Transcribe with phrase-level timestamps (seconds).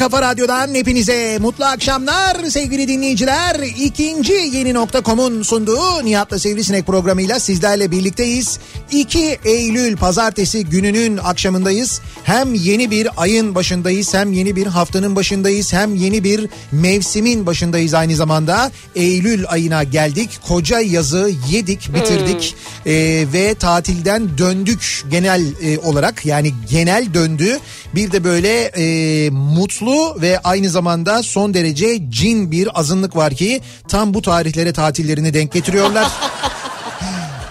[0.00, 3.60] kafa radyodan hepinize mutlu akşamlar sevgili dinleyiciler.
[3.60, 8.58] İkinci yeni nokta.com'un sunduğu Nihat'la Sivrisinek programıyla sizlerle birlikteyiz.
[8.90, 12.00] 2 Eylül pazartesi gününün akşamındayız.
[12.30, 17.94] Hem yeni bir ayın başındayız, hem yeni bir haftanın başındayız, hem yeni bir mevsimin başındayız
[17.94, 18.70] aynı zamanda.
[18.94, 20.30] Eylül ayına geldik.
[20.48, 22.54] Koca yazı yedik, bitirdik
[22.86, 27.58] Ee, ve tatilden döndük genel e, olarak yani genel döndü.
[27.94, 33.60] Bir de böyle e, mutlu ve aynı zamanda son derece cin bir azınlık var ki
[33.88, 36.08] tam bu tarihlere tatillerini denk getiriyorlar.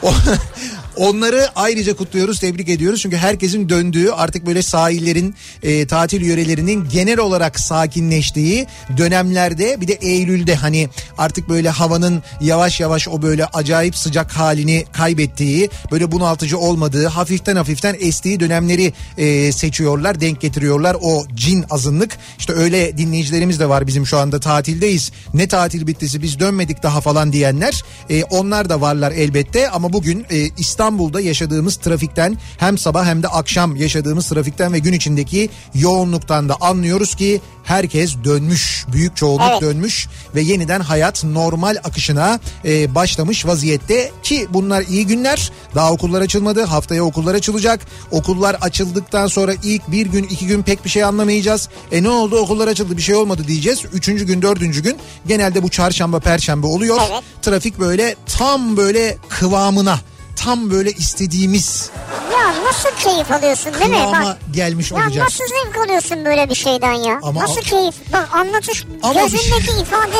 [0.99, 3.01] Onları ayrıca kutluyoruz, tebrik ediyoruz.
[3.01, 8.67] Çünkü herkesin döndüğü artık böyle sahillerin, e, tatil yörelerinin genel olarak sakinleştiği
[8.97, 14.85] dönemlerde bir de Eylül'de hani artık böyle havanın yavaş yavaş o böyle acayip sıcak halini
[14.91, 22.17] kaybettiği, böyle bunaltıcı olmadığı, hafiften hafiften estiği dönemleri e, seçiyorlar, denk getiriyorlar o cin azınlık.
[22.39, 25.11] İşte öyle dinleyicilerimiz de var bizim şu anda tatildeyiz.
[25.33, 27.83] Ne tatil bittisi biz dönmedik daha falan diyenler.
[28.09, 30.47] E, onlar da varlar elbette ama bugün e,
[30.89, 36.55] İstanbul'da yaşadığımız trafikten hem sabah hem de akşam yaşadığımız trafikten ve gün içindeki yoğunluktan da
[36.61, 38.85] anlıyoruz ki herkes dönmüş.
[38.93, 39.61] Büyük çoğunluk Evet.
[39.61, 45.51] dönmüş ve yeniden hayat normal akışına e, başlamış vaziyette ki bunlar iyi günler.
[45.75, 46.63] Daha okullar açılmadı.
[46.63, 47.79] Haftaya okullar açılacak.
[48.11, 51.69] Okullar açıldıktan sonra ilk bir gün iki gün pek bir şey anlamayacağız.
[51.91, 53.79] E ne oldu okullar açıldı bir şey olmadı diyeceğiz.
[53.93, 54.97] Üçüncü gün dördüncü gün
[55.27, 56.97] genelde bu çarşamba perşembe oluyor.
[57.11, 57.23] Evet.
[57.41, 59.99] Trafik böyle tam böyle kıvamına
[60.39, 61.89] tam böyle istediğimiz
[62.33, 63.97] Ya nasıl keyif alıyorsun değil mi?
[64.13, 65.23] Bak, gelmiş ya olacak.
[65.23, 67.19] nasıl zevk alıyorsun böyle bir şeyden ya?
[67.23, 67.95] Ama- nasıl keyif?
[68.13, 70.17] Bak anlatış Ama gözündeki şey- ifade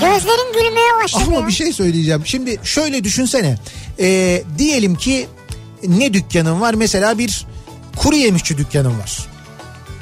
[0.00, 1.46] gözlerin gülmeye başladı Ama ya.
[1.46, 2.22] bir şey söyleyeceğim.
[2.26, 3.58] Şimdi şöyle düşünsene.
[4.00, 5.28] Ee, diyelim ki
[5.82, 6.74] ne dükkanın var?
[6.74, 7.46] Mesela bir
[7.96, 9.26] kuru yemişçi dükkanın var.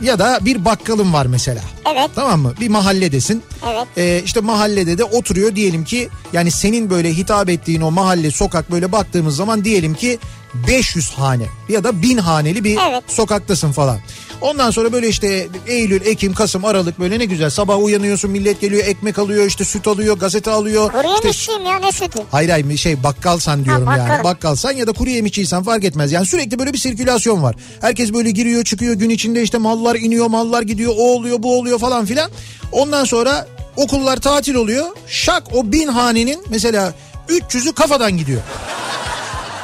[0.02, 1.60] Ya da bir bakkalın var mesela.
[1.92, 2.10] Evet.
[2.14, 2.54] Tamam mı?
[2.60, 3.42] Bir mahalledesin.
[3.72, 3.86] Evet.
[3.96, 8.70] Ee, işte mahallede de oturuyor diyelim ki yani senin böyle hitap ettiğin o mahalle sokak
[8.70, 10.18] böyle baktığımız zaman diyelim ki
[10.54, 13.02] 500 hane ya da 1000 haneli bir Evet.
[13.06, 13.98] sokaktasın falan.
[14.40, 18.84] Ondan sonra böyle işte Eylül, Ekim, Kasım, Aralık böyle ne güzel sabah uyanıyorsun millet geliyor
[18.86, 20.92] ekmek alıyor işte süt alıyor gazete alıyor.
[20.92, 22.18] Kuru İşte yemişçiyim ya ne sütü?
[22.30, 24.08] Hayır hayır şey bakkalsan diyorum Ha, yani.
[24.10, 24.24] bakkal.
[24.24, 26.12] Bakkalsan ya da kuru yemişçiysen fark etmez.
[26.12, 27.56] Yani sürekli böyle bir sirkülasyon var.
[27.80, 31.78] Herkes böyle giriyor çıkıyor gün içinde işte mallar iniyor mallar gidiyor o oluyor bu oluyor
[31.78, 32.30] falan filan.
[32.72, 33.46] Ondan sonra
[33.76, 34.86] okullar tatil oluyor.
[35.06, 36.94] Şak o bin hanenin mesela
[37.28, 38.40] 300'ü kafadan gidiyor.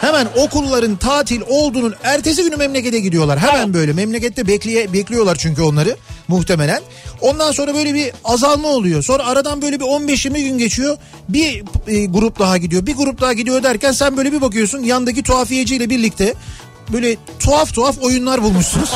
[0.00, 3.38] Hemen okulların tatil olduğunun ertesi günü memlekete gidiyorlar.
[3.38, 5.96] Hemen böyle memlekette bekleye, bekliyorlar çünkü onları
[6.28, 6.82] muhtemelen.
[7.20, 9.02] Ondan sonra böyle bir azalma oluyor.
[9.02, 10.96] Sonra aradan böyle bir 15-20 gün geçiyor.
[11.28, 12.86] Bir e, grup daha gidiyor.
[12.86, 16.34] Bir grup daha gidiyor derken sen böyle bir bakıyorsun yandaki tuhafiyeciyle birlikte
[16.92, 18.90] böyle tuhaf tuhaf oyunlar bulmuşsunuz.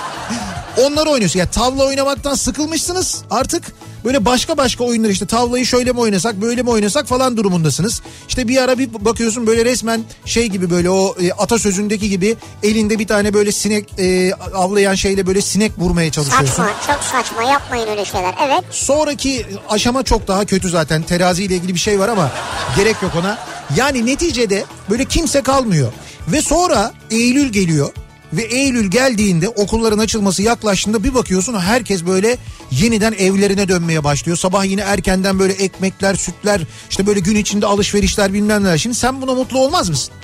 [0.84, 1.38] Onları oynuyorsun.
[1.38, 3.62] Ya tavla oynamaktan sıkılmışsınız artık.
[4.06, 8.02] Böyle başka başka oyunlar işte tavlayı şöyle mi oynasak böyle mi oynasak falan durumundasınız.
[8.28, 12.98] İşte bir ara bir bakıyorsun böyle resmen şey gibi böyle o e, atasözündeki gibi elinde
[12.98, 16.48] bir tane böyle sinek e, avlayan şeyle böyle sinek vurmaya çalışıyorsun.
[16.48, 18.34] Saçma çok saçma yapmayın öyle şeyler.
[18.46, 18.64] Evet.
[18.70, 21.02] Sonraki aşama çok daha kötü zaten.
[21.02, 22.30] Teraziyle ilgili bir şey var ama
[22.76, 23.38] gerek yok ona.
[23.76, 25.92] Yani neticede böyle kimse kalmıyor.
[26.28, 27.90] Ve sonra Eylül geliyor.
[28.32, 32.36] Ve Eylül geldiğinde okulların açılması yaklaştığında bir bakıyorsun herkes böyle
[32.70, 34.38] yeniden evlerine dönmeye başlıyor.
[34.38, 38.78] Sabah yine erkenden böyle ekmekler, sütler, işte böyle gün içinde alışverişler bilmem neler.
[38.78, 40.14] Şimdi sen buna mutlu olmaz mısın?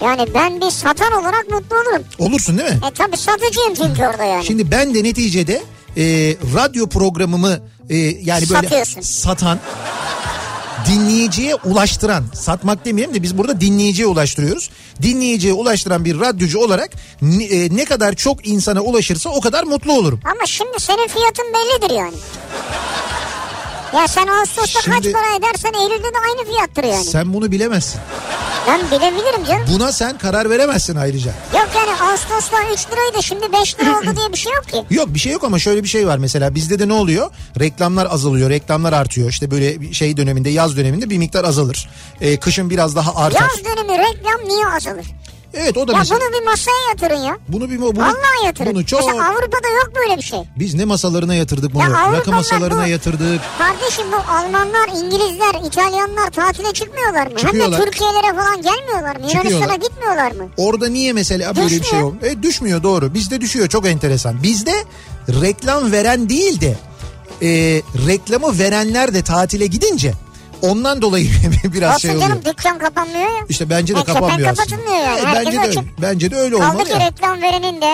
[0.00, 2.02] Yani ben bir satan olarak mutlu olurum.
[2.18, 2.78] Olursun değil mi?
[2.90, 4.44] E tabi satıcıyım çünkü orada yani.
[4.44, 5.62] Şimdi ben de neticede
[5.96, 6.02] e,
[6.54, 7.58] radyo programımı
[7.90, 9.00] e, yani böyle Satıyorsun.
[9.00, 9.58] satan
[10.86, 14.70] dinleyiciye ulaştıran satmak demeyelim de biz burada dinleyiciye ulaştırıyoruz.
[15.02, 16.90] Dinleyiciye ulaştıran bir radyocu olarak
[17.22, 20.20] ne, e, ne kadar çok insana ulaşırsa o kadar mutlu olurum.
[20.24, 22.14] Ama şimdi senin fiyatın bellidir yani.
[23.94, 27.04] Ya sen Ağustos'ta kaç Şimdi- para edersen Eylül'de de aynı fiyattır yani.
[27.04, 28.00] Sen bunu bilemezsin.
[28.68, 29.64] Ben bilebilirim canım.
[29.74, 31.30] Buna sen karar veremezsin ayrıca.
[31.54, 34.94] Yok yani Ağustos'ta 3 liraydı şimdi 5 lira oldu diye bir şey yok ki.
[34.94, 37.30] Yok bir şey yok ama şöyle bir şey var mesela bizde de ne oluyor?
[37.60, 39.30] Reklamlar azalıyor, reklamlar artıyor.
[39.30, 41.88] İşte böyle şey döneminde, yaz döneminde bir miktar azalır.
[42.20, 43.40] E, kışın biraz daha artar.
[43.40, 45.06] Yaz dönemi reklam niye azalır?
[45.60, 46.20] Evet o da Ya mesela.
[46.20, 47.38] bunu bir masaya yatırın ya.
[47.48, 48.74] Bunu bir bunu, Vallahi yatırın.
[48.74, 50.38] Bunu çok Mesela Avrupa'da yok böyle bir şey.
[50.56, 51.82] biz ne masalarına yatırdık bunu.
[51.82, 53.40] Ya Rakı masalarına bu- yatırdık.
[53.58, 57.32] Kardeşim bu Almanlar, İngilizler, İtalyanlar tatile çıkmıyorlar mı?
[57.36, 57.80] Hem Çıkıyorlar.
[57.80, 59.26] de Türkiye'lere falan gelmiyorlar mı?
[59.32, 60.48] Yunanistan'a gitmiyorlar mı?
[60.56, 62.04] Orada niye mesela böyle bir şey Düşmüyor.
[62.04, 62.14] yok?
[62.24, 63.14] E, düşmüyor doğru.
[63.14, 64.42] Bizde düşüyor çok enteresan.
[64.42, 64.74] Bizde
[65.28, 66.76] reklam veren değil de
[67.42, 67.48] e,
[68.06, 70.12] reklamı verenler de tatile gidince
[70.62, 71.30] ondan dolayı
[71.64, 72.28] biraz Olsun şey oluyor.
[72.28, 73.44] canım dükkan kapanmıyor ya.
[73.48, 74.64] İşte bence de Ya kepenk kapanmıyor aslında.
[74.66, 75.20] kapatılmıyor yani.
[75.20, 75.78] E, Herkes bence de açık.
[75.78, 75.88] öyle.
[76.02, 77.06] Bence de öyle Kaldı olmalı ki ya.
[77.06, 77.86] reklam verenin de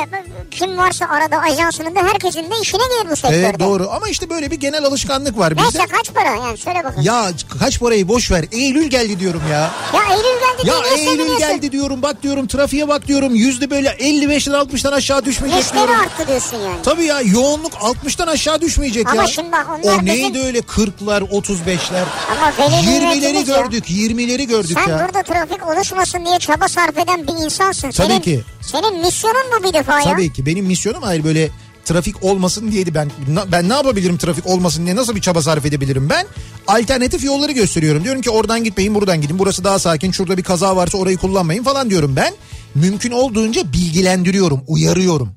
[0.51, 3.37] kim varsa arada ajansının da herkesin de işine gelir bu sektörde.
[3.41, 5.79] Evet doğru ama işte böyle bir genel alışkanlık var bizde.
[5.79, 7.03] Neyse kaç para yani söyle bakalım.
[7.03, 7.27] Ya
[7.59, 8.45] kaç parayı boş ver.
[8.53, 9.59] Eylül geldi diyorum ya.
[9.95, 13.89] Ya Eylül geldi Ya diye Eylül geldi diyorum bak diyorum trafiğe bak diyorum yüzde böyle
[13.89, 16.01] 55'ten 60'tan aşağı düşmeyecek Müşteri diyorum.
[16.05, 16.83] arttı diyorsun yani.
[16.83, 19.27] Tabii ya yoğunluk 60'tan aşağı düşmeyecek Ama ya.
[19.29, 22.05] şimdi bak onlar o neydi bizim- öyle 40'lar 35'ler.
[22.39, 23.57] Ama 20'leri nimetimiz ya.
[23.61, 25.07] gördük 20'leri gördük Sen ya.
[25.09, 27.91] burada trafik oluşmasın diye çaba sarf eden bir insansın.
[27.91, 28.41] Tabii senin, ki.
[28.61, 30.05] Senin misyonun bu bir defa ya.
[30.05, 31.51] Tabii ki benim misyonum hayır böyle
[31.85, 33.11] trafik olmasın diyeydi ben
[33.53, 36.27] ben ne yapabilirim trafik olmasın diye nasıl bir çaba sarf edebilirim ben
[36.67, 40.77] alternatif yolları gösteriyorum diyorum ki oradan gitmeyin buradan gidin burası daha sakin şurada bir kaza
[40.77, 42.35] varsa orayı kullanmayın falan diyorum ben
[42.75, 45.33] mümkün olduğunca bilgilendiriyorum uyarıyorum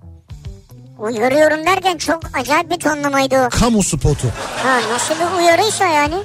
[1.00, 3.50] Uyarıyorum derken çok acayip bir tonlamaydı o.
[3.50, 4.28] kamu spotu
[4.64, 6.16] Ha nasıl bir uyarıysa yani.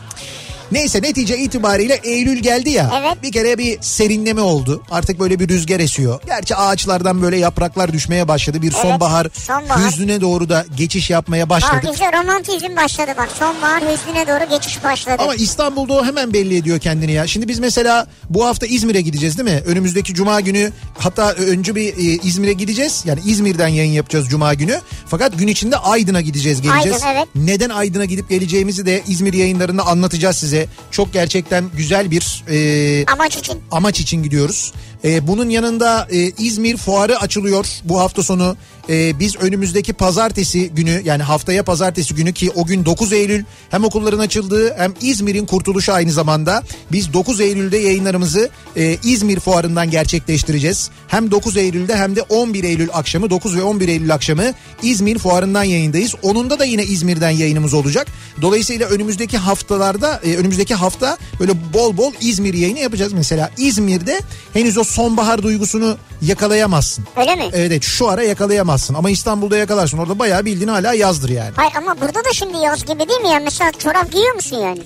[0.73, 2.91] Neyse netice itibariyle Eylül geldi ya.
[3.01, 3.23] Evet.
[3.23, 4.83] Bir kere bir serinleme oldu.
[4.91, 6.21] Artık böyle bir rüzgar esiyor.
[6.27, 8.63] Gerçi ağaçlardan böyle yapraklar düşmeye başladı.
[8.63, 9.87] Bir sonbahar, sonbahar.
[9.91, 11.91] hüznüne doğru da geçiş yapmaya Bak başladık.
[11.93, 13.29] işte romantizm başladı bak.
[13.39, 15.17] Sonbahar hüznüne doğru geçiş başladı.
[15.19, 17.27] Ama İstanbul'da o hemen belli ediyor kendini ya.
[17.27, 19.63] Şimdi biz mesela bu hafta İzmir'e gideceğiz değil mi?
[19.67, 23.03] Önümüzdeki cuma günü hatta önce bir e, İzmir'e gideceğiz.
[23.07, 24.81] Yani İzmir'den yayın yapacağız cuma günü.
[25.07, 27.03] Fakat gün içinde Aydın'a gideceğiz geleceğiz.
[27.03, 27.29] Aydın, evet.
[27.35, 30.62] Neden Aydın'a gidip geleceğimizi de İzmir yayınlarında anlatacağız size.
[30.91, 33.63] Çok gerçekten güzel bir e, Amaç için.
[33.71, 34.73] amaç için gidiyoruz.
[35.05, 38.57] Ee, bunun yanında e, İzmir fuarı açılıyor bu hafta sonu.
[38.89, 43.85] Ee, biz önümüzdeki pazartesi günü yani haftaya pazartesi günü ki o gün 9 Eylül hem
[43.85, 46.63] okulların açıldığı hem İzmir'in kurtuluşu aynı zamanda.
[46.93, 50.91] Biz 9 Eylül'de yayınlarımızı e, İzmir fuarından gerçekleştireceğiz.
[51.09, 55.65] Hem 9 Eylül'de hem de 11 Eylül akşamı 9 ve 11 Eylül akşamı İzmir fuarından
[55.65, 56.15] yayındayız.
[56.23, 58.07] Onunda da yine İzmir'den yayınımız olacak.
[58.43, 63.13] Dolayısıyla önümüzdeki haftalarda e, önümüzdeki hafta böyle bol bol İzmir yayını yapacağız.
[63.13, 64.21] Mesela İzmir'de
[64.53, 67.05] henüz o sonbahar duygusunu yakalayamazsın.
[67.17, 67.45] Öyle mi?
[67.53, 69.99] Evet, şu ara yakalayamazsın ama İstanbul'da yakalarsın.
[69.99, 71.53] Orada bayağı bildiğin hala yazdır yani.
[71.57, 73.41] Hayır ama burada da şimdi yaz gibi değil mi ya?
[73.41, 74.81] Mesela çorap giyiyor musun yani?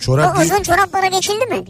[0.00, 1.64] Çorap O uzun çoraplara geçildi mi?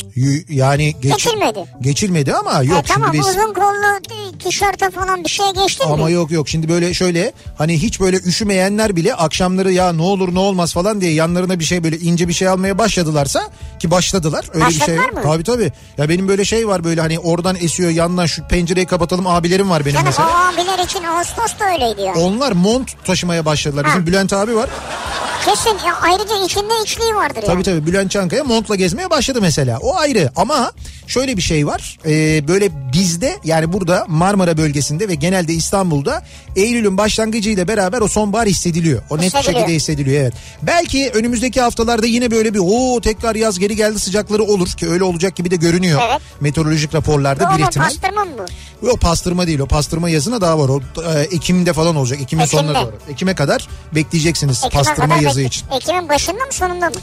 [0.49, 1.65] yani geç- Geçilmedi.
[1.81, 4.01] Geçilmedi ama yok Ha, tamam şimdi biz uzun kollu
[4.45, 6.13] tişörte falan bir şey geçti ama mi?
[6.13, 10.39] yok yok şimdi böyle şöyle hani hiç böyle üşümeyenler bile akşamları ya ne olur ne
[10.39, 13.43] olmaz falan diye yanlarına bir şey böyle ince bir şey almaya başladılarsa
[13.79, 14.81] ki başladılar öyle bir şey.
[14.81, 15.21] Başladılar mı?
[15.23, 15.73] Tabii tabii.
[15.99, 19.81] Ya benim böyle şey var böyle hani oradan esiyor yandan şu pencereyi kapatalım abilerim var
[19.85, 20.29] benim Canım mesela.
[20.29, 22.15] o abiler için Ağustos da öyleydi ya.
[22.15, 23.85] Onlar mont taşımaya başladılar.
[23.87, 24.07] Bizim Ha.
[24.07, 24.71] Bülent abi var.
[25.45, 27.63] Kesin ya ayrıca içinde içliği vardır Tabii yani.
[27.63, 29.79] tabii Bülent Çankaya montla gezmeye başladı mesela.
[29.79, 30.73] O ayrı ama
[31.07, 31.99] şöyle bir şey var.
[32.07, 36.23] Ee, böyle bizde yani burada Marmara bölgesinde ve genelde İstanbul'da
[36.57, 39.03] Eylül'ün başlangıcıyla beraber o sonbahar hissediliyor.
[39.11, 40.33] O net bir şekilde hissediliyor evet.
[40.63, 45.05] Belki önümüzdeki haftalarda yine böyle bir o tekrar yaz geri geldi sıcakları olur ki öyle
[45.05, 46.01] olacak gibi de görünüyor.
[46.11, 46.21] Evet.
[46.41, 47.87] Meteorolojik raporlarda Bu bir ihtimal.
[47.87, 48.31] pastırma mı
[48.83, 48.89] bu?
[48.91, 50.69] O pastırma değil o pastırma yazına daha var.
[50.69, 50.81] O
[51.15, 52.21] e, Ekim'de falan olacak.
[52.21, 52.63] Ekim'in Ekim'de.
[52.63, 52.93] sonuna doğru.
[53.11, 55.67] Ekim'e kadar bekleyeceksiniz Ekim'e pastırma kadar yazı Ek- için.
[55.77, 56.97] Ekim'in başında mı sonunda mı?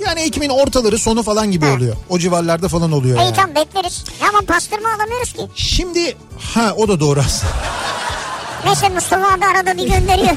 [0.00, 1.72] Yani Ekim'in ortaları sonu falan gibi Ha.
[1.72, 1.96] oluyor.
[2.08, 3.34] O civarlarda falan oluyor İyi yani.
[3.36, 4.04] tamam bekleriz.
[4.22, 5.40] Ya Ama pastırma alamıyoruz ki.
[5.54, 6.16] Şimdi
[6.54, 7.52] ha o da doğru aslında.
[8.64, 10.36] Neyse Mustafa abi arada bir gönderiyor.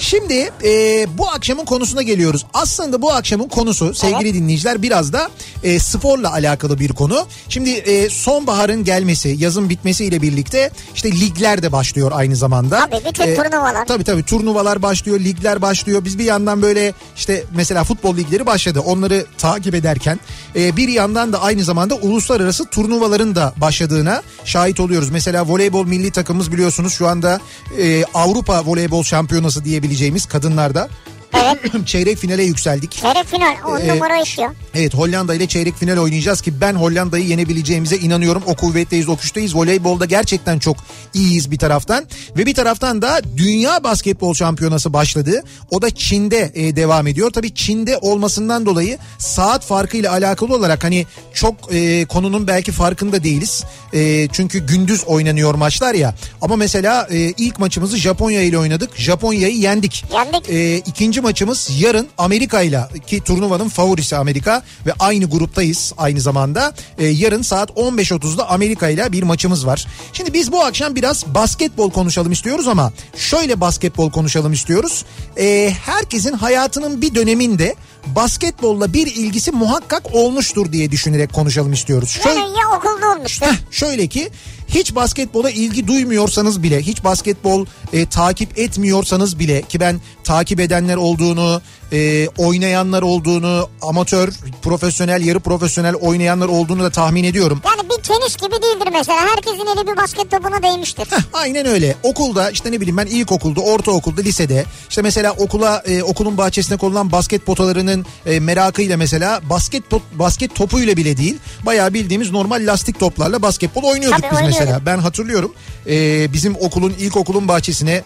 [0.00, 2.46] Şimdi e, bu akşamın konusuna geliyoruz.
[2.54, 5.30] Aslında bu akşamın konusu sevgili dinleyiciler biraz da
[5.62, 7.26] e, sporla alakalı bir konu.
[7.48, 12.86] Şimdi e, sonbaharın gelmesi, yazın bitmesiyle birlikte işte ligler de başlıyor aynı zamanda.
[12.86, 13.86] E, Tabii, bütün turnuvalar.
[13.86, 16.04] Tabii tabii turnuvalar başlıyor, ligler başlıyor.
[16.04, 18.80] Biz bir yandan böyle işte mesela futbol ligleri başladı.
[18.80, 20.20] Onları takip ederken
[20.56, 25.10] e, bir yandan da aynı zamanda uluslararası turnuvaların da başladığına şahit oluyoruz.
[25.10, 27.40] Mesela voleybol milli takımımız biliyorsunuz şu anda
[27.78, 30.88] e, Avrupa Voleybol Şampiyonası diyebileceğimiz kadınlarda
[31.86, 32.92] çeyrek finale yükseldik.
[32.92, 34.54] Çeyrek final 10 Ee, numara işiyor.
[34.74, 38.42] Evet Hollanda ile çeyrek final oynayacağız ki ben Hollanda'yı yenebileceğimize inanıyorum.
[38.46, 39.56] O kuvvetteyiz, o güçteyiz.
[39.56, 40.76] Voleybolda gerçekten çok
[41.14, 42.04] iyiyiz bir taraftan.
[42.36, 45.42] Ve bir taraftan da Dünya Basketbol Şampiyonası başladı.
[45.70, 47.30] O da Çin'de e, devam ediyor.
[47.30, 53.64] Tabii Çin'de olmasından dolayı saat farkıyla alakalı olarak hani çok e, konunun belki farkında değiliz.
[53.94, 56.14] E, çünkü gündüz oynanıyor maçlar ya.
[56.42, 58.96] Ama mesela e, ilk maçımızı Japonya ile oynadık.
[58.96, 60.04] Japonya'yı yendik.
[60.14, 60.50] Yendik.
[60.50, 66.74] E, ikinci maçımız yarın Amerika ile ki turnuvanın favorisi Amerika ve aynı gruptayız aynı zamanda.
[66.98, 69.86] E, yarın saat 15.30'da Amerika ile bir maçımız var.
[70.12, 75.04] Şimdi biz bu akşam biraz basketbol konuşalım istiyoruz ama şöyle basketbol konuşalım istiyoruz.
[75.36, 77.74] E, herkesin hayatının bir döneminde
[78.06, 82.20] basketbolla bir ilgisi muhakkak olmuştur diye düşünerek konuşalım istiyoruz.
[82.22, 83.46] Şöyle, ya okulda olmuştur.
[83.46, 84.30] Heh, şöyle ki
[84.74, 90.96] hiç basketbola ilgi duymuyorsanız bile hiç basketbol e, takip etmiyorsanız bile ki ben takip edenler
[90.96, 94.28] olduğunu e, oynayanlar olduğunu amatör
[94.62, 97.62] profesyonel yarı profesyonel oynayanlar olduğunu da tahmin ediyorum.
[97.64, 99.18] Yani bir tenis gibi değildir mesela.
[99.20, 101.06] Herkesin eli bir basket topuna değmiştir.
[101.10, 101.96] Heh, aynen öyle.
[102.02, 107.12] Okulda işte ne bileyim ben ilkokulda, ortaokulda, lisede işte mesela okula e, okulun bahçesine konulan
[107.12, 111.38] basket potalarının e, merakıyla mesela basket pot- basket topuyla bile değil.
[111.66, 114.60] Bayağı bildiğimiz normal lastik toplarla basketbol oynuyorduk Tabii, biz mesela.
[114.62, 114.86] oynuyorduk.
[114.86, 115.52] Ben hatırlıyorum.
[115.86, 118.02] e, bizim okulun ilkokulun bahçesine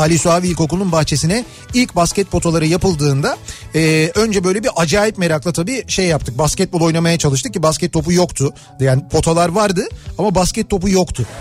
[0.00, 3.36] Ali Suavi İlkokulu'nun bahçesine ilk basket potaları yapıldığında
[3.74, 6.38] e, önce böyle bir acayip merakla tabii şey yaptık.
[6.38, 8.54] Basketbol oynamaya çalıştık ki basket topu yoktu.
[8.80, 9.88] Yani potalar vardı
[10.18, 11.26] ama basket topu yoktu.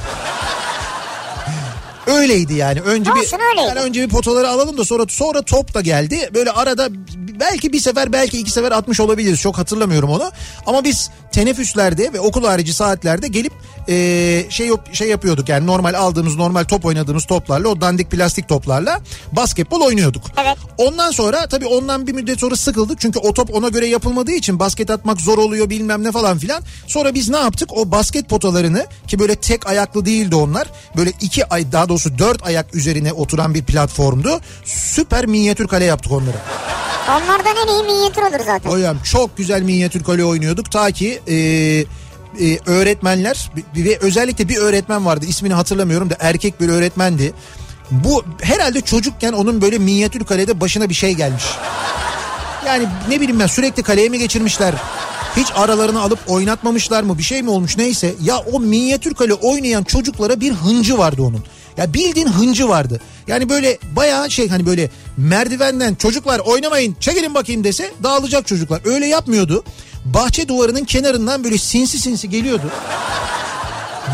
[2.07, 2.81] Öyleydi yani.
[2.81, 3.67] Önce bir Olsun, öyleydi.
[3.67, 6.29] yani önce bir potaları alalım da sonra sonra top da geldi.
[6.33, 6.89] Böyle arada
[7.39, 9.39] belki bir sefer belki iki sefer atmış olabiliriz.
[9.39, 10.31] Çok hatırlamıyorum onu.
[10.65, 13.53] Ama biz teneffüslerde ve okul harici saatlerde gelip
[13.89, 15.49] e, şey şey yapıyorduk.
[15.49, 18.99] Yani normal aldığımız normal top oynadığımız toplarla o dandik plastik toplarla
[19.31, 20.23] basketbol oynuyorduk.
[20.37, 20.57] Evet.
[20.77, 22.99] Ondan sonra tabii ondan bir müddet sonra sıkıldık.
[22.99, 26.63] Çünkü o top ona göre yapılmadığı için basket atmak zor oluyor bilmem ne falan filan.
[26.87, 27.77] Sonra biz ne yaptık?
[27.77, 30.67] O basket potalarını ki böyle tek ayaklı değildi onlar.
[30.97, 34.41] Böyle iki ay daha doğrusu dört ayak üzerine oturan bir platformdu.
[34.65, 36.37] Süper minyatür kale yaptık onları.
[37.29, 38.69] Onlardan en iyi minyatür olur zaten.
[38.69, 40.71] Hocam çok güzel minyatür kale oynuyorduk.
[40.71, 41.85] Ta ki e, e,
[42.65, 47.33] öğretmenler ve özellikle bir öğretmen vardı ismini hatırlamıyorum da erkek bir öğretmendi.
[47.91, 51.43] Bu herhalde çocukken onun böyle minyatür kalede başına bir şey gelmiş.
[52.65, 54.73] Yani ne bileyim ben sürekli kaleye mi geçirmişler?
[55.37, 57.17] Hiç aralarını alıp oynatmamışlar mı?
[57.17, 58.13] Bir şey mi olmuş neyse.
[58.21, 61.43] Ya o minyatür kale oynayan çocuklara bir hıncı vardı onun.
[61.79, 63.01] Ya bildiğin hıncı vardı.
[63.27, 68.81] Yani böyle bayağı şey hani böyle merdivenden çocuklar oynamayın çekilin bakayım dese dağılacak çocuklar.
[68.85, 69.63] Öyle yapmıyordu.
[70.05, 72.71] Bahçe duvarının kenarından böyle sinsi sinsi geliyordu.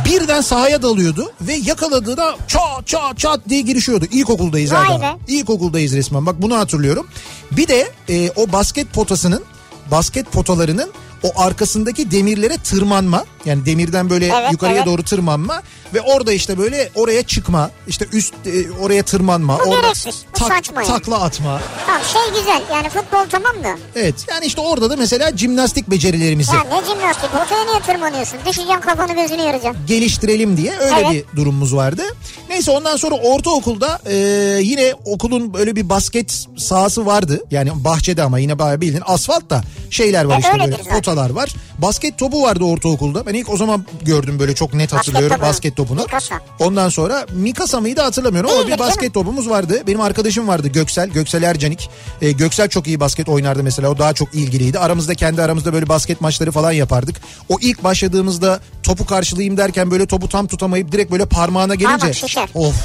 [0.06, 4.06] Birden sahaya dalıyordu ve yakaladığında çat çat çat diye girişiyordu.
[4.12, 5.02] İlkokuldayız Vay zaten.
[5.02, 5.20] be.
[5.28, 7.08] İlkokuldayız resmen bak bunu hatırlıyorum.
[7.52, 9.44] Bir de e, o basket potasının
[9.92, 10.92] basket potalarının
[11.26, 14.86] o arkasındaki demirlere tırmanma yani demirden böyle Evet, yukarıya evet.
[14.86, 15.62] doğru tırmanma
[15.94, 20.46] ve orada işte böyle oraya çıkma işte üst e, oraya tırmanma Bu orada gereksiz, bu
[20.46, 20.92] saçma yani.
[20.92, 23.78] takla atma Tamam şey güzel yani futbol tamam da.
[23.96, 28.40] evet yani işte orada da mesela jimnastik becerilerimizi Ya ne jimnastik potaya niye tırmanıyorsun?
[28.46, 29.86] Düşeceksin kafanı gözünü yaracaksın.
[29.88, 31.26] geliştirelim diye öyle Evet.
[31.34, 32.02] bir durumumuz vardı.
[32.50, 34.16] Neyse ondan sonra ortaokulda e,
[34.62, 37.44] yine okulun böyle bir basket sahası vardı.
[37.52, 39.62] Yani bahçede ama yine bayağı bildiğin asfalt da
[39.96, 40.96] şeyler var E, işte böyle zaten.
[40.96, 41.50] potalar var.
[41.78, 43.26] Basket topu vardı ortaokulda.
[43.26, 45.42] Ben ilk o zaman gördüm böyle çok net hatırlıyorum topu.
[45.50, 46.02] basket topunu.
[46.02, 46.36] Mikasa.
[46.60, 49.84] Ondan sonra Mikasa mıydı hatırlamıyorum ama bir basket topumuz vardı.
[49.88, 51.10] Benim arkadaşım vardı Göksel.
[51.10, 51.90] Göksel Ercanik.
[52.22, 53.90] E, Göksel çok iyi basket oynardı mesela.
[53.90, 54.80] O daha çok ilgiliydi.
[54.80, 57.16] Aramızda kendi aramızda böyle basket maçları falan yapardık.
[57.50, 61.98] O ilk başladığımızda topu karşılayayım derken böyle topu tam tutamayıp direkt böyle parmağına gelince.
[61.98, 62.50] Parmak şişer.
[62.54, 62.76] Of.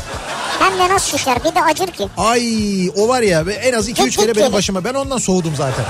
[0.58, 2.08] Hem de nasıl şişer bir de acır ki.
[2.16, 2.42] Ay
[2.96, 4.84] o var ya en az 2-3 Tık kere benim başıma.
[4.84, 5.84] Ben ondan soğudum zaten.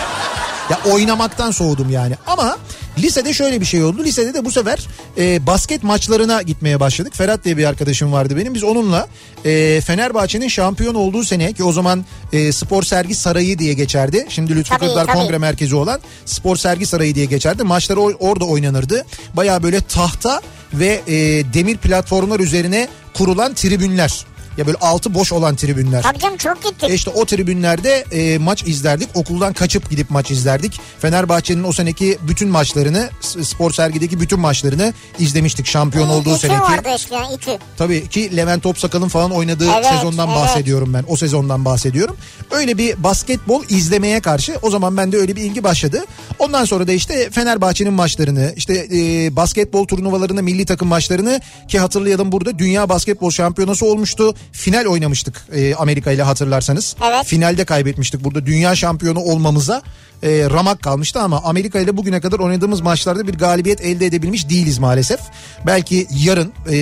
[0.71, 0.79] Ya
[1.11, 2.15] oynamaktan soğudum yani.
[2.27, 2.59] Ama
[2.99, 4.05] Lisede şöyle bir şey oldu.
[4.05, 4.87] Lisede de bu sefer
[5.19, 7.17] e, basket maçlarına gitmeye başladık.
[7.17, 8.55] Ferhat diye bir arkadaşım vardı benim.
[8.55, 9.09] Biz onunla
[9.45, 14.27] e, Fenerbahçe'nin şampiyon olduğu sene ki o zaman e, spor sergi sarayı diye geçerdi.
[14.29, 15.17] Şimdi Lütfü Tabii, Kırklar tabii.
[15.17, 17.63] Kongre Merkezi olan spor sergi sarayı diye geçerdi.
[17.63, 19.05] Maçlar o- orada oynanırdı.
[19.35, 20.41] Baya böyle tahta
[20.75, 21.15] ve e,
[21.55, 24.25] demir platformlar üzerine kurulan tribünler.
[24.59, 26.03] Ya böyle altı boş olan tribünler.
[26.03, 26.91] Tabii canım çok gittik.
[26.91, 29.09] E işte o tribünlerde e, maç izlerdik.
[29.15, 30.81] Okuldan kaçıp gidip maç izlerdik.
[30.99, 35.67] Fenerbahçe'nin o seneki bütün maçlarını, spor sergideki bütün maçlarını izlemiştik.
[35.67, 36.61] Şampiyon olduğu İTÜ seneki.
[36.63, 37.59] vardı eskiden İTÜ.
[37.77, 40.39] Tabii ki Levent Topsakal'ın falan oynadığı Evet, sezondan evet.
[40.39, 41.05] bahsediyorum ben.
[41.09, 42.17] O sezondan bahsediyorum.
[42.51, 46.05] Öyle bir basketbol izlemeye karşı o zaman bende öyle bir ilgi başladı.
[46.39, 52.33] Ondan sonra da işte Fenerbahçe'nin maçlarını, işte e, basketbol turnuvalarını, milli takım maçlarını ki hatırlayalım
[52.33, 54.35] burada Dünya Basketbol Şampiyonası olmuştu.
[54.53, 56.97] Final oynamıştık e, Amerika ile hatırlarsanız.
[57.05, 57.27] Evet.
[57.27, 58.25] Finalde kaybetmiştik.
[58.25, 59.83] Burada dünya şampiyonu olmamıza
[60.23, 64.79] e, ramak kalmıştı ama Amerika ile bugüne kadar oynadığımız maçlarda bir galibiyet elde edebilmiş değiliz
[64.79, 65.21] maalesef.
[65.67, 66.73] Belki yarın e,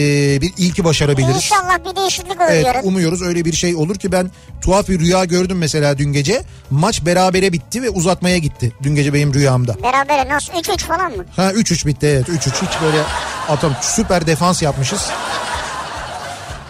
[0.41, 1.37] bir ilki başarabiliriz.
[1.37, 5.25] İnşallah bir değişiklik olur Evet umuyoruz öyle bir şey olur ki ben tuhaf bir rüya
[5.25, 6.43] gördüm mesela dün gece.
[6.71, 9.77] Maç berabere bitti ve uzatmaya gitti dün gece benim rüyamda.
[9.83, 11.25] Berabere nasıl 3-3 falan mı?
[11.37, 13.03] Ha 3-3 bitti evet 3-3 hiç böyle
[13.49, 15.01] atam süper defans yapmışız.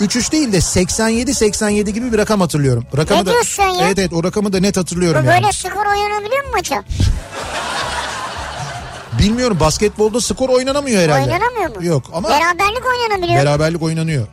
[0.00, 2.86] 3-3 değil de 87-87 gibi bir rakam hatırlıyorum.
[2.96, 3.86] Rakamı Ne da, diyorsun ya?
[3.86, 5.42] Evet evet o rakamı da net hatırlıyorum Bu yani.
[5.42, 6.84] böyle skor oynanabiliyor mu maça?
[9.18, 11.32] Bilmiyorum basketbolda skor oynanamıyor herhalde.
[11.32, 11.84] Oynanamıyor mu?
[11.84, 13.40] Yok ama Beraberlik oynanabiliyor.
[13.40, 14.26] beraberlik oynanıyor.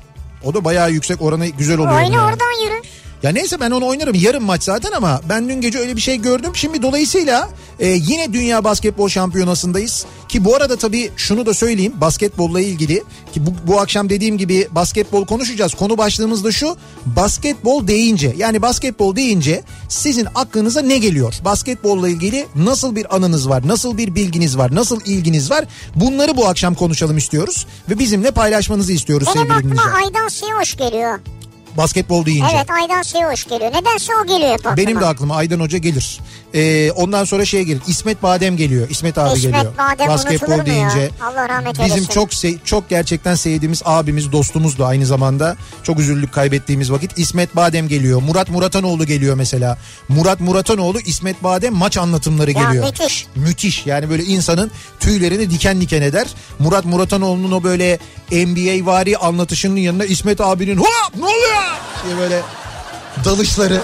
[0.44, 1.96] O da bayağı yüksek oranı güzel oluyor.
[1.96, 2.22] Oyna yani.
[2.22, 2.82] oradan yürü.
[3.24, 4.16] Ya neyse ben onu oynarım.
[4.16, 6.52] Yarın maç zaten ama ben dün gece öyle bir şey gördüm.
[6.54, 10.06] Şimdi dolayısıyla e, yine Dünya Basketbol Şampiyonası'ndayız.
[10.30, 13.04] Ki bu arada tabii şunu da söyleyeyim basketbolla ilgili.
[13.34, 15.74] Ki bu, bu akşam dediğim gibi basketbol konuşacağız.
[15.74, 16.78] Konu başlığımız da şu.
[17.06, 21.34] Basketbol deyince yani basketbol deyince sizin aklınıza ne geliyor?
[21.46, 23.68] Basketbolla ilgili nasıl bir anınız var?
[23.68, 24.76] Nasıl bir bilginiz var?
[24.76, 25.66] Nasıl ilginiz var?
[25.96, 27.68] Bunları bu akşam konuşalım istiyoruz.
[27.90, 30.04] Ve bizimle paylaşmanızı istiyoruz Benim sevgili aklıma dinleyiciler.
[30.04, 31.20] Aydan Siyoş geliyor.
[31.77, 32.51] Basketbol deyince.
[32.55, 33.72] Evet Aydan Siyoş geliyor.
[33.74, 34.77] Nedense o geliyor hep aklıma.
[34.77, 36.20] Benim de aklıma Aydan Hoca gelir.
[36.53, 37.82] Ee, ondan sonra şey gelir.
[37.88, 38.89] İsmet Badem geliyor.
[38.89, 39.74] İsmet abi İsmet geliyor.
[39.77, 40.65] Badem Basketbol mu ya?
[40.65, 41.10] deyince.
[41.24, 42.05] Allah rahmet Bizim eylesin.
[42.13, 45.55] çok se- çok gerçekten sevdiğimiz abimiz, dostumuz da aynı zamanda.
[45.84, 47.18] Çok üzüldük kaybettiğimiz vakit.
[47.20, 48.22] İsmet Badem geliyor.
[48.22, 49.77] Murat Muratanoğlu geliyor mesela.
[50.09, 52.85] Murat Muratanoğlu, İsmet Badem maç anlatımları Ya geliyor.
[52.85, 53.25] müthiş.
[53.35, 53.85] Müthiş.
[53.85, 56.27] Yani böyle insanın tüylerini diken diken eder.
[56.59, 58.00] Murat Muratanoğlu'nun o böyle
[58.31, 61.65] NBA vari anlatışının yanında İsmet abinin hop ne oluyor
[62.06, 62.42] diye böyle
[63.25, 63.82] dalışları.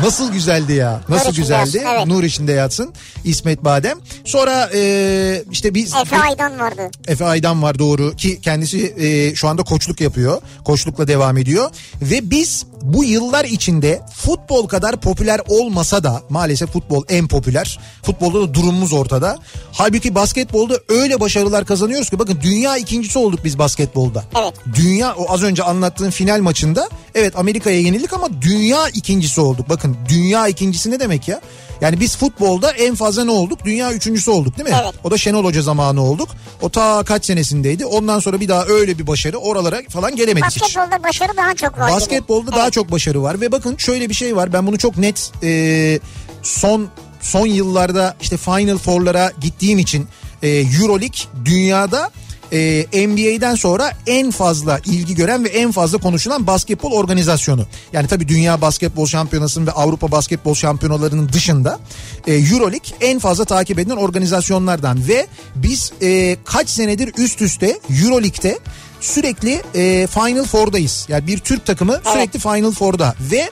[0.00, 1.00] Nasıl güzeldi ya.
[1.08, 1.76] Nasıl Nur güzeldi.
[1.76, 2.06] yatsın, evet.
[2.06, 2.92] Nur içinde yatsın.
[3.24, 3.98] İsmet Badem.
[4.24, 5.94] Sonra e, işte biz...
[5.94, 6.90] Efe Aydan vardı.
[7.08, 10.42] Efe Aydan var doğru ki kendisi e, şu anda koçluk yapıyor.
[10.64, 11.70] Koçlukla devam ediyor.
[12.02, 17.78] Ve biz bu yıllar içinde futbol kadar popüler olmasa da maalesef futbol en popüler.
[18.02, 19.38] Futbolda da durumumuz ortada.
[19.72, 24.24] Halbuki basketbolda öyle başarılar kazanıyoruz ki bakın dünya ikincisi olduk biz basketbolda.
[24.42, 24.54] Evet.
[24.74, 29.68] Dünya o az önce anlattığım final maçında evet Amerika'ya yenildik ama dünya ikincisi olduk.
[29.68, 31.40] Bakın dünya ikincisi ne demek ya?
[31.80, 33.64] Yani biz futbolda en fazla ne olduk?
[33.64, 34.76] Dünya üçüncüsü olduk değil mi?
[34.82, 34.94] Evet.
[35.04, 36.28] O da Şenol Hoca zamanı olduk.
[36.62, 37.86] O ta kaç senesindeydi.
[37.86, 40.62] Ondan sonra bir daha öyle bir başarı oralara falan gelemedik hiç.
[40.62, 41.88] Basketbolda başarı daha çok var.
[41.88, 41.96] gibi.
[41.96, 44.52] Basketbolda daha çok başarı var ve bakın şöyle bir şey var.
[44.52, 46.00] Ben bunu çok net e,
[46.42, 46.88] son
[47.20, 50.06] son yıllarda işte Final Four'lara gittiğim için
[50.42, 52.10] e, EuroLeague dünyada
[52.54, 57.66] e, NBA'den sonra en fazla ilgi gören ve en fazla konuşulan basketbol organizasyonu.
[57.92, 61.78] Yani tabii Dünya Basketbol Şampiyonası'nın ve Avrupa Basketbol Şampiyonalarının dışında
[62.26, 68.58] e, EuroLeague en fazla takip edilen organizasyonlardan ve biz e, kaç senedir üst üste EuroLeague'de
[69.00, 71.06] sürekli e, Final Four'dayız.
[71.08, 73.50] Yani bir Türk takımı sürekli Final Four'da ve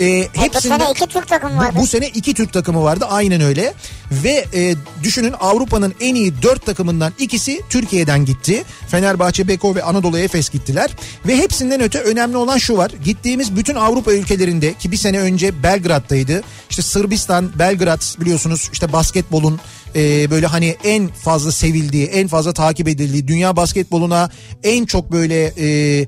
[0.00, 1.78] e, Bu hepsinde sene iki Türk takım bu, vardı.
[1.80, 3.74] bu sene iki Türk takımı vardı aynen öyle.
[4.10, 8.64] Ve e, düşünün Avrupa'nın en iyi dört takımından ikisi Türkiye'den gitti.
[8.88, 10.90] Fenerbahçe, Beko ve Anadolu Efes gittiler.
[11.26, 12.90] Ve hepsinden öte önemli olan şu var.
[13.04, 16.42] Gittiğimiz bütün Avrupa ülkelerinde ki bir sene önce Belgrad'daydı.
[16.70, 19.60] İşte Sırbistan, Belgrad biliyorsunuz işte basketbolun
[19.96, 24.30] e, böyle hani en fazla sevildiği, en fazla takip edildiği, dünya basketboluna
[24.62, 26.06] en çok böyle e,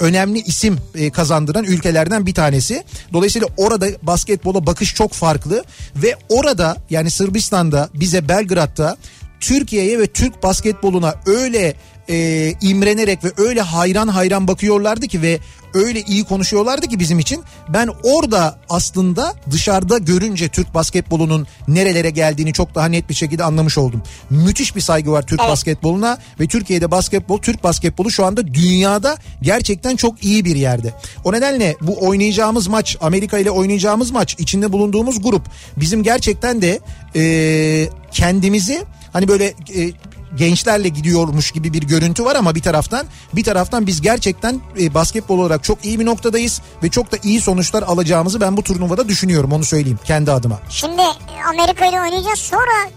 [0.00, 2.84] önemli isim e, kazandıran ülkelerden bir tanesi.
[3.12, 5.64] Dolayısıyla orada basketbola bakış çok farklı
[5.96, 8.96] ve orada yani Sırbistan'da bize Belgrad'da
[9.40, 11.74] Türkiye'ye ve Türk basketboluna öyle
[12.08, 15.38] e, imrenerek ve öyle hayran hayran bakıyorlardı ki ve
[15.74, 17.42] öyle iyi konuşuyorlardı ki bizim için.
[17.68, 23.78] Ben orada aslında dışarıda görünce Türk basketbolunun nerelere geldiğini çok daha net bir şekilde anlamış
[23.78, 24.02] oldum.
[24.30, 25.50] Müthiş bir saygı var Türk Evet.
[25.50, 30.94] basketboluna ve Türkiye'de basketbol, Türk basketbolu şu anda dünyada gerçekten çok iyi bir yerde.
[31.24, 35.42] O nedenle bu oynayacağımız maç, Amerika ile oynayacağımız maç, içinde bulunduğumuz grup
[35.76, 36.80] bizim gerçekten de
[37.16, 39.90] e, kendimizi Hani böyle e,
[40.36, 45.38] gençlerle gidiyormuş gibi bir görüntü var ama bir taraftan bir taraftan biz gerçekten e, basketbol
[45.38, 49.52] olarak çok iyi bir noktadayız ve çok da iyi sonuçlar alacağımızı ben bu turnuvada düşünüyorum
[49.52, 50.60] onu söyleyeyim kendi adıma.
[50.68, 51.02] Şimdi
[51.48, 52.90] Amerika ile oynayacağız sonra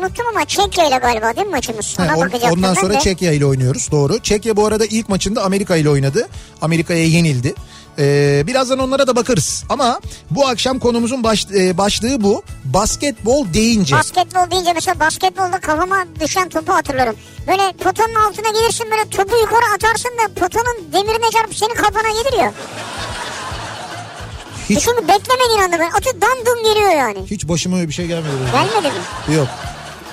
[0.00, 1.96] unuttum ama Çekya ile galiba değil mi maçımız?
[2.00, 3.00] Ona He, on- ondan sonra de.
[3.00, 4.18] Çekya ile oynuyoruz doğru.
[4.18, 6.28] Çekya bu arada ilk maçında Amerika ile oynadı.
[6.62, 7.54] Amerika'ya yenildi.
[7.98, 9.64] Ee, birazdan onlara da bakarız.
[9.68, 12.42] Ama bu akşam konumuzun baş- e, başlığı bu.
[12.64, 13.96] Basketbol deyince.
[13.96, 17.16] Basketbol deyince mesela basketbolda kafama düşen topu hatırlarım.
[17.46, 22.38] Böyle potanın altına gelirsin böyle topu yukarı atarsın da potanın demirine çarpıp senin kafana gelir
[22.42, 22.52] ya.
[24.68, 27.18] hiç, Çünkü beklemediğin anda böyle atı dan dum geliyor yani.
[27.30, 28.32] hiç başıma öyle bir şey gelmedi.
[28.40, 28.52] benim.
[28.52, 28.86] Gelmedi
[29.28, 29.34] mi?
[29.36, 29.48] Yok.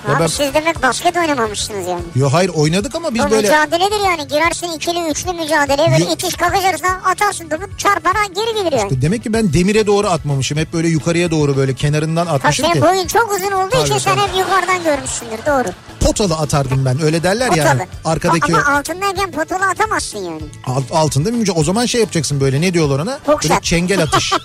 [0.08, 2.02] Abi ben- siz demek basket oynamamışsınız yani.
[2.16, 4.28] Yo hayır oynadık ama biz Bu böyle mücadeledir yani.
[4.28, 9.02] Girersin ikili üçlü mücadeleye böyle Yo- itiş kakış arasında atarsın topu çarpana geri gelir yani.
[9.02, 10.58] demek ki ben demire doğru atmamışım.
[10.58, 12.72] Hep böyle yukarıya doğru böyle kenarından Tabii atmışım ki.
[12.74, 14.28] senin boyun çok uzun olduğu Tabii, için sen tabii.
[14.28, 15.68] hep yukarıdan görmüşsündür doğru.
[16.00, 17.02] Potalı atardım ben.
[17.02, 17.64] Öyle derler ya.
[17.64, 17.88] Potalı.
[18.06, 20.42] Arkadaki Ama altındayken potalı atamazsın yani.
[20.68, 21.62] alt- altında mücadele.
[21.62, 23.20] O zaman şey yapacaksın böyle ne diyorlar ona?
[23.28, 24.34] Boks Böyle çengel atış.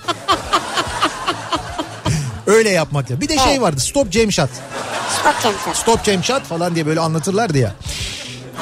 [2.46, 3.20] Öyle yapmak ya.
[3.20, 3.60] Bir de şey Evet.
[3.60, 3.80] vardı.
[3.80, 4.50] Stop jam shot.
[5.20, 5.78] Stop Champions.
[5.78, 7.74] Stop shot falan diye böyle anlatırlardı ya.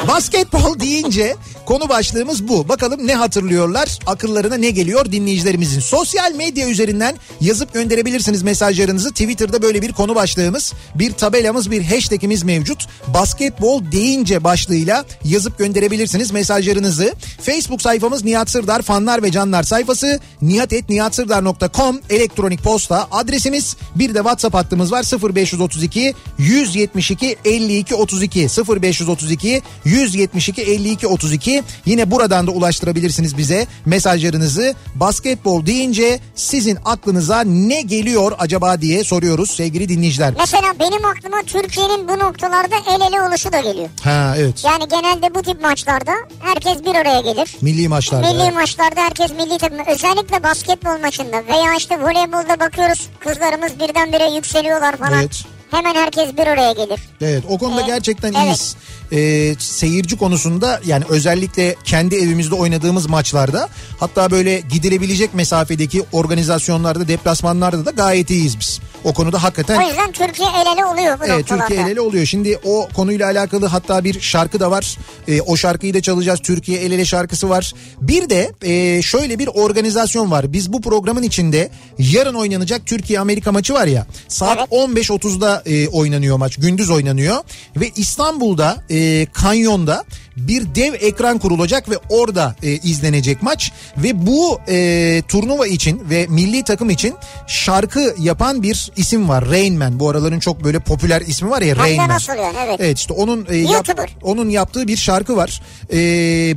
[0.08, 1.36] Basketbol deyince
[1.68, 2.68] konu başlığımız bu.
[2.68, 3.98] Bakalım ne hatırlıyorlar?
[4.06, 5.80] Akıllarına ne geliyor dinleyicilerimizin?
[5.80, 9.10] Sosyal medya üzerinden yazıp gönderebilirsiniz mesajlarınızı.
[9.10, 12.86] Twitter'da böyle bir konu başlığımız, bir tabelamız, bir hashtagimiz mevcut.
[13.06, 17.14] Basketbol deyince başlığıyla yazıp gönderebilirsiniz mesajlarınızı.
[17.42, 23.76] Facebook sayfamız Nihat Sırdar fanlar ve canlar sayfası nihatetnihatsırdar.com elektronik posta adresimiz.
[23.94, 32.46] Bir de WhatsApp hattımız var 0532 172 52 32 0532 172 52 32 yine buradan
[32.46, 34.74] da ulaştırabilirsiniz bize mesajlarınızı.
[34.94, 40.34] Basketbol deyince sizin aklınıza ne geliyor acaba diye soruyoruz sevgili dinleyiciler.
[40.38, 43.88] Mesela benim aklıma Türkiye'nin bu noktalarda el ele oluşu da geliyor.
[44.04, 44.64] Ha evet.
[44.64, 47.56] Yani genelde bu tip maçlarda herkes bir araya gelir.
[47.60, 48.32] Milli maçlarda.
[48.32, 48.54] Milli evet.
[48.54, 55.20] maçlarda herkes milli takım özellikle basketbol maçında veya işte voleybolda bakıyoruz kızlarımız birdenbire yükseliyorlar falan.
[55.20, 55.42] Evet.
[55.70, 57.00] Hemen herkes bir araya gelir.
[57.20, 58.42] Evet o konuda Ee, gerçekten evet.
[58.44, 58.76] iyiyiz.
[59.12, 63.68] Ee, seyirci konusunda yani özellikle kendi evimizde oynadığımız maçlarda
[64.00, 68.80] hatta böyle gidilebilecek mesafedeki organizasyonlarda deplasmanlarda da gayet iyiyiz biz.
[69.04, 71.66] O konuda hakikaten O yüzden Türkiye el ele oluyor bu Evet noktalarda.
[71.66, 72.26] Türkiye el ele oluyor.
[72.26, 74.98] Şimdi o konuyla alakalı hatta bir şarkı da var.
[75.28, 76.40] Ee, o şarkıyı da çalacağız.
[76.40, 77.72] Türkiye el ele şarkısı var.
[78.00, 80.52] Bir de e, şöyle bir organizasyon var.
[80.52, 84.06] Biz bu programın içinde yarın oynanacak Türkiye Amerika maçı var ya.
[84.28, 84.68] Saat Evet.
[84.72, 86.56] 15.30'da e, oynanıyor maç.
[86.56, 87.36] Gündüz oynanıyor.
[87.76, 88.97] Ve İstanbul'da e,
[89.32, 90.04] Kanyon'da
[90.48, 96.26] bir dev ekran kurulacak ve orada e, izlenecek maç ve bu e, turnuva için ve
[96.28, 97.14] milli takım için
[97.46, 100.00] şarkı yapan bir isim var Rain Man.
[100.00, 102.08] Bu araların çok böyle popüler ismi var ya Hem Rain de Man.
[102.08, 102.76] nasıl yani evet.
[102.80, 105.62] Evet işte onun e, yap- onun yaptığı bir şarkı var.
[105.92, 105.98] E,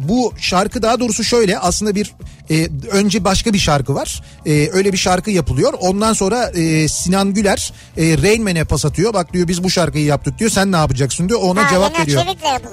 [0.10, 2.14] bu şarkı daha doğrusu şöyle aslında bir
[2.50, 4.24] e, önce başka bir şarkı var.
[4.46, 5.74] E, öyle bir şarkı yapılıyor.
[5.80, 9.14] Ondan sonra e, Sinan Güler e, Rain Man'e pas atıyor.
[9.14, 10.50] Bak diyor biz bu şarkıyı yaptık diyor.
[10.52, 11.40] Sen ne yapacaksın diyor.
[11.44, 12.24] Ona Ha, cevap veriyor.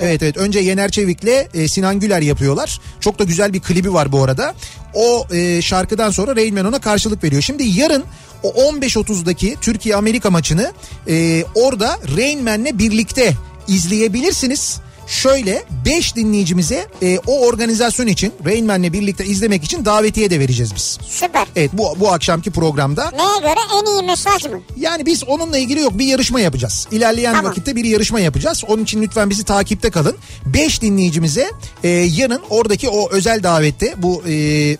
[0.00, 2.80] Evet evet önce Yener Çevik'le e, Sinan Güler yapıyorlar.
[3.00, 4.54] Çok da güzel bir klibi var bu arada.
[4.94, 7.42] O e, şarkıdan sonra Rain Man ona karşılık veriyor.
[7.42, 8.04] Şimdi yarın
[8.42, 10.72] o 15.30'daki Türkiye-Amerika maçını
[11.08, 13.34] e, orada Rain birlikte
[13.68, 14.80] izleyebilirsiniz.
[15.08, 20.74] Şöyle 5 dinleyicimize e, o organizasyon için Rain Man'le birlikte izlemek için davetiye de vereceğiz
[20.74, 20.98] biz.
[21.08, 21.46] Süper.
[21.56, 23.10] Evet bu bu akşamki programda.
[23.10, 24.60] Neye göre en iyi mesaj mı?
[24.76, 26.88] Yani biz onunla ilgili yok bir yarışma yapacağız.
[26.90, 27.50] İlerleyen Tamam.
[27.50, 28.64] vakitte bir yarışma yapacağız.
[28.68, 30.16] Onun için lütfen bizi takipte kalın.
[30.46, 31.50] 5 dinleyicimize
[31.84, 34.76] e, yarın oradaki o özel davette bu e,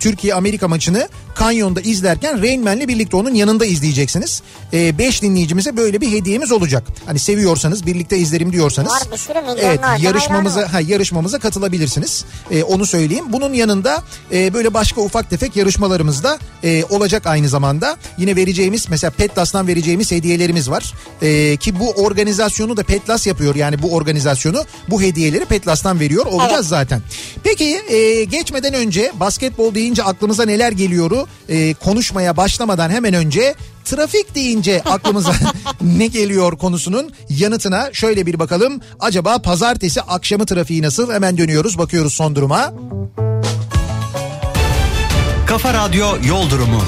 [0.00, 4.42] Türkiye Amerika maçını Kanyon'da izlerken Rain Man'le birlikte onun yanında izleyeceksiniz.
[4.72, 6.84] 5 dinleyicimize böyle bir hediyemiz olacak.
[7.06, 8.92] Hani seviyorsanız birlikte izlerim diyorsanız.
[8.92, 12.24] Var bir sürü Evet yarışmamıza ha, yarışmamıza katılabilirsiniz.
[12.50, 13.24] E, onu söyleyeyim.
[13.28, 17.96] Bunun yanında e, böyle başka ufak tefek yarışmalarımız da e, olacak aynı zamanda.
[18.18, 20.94] Yine vereceğimiz mesela Petlas'tan vereceğimiz hediyelerimiz var.
[21.22, 23.54] E, ki bu organizasyonu da Petlas yapıyor.
[23.54, 26.66] Yani bu organizasyonu bu hediyeleri Petlas'tan veriyor olacağız Evet.
[26.66, 27.02] zaten.
[27.44, 30.72] Peki e, geçmeden önce basketbol deyince aklımıza neler
[31.48, 33.54] e, konuşmaya başlamadan hemen önce
[33.84, 35.32] trafik deyince aklımıza
[35.82, 38.80] ne geliyor konusunun yanıtına şöyle bir bakalım.
[39.00, 41.12] Acaba pazartesi akşamı trafiği nasıl?
[41.12, 42.72] Hemen dönüyoruz bakıyoruz son duruma.
[45.46, 46.82] Kafa Radyo Yol Durumu.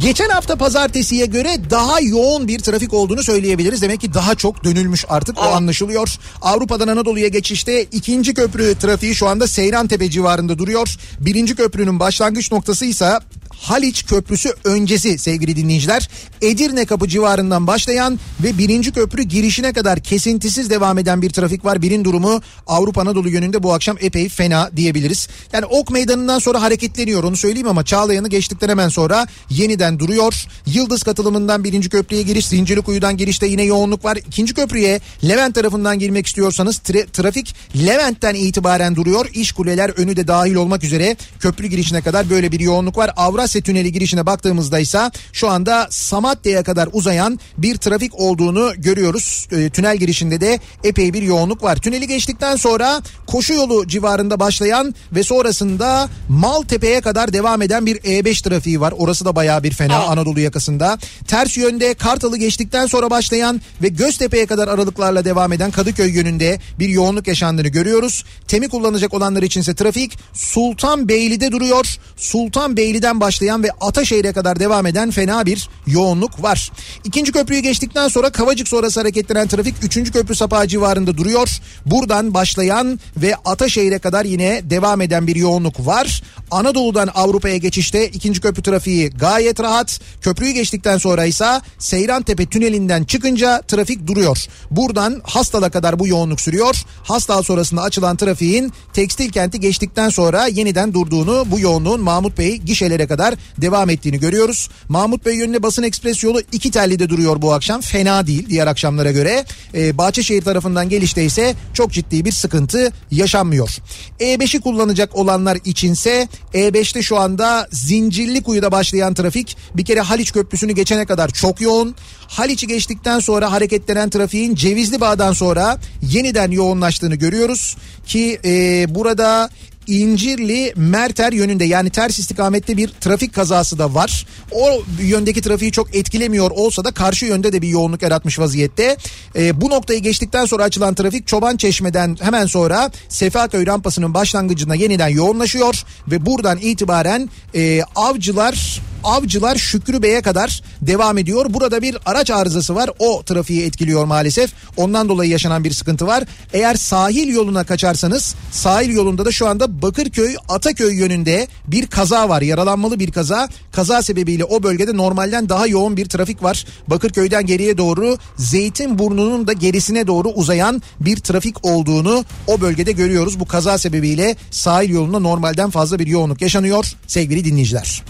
[0.00, 3.82] Geçen hafta pazartesiye göre daha yoğun bir trafik olduğunu söyleyebiliriz.
[3.82, 6.16] Demek ki daha çok dönülmüş artık o anlaşılıyor.
[6.42, 10.96] Avrupa'dan Anadolu'ya geçişte ikinci köprü trafiği şu anda Seyrantepe civarında duruyor.
[11.20, 13.18] Birinci köprünün başlangıç noktası ise
[13.60, 16.08] Haliç Köprüsü öncesi sevgili dinleyiciler.
[16.42, 21.82] Edirne kapı civarından başlayan ve birinci köprü girişine kadar kesintisiz devam eden bir trafik var.
[21.82, 25.28] Birin durumu Avrupa Anadolu yönünde bu akşam epey fena diyebiliriz.
[25.52, 30.46] Yani Ok Meydanı'ndan sonra hareketleniyor onu söyleyeyim ama Çağlayan'ı geçtikten hemen sonra yeniden duruyor.
[30.66, 34.16] Yıldız katılımından birinci köprüye giriş, Zincirlikuyu'dan girişte yine yoğunluk var.
[34.28, 39.30] İkinci köprüye Levent tarafından girmek istiyorsanız tra- trafik Levent'ten itibaren duruyor.
[39.34, 43.10] İş kuleler önü de dahil olmak üzere köprü girişine kadar böyle bir yoğunluk var.
[43.46, 49.48] Avrasya Tüneli girişine baktığımızda ise şu anda Samatya'ya kadar uzayan bir trafik olduğunu görüyoruz.
[49.52, 51.76] E, tünel girişinde de epey bir yoğunluk var.
[51.76, 58.42] Tüneli geçtikten sonra koşu yolu civarında başlayan ve sonrasında Maltepe'ye kadar devam eden bir E5
[58.42, 58.94] trafiği var.
[58.98, 60.98] Orası da bayağı bir fena Anadolu yakasında.
[61.26, 66.88] Ters yönde Kartal'ı geçtikten sonra başlayan ve Göztepe'ye kadar aralıklarla devam eden Kadıköy yönünde bir
[66.88, 68.24] yoğunluk yaşandığını görüyoruz.
[68.48, 71.96] Temi kullanacak olanlar içinse trafik Sultanbeyli'de duruyor.
[72.16, 76.72] Sultanbeyli'den başlayan ve Ataşehir'e kadar devam eden fena bir yoğunluk var.
[77.04, 80.12] İkinci köprüyü geçtikten sonra Kavacık sonrası hareketlenen trafik 3.
[80.12, 81.48] köprü sapağı civarında duruyor.
[81.86, 86.22] Buradan başlayan ve Ataşehir'e kadar yine devam eden bir yoğunluk var.
[86.50, 90.00] Anadolu'dan Avrupa'ya geçişte ikinci köprü trafiği gayet rahat.
[90.20, 94.46] Köprüyü geçtikten sonra ise Seyrantepe tünelinden çıkınca trafik duruyor.
[94.70, 96.76] Buradan Hastal'a kadar bu yoğunluk sürüyor.
[97.04, 103.06] Hastal sonrasında açılan trafiğin tekstil kenti geçtikten sonra yeniden durduğunu bu yoğunluğun Mahmut Bey gişelere
[103.06, 103.25] kadar
[103.58, 104.68] devam ettiğini görüyoruz.
[104.88, 107.80] Mahmut Bey yönüne basın ekspres yolu iki tellide duruyor bu akşam.
[107.80, 109.44] Fena değil diğer akşamlara göre.
[109.74, 113.76] Ee, Bahçeşehir tarafından gelişte ise çok ciddi bir sıkıntı yaşanmıyor.
[114.20, 121.06] E5'i kullanacak olanlar içinse E5'te şu anda Zincirlikuyu'da başlayan trafik bir kere Haliç Köprüsü'nü geçene
[121.06, 121.94] kadar çok yoğun.
[122.28, 129.50] Haliç'i geçtikten sonra hareketlenen trafiğin Cevizli Bağ'dan sonra yeniden yoğunlaştığını görüyoruz ki e, burada
[129.86, 134.26] İncirli Merter yönünde yani ters istikamette bir trafik kazası da var.
[134.50, 138.96] O yöndeki trafiği çok etkilemiyor olsa da karşı yönde de bir yoğunluk yaratmış vaziyette.
[139.36, 145.08] Ee, bu noktayı geçtikten sonra açılan trafik Çoban Çeşme'den hemen sonra Sefaköy rampasının başlangıcında yeniden
[145.08, 151.46] yoğunlaşıyor ve buradan itibaren e, avcılar Avcılar Şükrü Bey'e kadar devam ediyor.
[151.48, 152.90] Burada bir araç arızası var.
[152.98, 154.52] O trafiği etkiliyor maalesef.
[154.76, 156.24] Ondan dolayı yaşanan bir sıkıntı var.
[156.52, 162.42] Eğer sahil yoluna kaçarsanız sahil yolunda da şu anda Bakırköy Ataköy yönünde bir kaza var.
[162.42, 163.48] Yaralanmalı bir kaza.
[163.72, 166.64] Kaza sebebiyle o bölgede normalden daha yoğun bir trafik var.
[166.88, 173.40] Bakırköy'den geriye doğru Zeytinburnu'nun da gerisine doğru uzayan bir trafik olduğunu o bölgede görüyoruz.
[173.40, 178.02] Bu kaza sebebiyle sahil yolunda normalden fazla bir yoğunluk yaşanıyor sevgili dinleyiciler.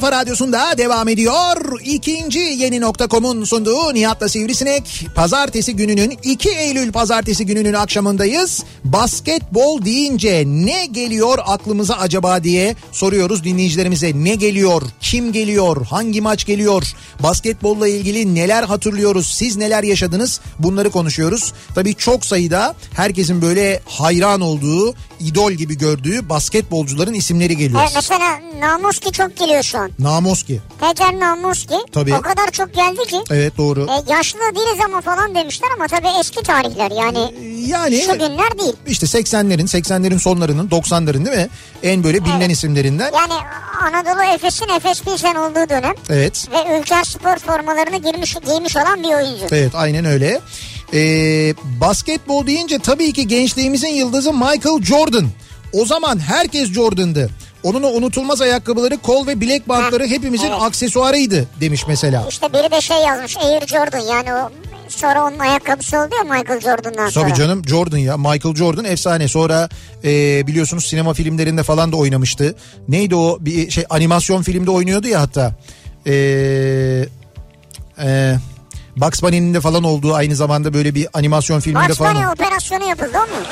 [0.00, 1.80] kafa radyosunda devam ediyor.
[1.84, 5.06] İkinci yeni nokta.com'un sunduğu Nihat'la Sivrisinek.
[5.14, 8.64] Pazartesi gününün 2 Eylül pazartesi gününün akşamındayız.
[8.84, 14.12] Basketbol deyince ne geliyor aklımıza acaba diye soruyoruz dinleyicilerimize.
[14.14, 14.82] Ne geliyor?
[15.00, 15.86] Kim geliyor?
[15.86, 16.82] Hangi maç geliyor?
[17.22, 19.26] Basketbolla ilgili neler hatırlıyoruz?
[19.26, 20.40] Siz neler yaşadınız?
[20.58, 21.52] Bunları konuşuyoruz.
[21.74, 27.80] Tabii çok sayıda herkesin böyle hayran olduğu, idol gibi gördüğü basketbolcuların isimleri geliyor.
[27.82, 29.89] Evet, mesela Namuski çok geliyor şu an.
[29.98, 30.60] Namoski.
[30.80, 31.74] Peter Namuski.
[31.92, 32.14] Tabii.
[32.14, 33.20] O kadar çok geldi ki.
[33.30, 33.86] Evet doğru.
[33.90, 37.34] E, yaşlı değiliz ama falan demişler ama tabii eski tarihler yani.
[37.68, 38.72] Yani Şu günler değil.
[38.86, 41.48] işte 80'lerin 80'lerin sonlarının 90'ların değil mi?
[41.82, 42.50] En böyle bilinen Evet.
[42.50, 43.12] isimlerinden.
[43.12, 43.32] Yani
[43.82, 46.48] Anadolu Efes'in Efes Pilsen olduğu dönem Evet.
[46.52, 49.46] ve Ülker Spor formalarını girmiş, giymiş olan bir oyuncu.
[49.52, 50.40] Evet aynen öyle.
[50.94, 55.26] Ee, basketbol deyince tabii ki gençliğimizin yıldızı Michael Jordan.
[55.72, 57.30] O zaman herkes Jordan'dı.
[57.62, 60.62] Onun o unutulmaz ayakkabıları, kol ve bilek bantları hepimizin evet.
[60.62, 62.26] aksesuarıydı demiş mesela.
[62.28, 64.50] İşte biri de şey yazmış Air Jordan yani o
[64.88, 67.26] sonra onun ayakkabısı oldu ya Michael Jordan'dan sonra.
[67.26, 69.68] Tabii canım Jordan ya Michael Jordan efsane sonra
[70.04, 72.54] e, biliyorsunuz sinema filmlerinde falan da oynamıştı.
[72.88, 75.52] Neydi o bir şey animasyon filmde oynuyordu ya hatta.
[76.06, 76.14] E,
[78.02, 78.34] e,
[78.96, 82.14] Bugs Bunny'nin de falan olduğu aynı zamanda böyle bir animasyon filminde Bugs falan.
[82.14, 83.46] Bunny operasyonu yapıldı o mu?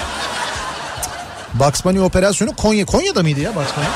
[1.55, 3.87] Bugs Bunny operasyonu Konya Konya'da mıydı ya Bugs Bunny?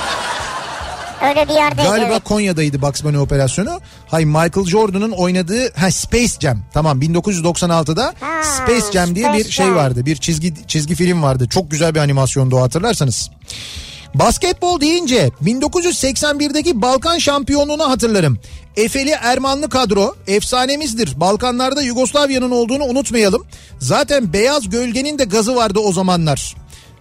[1.30, 1.88] Öyle bir yerdeydi.
[1.88, 2.24] Galiba evet.
[2.24, 3.80] Konya'daydı Bugs Bunny operasyonu.
[4.08, 6.58] Hay Michael Jordan'ın oynadığı ha Space Jam.
[6.74, 9.74] Tamam 1996'da Ha, Space Jam diye Space bir şey Jam.
[9.74, 10.06] vardı.
[10.06, 11.48] Bir çizgi çizgi film vardı.
[11.48, 13.30] Çok güzel bir animasyondu o hatırlarsanız.
[14.14, 18.38] Basketbol deyince 1981'deki Balkan şampiyonluğunu hatırlarım.
[18.76, 21.20] Efeli Ermanlı kadro efsanemizdir.
[21.20, 23.44] Balkanlarda Yugoslavya'nın olduğunu unutmayalım.
[23.78, 26.54] Zaten Beyaz Gölge'nin de gazı vardı o zamanlar.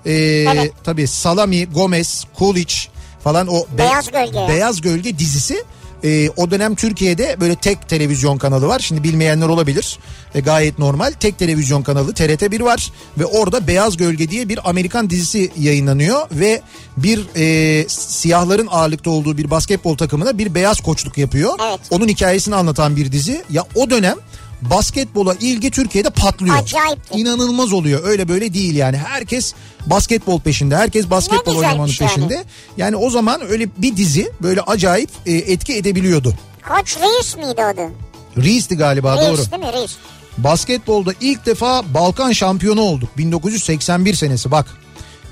[0.05, 0.11] Ee,
[0.53, 0.71] Evet.
[0.83, 2.75] Tabii Salami, Gomez, Kulic
[3.23, 4.47] falan o Be- Beyaz Gölge.
[4.49, 5.63] Beyaz Gölge dizisi
[6.03, 8.79] e, o dönem Türkiye'de böyle tek televizyon kanalı var.
[8.79, 9.99] Şimdi bilmeyenler olabilir.
[10.35, 11.11] E, gayet normal.
[11.19, 16.61] Tek televizyon kanalı TRT1 var ve orada Beyaz Gölge diye bir Amerikan dizisi yayınlanıyor ve
[16.97, 21.53] bir e, siyahların ağırlıkta olduğu bir basketbol takımına bir beyaz koçluk yapıyor.
[21.69, 21.79] Evet.
[21.91, 23.43] Onun hikayesini anlatan bir dizi.
[23.49, 24.15] Ya o dönem
[24.61, 26.57] basketbola ilgi Türkiye'de patlıyor.
[26.57, 27.19] Acayipti.
[27.19, 28.01] İnanılmaz oluyor.
[28.03, 28.97] Öyle böyle değil yani.
[28.97, 29.53] Herkes
[29.85, 30.77] basketbol peşinde.
[30.77, 32.09] Herkes basketbol oynamanın yani.
[32.09, 32.43] peşinde.
[32.77, 36.35] Yani o zaman öyle bir dizi böyle acayip e, etki edebiliyordu.
[36.67, 37.89] Koç Reis miydi adı?
[38.37, 39.37] Reis'ti galiba doğru.
[39.37, 39.95] Reis değil mi Reis?
[40.37, 43.17] Basketbolda ilk defa Balkan şampiyonu olduk.
[43.17, 44.65] 1981 senesi bak.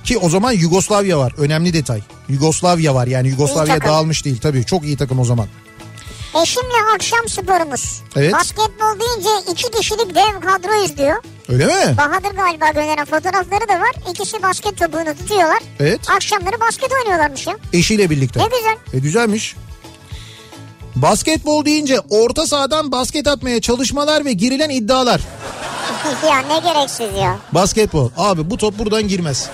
[0.04, 1.34] Ki o zaman Yugoslavya var.
[1.38, 2.02] Önemli detay.
[2.30, 4.66] Yugoslavya var yani Yugoslavya dağılmış değil tabii.
[4.66, 5.48] Çok iyi takım o zaman.
[6.36, 8.02] Eşimle akşam sporumuz.
[8.16, 8.34] Evet.
[8.34, 11.24] Basketbol deyince iki kişilik dev kadro izliyor.
[11.50, 11.98] Öyle mi?
[11.98, 13.92] Bahadır galiba gönderen fotoğrafları da var.
[14.12, 15.60] İkisi basket topuğunu tutuyorlar.
[15.80, 16.10] Evet.
[16.10, 17.56] Akşamları basket oynuyorlarmış ya.
[17.74, 18.40] Eşiyle birlikte.
[18.40, 18.78] Ne güzel.
[18.94, 19.56] E güzelmiş.
[20.96, 25.22] Basketbol deyince orta sahadan basket atmaya çalışmalar ve girilen iddialar.
[26.30, 27.38] ya ne gereksiz ya.
[27.52, 28.10] Basketbol.
[28.18, 29.50] Abi bu top buradan girmez.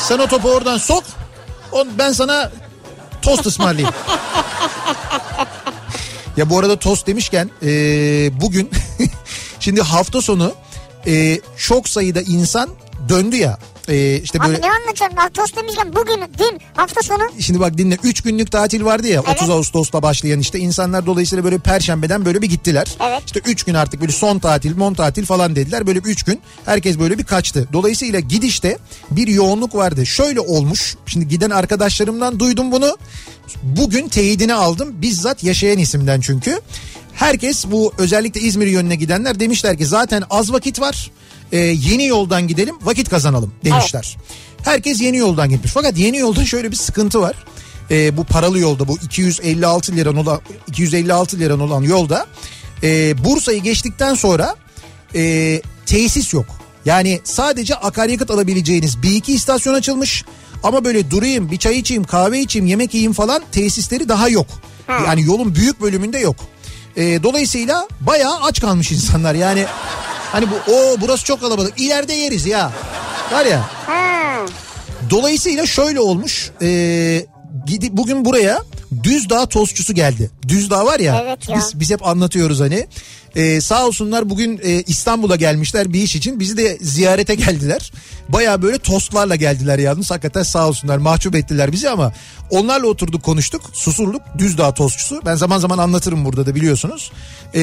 [0.00, 1.04] Sen o topu oradan sok.
[1.72, 2.50] on- Ben sana
[3.22, 3.94] tost ısmarlayayım.
[6.38, 7.70] ya bu arada tost demişken e,
[8.40, 8.70] bugün
[9.60, 10.52] şimdi hafta sonu
[11.06, 12.70] e, çok sayıda insan
[13.08, 13.58] döndü ya.
[13.88, 15.16] E, işte böyle Abi ne anlatıyorsun?
[15.16, 17.22] Lactose demişken bugün, dün, hafta sonu.
[17.40, 19.36] Şimdi bak dinle 3 günlük tatil vardı ya Evet.
[19.42, 22.86] 30 Ağustos'ta başlayan işte insanlar dolayısıyla böyle perşembeden böyle bir gittiler.
[23.08, 23.22] Evet.
[23.26, 26.40] İşte 3 gün artık böyle son tatil mon tatil falan dediler böyle bir 3 gün
[26.64, 27.68] herkes böyle bir kaçtı.
[27.72, 28.78] Dolayısıyla gidişte
[29.10, 30.06] bir yoğunluk vardı.
[30.06, 32.96] Şöyle olmuş şimdi giden arkadaşlarımdan duydum bunu
[33.62, 36.60] bugün teyidini aldım bizzat yaşayan isimden çünkü.
[37.14, 41.10] Herkes bu özellikle İzmir yönüne gidenler demişler ki zaten az vakit var.
[41.52, 44.16] Ee, yeni yoldan gidelim vakit kazanalım demişler.
[44.64, 45.72] Herkes yeni yoldan gitmiş.
[45.72, 47.34] Fakat yeni yolda şöyle bir sıkıntı var.
[47.90, 52.26] Ee, bu paralı yolda bu 256 liran olan 256 liran olan yolda
[52.82, 54.56] e, Bursa'yı geçtikten sonra
[55.14, 56.46] e, tesis yok.
[56.84, 60.24] Yani sadece akaryakıt alabileceğiniz bir iki istasyon açılmış.
[60.62, 64.46] Ama böyle durayım bir çay içeyim kahve içeyim yemek yiyeyim falan tesisleri daha yok.
[65.06, 66.36] Yani yolun büyük bölümünde yok.
[66.96, 69.66] E, dolayısıyla bayağı aç kalmış insanlar yani.
[70.32, 72.72] Hani bu o burası çok kalabalık ileride yeriz ya.
[73.32, 73.70] Var ya.
[75.10, 76.50] Dolayısıyla şöyle olmuş.
[76.62, 76.66] E,
[77.66, 78.62] gidi, bugün buraya
[79.02, 80.30] Düzdağ tostçusu geldi.
[80.48, 81.22] Düzdağ var ya.
[81.24, 81.56] Evet ya.
[81.56, 82.86] Biz, biz hep anlatıyoruz hani.
[83.36, 86.40] E, sağ olsunlar bugün e, İstanbul'a gelmişler bir iş için.
[86.40, 87.92] Bizi de ziyarete geldiler.
[88.28, 90.10] Baya böyle tostlarla geldiler yalnız.
[90.10, 92.12] Hakikaten sağ olsunlar mahcup ettiler bizi ama
[92.50, 93.62] onlarla oturduk konuştuk.
[93.72, 95.20] Susurluk Düzdağ tostçusu.
[95.26, 97.12] Ben zaman zaman anlatırım burada da biliyorsunuz.
[97.54, 97.60] E,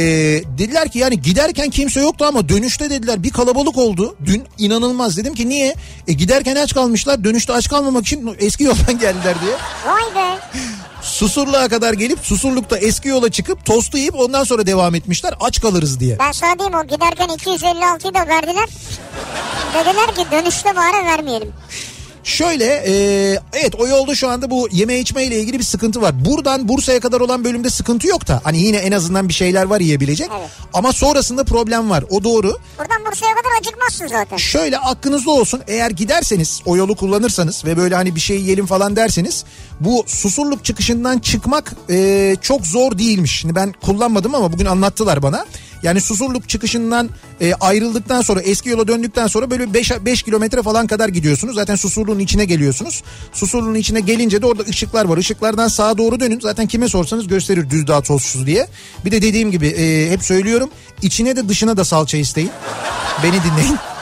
[0.58, 4.16] dediler ki yani giderken kimse yoktu ama dönüşte dediler bir kalabalık oldu.
[4.26, 5.76] Dün inanılmaz dedim ki niye?
[6.08, 9.56] E, giderken aç kalmışlar dönüşte aç kalmamak için eski yoldan geldiler diye.
[9.86, 10.40] Vay be.
[11.06, 16.00] Susurluğa kadar gelip Susurluk'ta eski yola çıkıp tostu yiyip ondan sonra devam etmişler aç kalırız
[16.00, 16.20] diye.
[16.20, 18.70] Ben sana diyeyim o giderken 256'yı da verdiler.
[19.74, 21.54] Dediler ki dönüşte bari vermeyelim.
[22.26, 22.94] Şöyle e,
[23.54, 26.26] evet o yolda şu anda bu yeme içme ile ilgili bir sıkıntı var.
[26.26, 29.80] Buradan Bursa'ya kadar olan bölümde sıkıntı yok da hani yine en azından bir şeyler var
[29.82, 30.30] yiyebilecek.
[30.40, 30.50] Evet.
[30.74, 32.58] Ama sonrasında problem var o doğru.
[32.80, 34.38] Buradan Bursa'ya kadar acıkmazsın zaten.
[34.38, 38.96] Şöyle aklınızda olsun eğer giderseniz o yolu kullanırsanız ve böyle hani bir şey yiyelim falan
[38.96, 39.44] derseniz
[39.80, 43.40] bu susurluk çıkışından çıkmak e, çok zor değilmiş.
[43.40, 45.46] Şimdi ben kullanmadım ama bugün anlattılar bana.
[45.84, 47.10] Yani Susurluk çıkışından
[47.42, 51.56] e, ayrıldıktan sonra eski yola döndükten sonra böyle 5 5 kilometre falan kadar gidiyorsunuz.
[51.56, 53.04] Zaten Susurluğun içine geliyorsunuz.
[53.34, 55.18] Susurluğun içine gelince de orada ışıklar var.
[55.18, 56.40] Işıklardan sağa doğru dönün.
[56.40, 58.68] Zaten kime sorsanız gösterir Düzdağ tozsuz diye.
[59.06, 60.70] Bir de dediğim gibi e, hep söylüyorum.
[61.02, 62.52] içine de dışına da salça isteyin.
[63.24, 63.76] Beni dinleyin.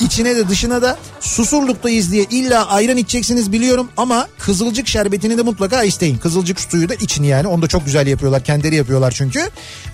[0.00, 5.82] İçine de dışına da susurluktayız diye illa ayran içeceksiniz biliyorum ama kızılcık şerbetini de mutlaka
[5.84, 6.16] isteyin.
[6.18, 9.40] Kızılcık suyu da için yani onu da çok güzel yapıyorlar kendileri yapıyorlar çünkü.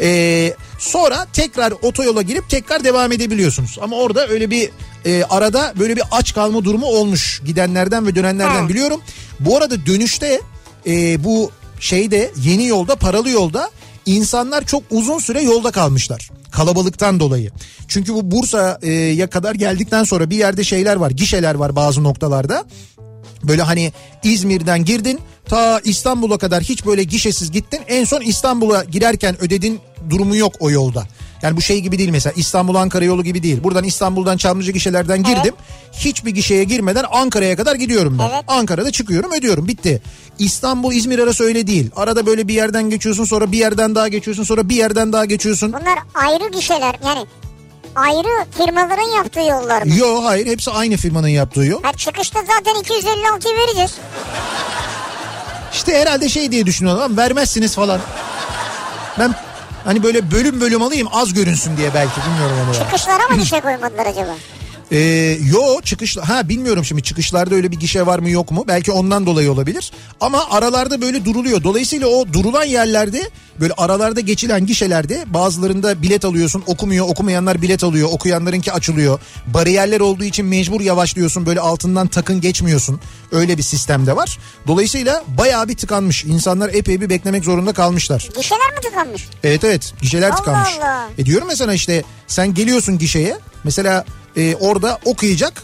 [0.00, 3.78] Ee, sonra tekrar otoyola girip tekrar devam edebiliyorsunuz.
[3.82, 4.70] Ama orada öyle bir
[5.04, 8.68] e, arada böyle bir aç kalma durumu olmuş gidenlerden ve dönenlerden Ha.
[8.68, 9.00] biliyorum.
[9.40, 10.40] Bu arada dönüşte
[10.86, 11.50] e, bu
[11.80, 13.70] şeyde yeni yolda paralı yolda
[14.06, 16.30] insanlar çok uzun süre yolda kalmışlar.
[16.50, 17.50] Kalabalıktan dolayı.
[17.88, 22.64] Çünkü bu Bursa'ya kadar geldikten sonra bir yerde şeyler var, gişeler var bazı noktalarda.
[23.44, 23.92] Böyle hani
[24.22, 27.80] İzmir'den girdin ta İstanbul'a kadar hiç böyle gişesiz gittin.
[27.88, 29.80] En son İstanbul'a girerken ödedin
[30.10, 31.06] durumu yok o yolda.
[31.42, 33.62] Yani bu şey gibi değil mesela İstanbul Ankara yolu gibi değil.
[33.62, 35.54] Buradan İstanbul'dan Çamlıca gişelerden girdim.
[35.92, 38.28] Hiçbir gişeye girmeden Ankara'ya kadar gidiyorum ben.
[38.34, 38.44] Evet.
[38.48, 40.02] Ankara'da çıkıyorum ödüyorum bitti.
[40.38, 41.90] İstanbul İzmir arası öyle değil.
[41.96, 45.72] Arada böyle bir yerden geçiyorsun sonra bir yerden daha geçiyorsun sonra bir yerden daha geçiyorsun.
[45.72, 47.26] Bunlar ayrı gişeler yani
[47.94, 49.94] ayrı firmaların yaptığı yollar mı?
[49.96, 51.82] Yo hayır hepsi aynı firmanın yaptığı yol.
[51.82, 53.94] Ha çıkışta zaten 256'yı vereceğiz.
[55.72, 58.00] İşte herhalde şey diye düşünüyorlar ama vermezsiniz falan.
[59.18, 59.34] Ben
[59.86, 62.74] hani böyle bölüm bölüm alayım az görünsün diye belki bilmiyorum onu.
[62.74, 64.34] Çıkışlara mı gişe koymadılar acaba?
[64.92, 68.64] Ee, yo çıkış ha bilmiyorum şimdi çıkışlarda öyle bir gişe var mı yok mu?
[68.68, 69.92] Belki ondan dolayı olabilir.
[70.20, 71.62] Ama aralarda böyle duruluyor.
[71.62, 73.30] Dolayısıyla o durulan yerlerde
[73.60, 79.20] böyle aralarda geçilen gişelerde bazılarında bilet alıyorsun okumuyor okumayanlar bilet alıyor okuyanlarınki açılıyor.
[79.46, 83.00] Bariyerler olduğu için mecbur yavaşlıyorsun böyle altından takın geçmiyorsun.
[83.32, 84.38] Öyle bir sistem de var.
[84.66, 86.24] Dolayısıyla bayağı bir tıkanmış.
[86.24, 88.28] İnsanlar epey bir beklemek zorunda kalmışlar.
[88.36, 89.28] Gişeler mi tıkanmış?
[89.44, 89.92] Evet evet.
[90.02, 90.70] Gişeler Allah tıkanmış.
[90.78, 91.08] Allah.
[91.18, 93.38] E diyorum mesela işte sen geliyorsun gişeye.
[93.64, 94.04] Mesela
[94.36, 95.62] e, orada okuyacak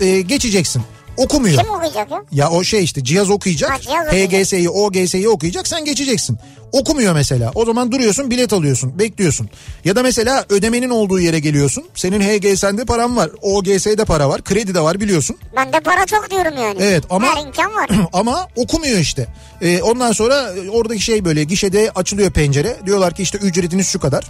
[0.00, 0.82] e, geçeceksin.
[1.16, 1.58] Okumuyor.
[1.62, 2.22] Kim okuyacak ya?
[2.32, 3.70] Ya o şey işte cihaz okuyacak.
[3.70, 4.06] Ha, cihaz.
[4.06, 6.38] HGS'yi OGS'yi okuyacak sen geçeceksin.
[6.72, 7.50] Okumuyor mesela.
[7.54, 9.48] O zaman duruyorsun bilet alıyorsun bekliyorsun.
[9.84, 11.84] Ya da mesela ödemenin olduğu yere geliyorsun.
[11.94, 13.30] Senin HGS'nde paran var.
[13.42, 14.42] OGS'de para var.
[14.44, 15.36] Kredi de var biliyorsun.
[15.56, 16.78] Bende para çok diyorum yani.
[16.80, 17.90] Evet, ama- Her imkan var.
[18.12, 19.26] Ama okumuyor işte.
[19.62, 22.76] Ee, ondan sonra oradaki şey böyle gişede açılıyor pencere.
[22.86, 24.24] Diyorlar ki işte ücretiniz şu kadar.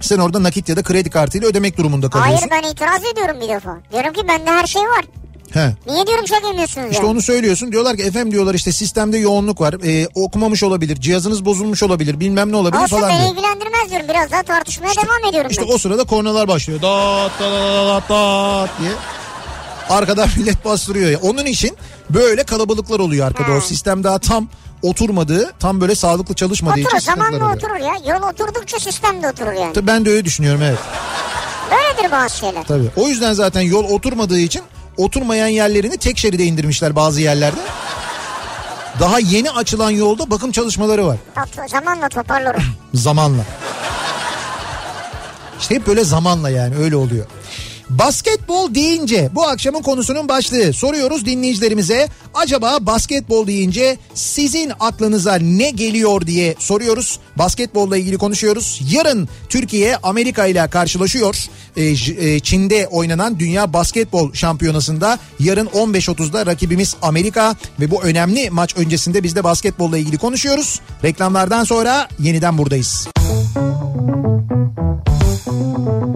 [0.00, 2.48] Sen orada nakit ya da kredi kartıyla ödemek durumunda kalıyorsun.
[2.50, 3.78] Hayır ben itiraz ediyorum bir defa.
[3.92, 5.04] Diyorum ki bende her şey var.
[5.52, 5.74] He.
[5.86, 7.10] Niye diyorum çekemiyorsunuz İşte ya?
[7.10, 7.72] onu söylüyorsun.
[7.72, 9.74] Diyorlar ki efendim diyorlar işte sistemde yoğunluk var.
[9.84, 10.96] Ee, okumamış olabilir.
[11.00, 12.20] Cihazınız bozulmuş olabilir.
[12.20, 13.30] Bilmem ne olabilir Olsun falan beni diyor.
[13.32, 14.06] ilgilendirmez diyorum.
[14.08, 15.74] Biraz daha tartışmaya devam ediyorum İşte ben.
[15.74, 16.82] o sırada kornalar başlıyor.
[16.82, 18.90] Dat dat dat dat dat diye.
[19.88, 21.10] Arkadan millet bastırıyor.
[21.10, 21.18] ya.
[21.22, 21.76] Onun için
[22.10, 23.48] böyle kalabalıklar oluyor arkada.
[23.48, 23.56] Ha.
[23.56, 24.48] O sistem daha tam
[24.82, 27.56] oturmadığı, tam böyle sağlıklı çalışmadığı Oturur için sıkıntılar oluyor.
[27.56, 28.14] oturur ya.
[28.14, 29.72] Yol oturdukça sistem de oturur yani.
[29.72, 30.78] Tabii ben de öyle düşünüyorum evet.
[31.70, 32.64] Böyledir bazı şeyler.
[32.64, 32.90] Tabii.
[32.96, 34.62] O yüzden zaten yol oturmadığı için
[34.96, 37.60] oturmayan yerlerini tek şeride indirmişler bazı yerlerde.
[39.00, 41.16] Daha yeni açılan yolda bakım çalışmaları var.
[41.68, 42.62] Zamanla toparlarız.
[42.94, 43.42] Zamanla.
[45.60, 47.26] İşte hep böyle zamanla yani öyle oluyor.
[47.90, 50.72] Basketbol deyince bu akşamın konusunun başlığı.
[50.72, 52.08] Soruyoruz dinleyicilerimize.
[52.34, 57.18] Acaba basketbol deyince sizin aklınıza ne geliyor diye soruyoruz.
[57.36, 58.80] Basketbolla ilgili konuşuyoruz.
[58.90, 61.36] Yarın Türkiye Amerika ile karşılaşıyor.
[61.76, 68.76] Ee, e, Çin'de oynanan Dünya Basketbol Şampiyonası'nda yarın 15.30'da rakibimiz Amerika ve bu önemli maç
[68.76, 70.80] öncesinde biz de basketbolla ilgili konuşuyoruz.
[71.04, 73.08] Reklamlardan sonra yeniden buradayız.
[75.44, 76.10] Kafa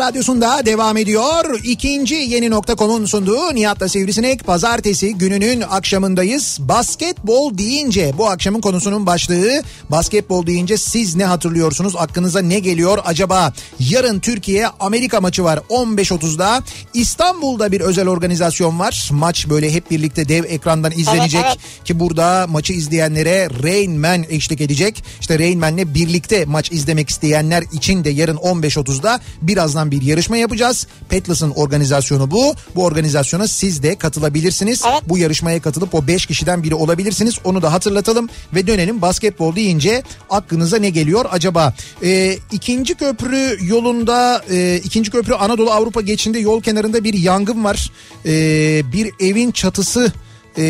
[0.00, 1.60] kafa radyosunda devam ediyor.
[1.64, 6.58] İkinci yeni nokta.com'un sunduğu Nihat'la Sivrisinek pazartesi gününün akşamındayız.
[6.60, 11.96] Basketbol deyince bu akşamın konusunun başlığı basketbol deyince siz ne hatırlıyorsunuz?
[11.96, 13.52] Aklınıza ne geliyor acaba?
[13.78, 16.62] Yarın Türkiye Amerika maçı var 15.30'da.
[16.94, 19.08] İstanbul'da bir özel organizasyon var.
[19.12, 21.44] Maç böyle hep birlikte dev ekrandan izlenecek.
[21.44, 21.58] evet.
[21.84, 25.04] Ki burada maçı izleyenlere Rain Man eşlik edecek.
[25.20, 30.86] İşte Rain Man'le birlikte maç izlemek isteyenler için de yarın 15.30'da birazdan bir yarışma yapacağız.
[31.08, 32.54] Petlas'ın organizasyonu bu.
[32.74, 34.82] Bu organizasyona siz de katılabilirsiniz.
[34.90, 35.02] Evet.
[35.08, 37.38] Bu yarışmaya katılıp o 5 kişiden biri olabilirsiniz.
[37.44, 41.74] Onu da hatırlatalım ve dönelim basketbol deyince aklınıza ne geliyor acaba?
[42.02, 47.90] Ee, ikinci köprü yolunda e, ikinci köprü Anadolu Avrupa geçinde yol kenarında bir yangın var.
[48.26, 50.12] Ee, bir evin çatısı
[50.56, 50.62] e,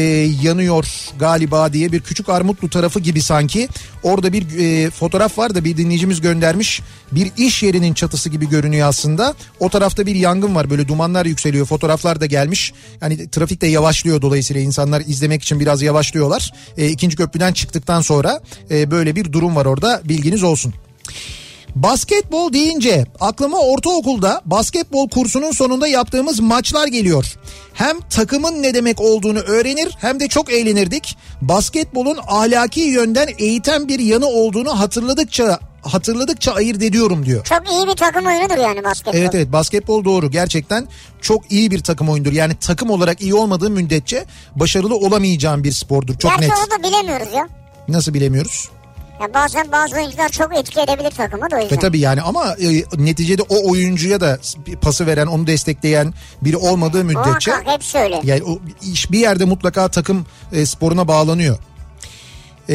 [0.43, 0.87] yanıyor
[1.19, 3.69] galiba diye bir küçük Armutlu tarafı gibi sanki.
[4.03, 6.83] Orada bir e, fotoğraf var da bir dinleyicimiz göndermiş.
[7.13, 9.35] Bir iş yerinin çatısı gibi görünüyor aslında.
[9.61, 11.67] O tarafta bir yangın var böyle dumanlar yükseliyor.
[11.67, 12.73] Fotoğraflar da gelmiş.
[13.03, 16.53] Yani trafik de yavaşlıyor dolayısıyla insanlar izlemek için biraz yavaşlıyorlar.
[16.77, 20.75] E, ikinci köprüden çıktıktan sonra e, böyle bir durum var orada bilginiz olsun.
[21.75, 27.35] Basketbol deyince aklıma ortaokulda basketbol kursunun sonunda yaptığımız maçlar geliyor.
[27.75, 31.17] Hem takımın ne demek olduğunu öğrenir hem de çok eğlenirdik.
[31.43, 37.45] Basketbolun ahlaki yönden eğiten bir yanı olduğunu hatırladıkça hatırladıkça ayırt ediyorum diyor.
[37.45, 39.19] Çok iyi bir takım oyunudur yani basketbol.
[39.19, 40.89] Evet evet basketbol doğru gerçekten
[41.21, 42.33] çok iyi bir takım oyundur.
[42.33, 44.25] Yani takım olarak iyi olmadığı müddetçe
[44.57, 46.59] başarılı olamayacağın bir spordur çok Gerçi net.
[46.59, 47.49] onu da bilemiyoruz ya.
[47.89, 48.69] Nasıl bilemiyoruz?
[49.21, 51.77] Ya bazen bazı oyuncular çok etki edebilir takımı da o yüzden.
[51.77, 54.39] Ve tabii yani ama e, neticede o oyuncuya da
[54.81, 58.21] pası veren, onu destekleyen biri olmadığı müddetçe Muhakkak hepsi öyle.
[58.25, 58.59] yani o
[58.93, 61.59] iş bir yerde mutlaka takım e, sporuna bağlanıyor.
[62.69, 62.75] E,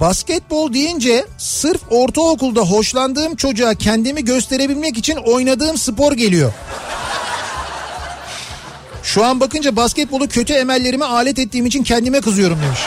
[0.00, 6.52] basketbol deyince sırf ortaokulda hoşlandığım çocuğa kendimi gösterebilmek için oynadığım spor geliyor.
[9.02, 12.80] Şu an bakınca basketbolu kötü emellerime alet ettiğim için kendime kızıyorum demiş.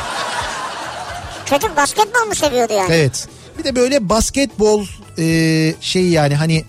[1.45, 2.93] Çocuk basketbol mu seviyordu yani?
[2.93, 3.27] Evet.
[3.59, 4.85] Bir de böyle basketbol
[5.17, 6.65] e, şey yani hani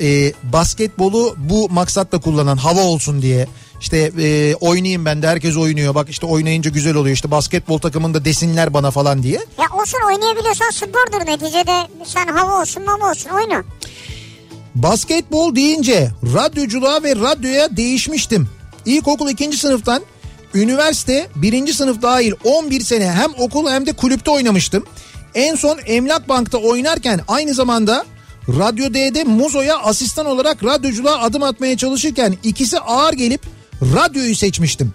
[0.00, 3.46] e, basketbolu bu maksatla kullanan hava olsun diye
[3.80, 8.24] işte e, oynayayım ben de herkes oynuyor bak işte oynayınca güzel oluyor işte basketbol takımında
[8.24, 9.38] desinler bana falan diye.
[9.58, 11.88] Ya olsun oynayabiliyorsan spordur neticede.
[12.04, 13.64] Sen hava olsun mama olsun oyna.
[14.74, 18.48] Basketbol deyince radyoculuğa ve radyoya değişmiştim.
[18.86, 20.02] İlkokul ikinci sınıftan
[20.54, 24.84] üniversite birinci sınıf dahil 11 sene hem okul hem de kulüpte oynamıştım.
[25.34, 28.04] En son Emlak Bank'ta oynarken aynı zamanda
[28.48, 33.40] Radyo D'de Muzo'ya asistan olarak radyoculuğa adım atmaya çalışırken ikisi ağır gelip
[33.82, 34.92] radyoyu seçmiştim.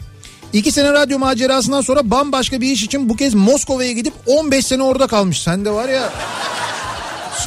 [0.53, 4.83] İki sene radyo macerasından sonra bambaşka bir iş için bu kez Moskova'ya gidip 15 sene
[4.83, 5.41] orada kalmış.
[5.41, 6.09] Sen de var ya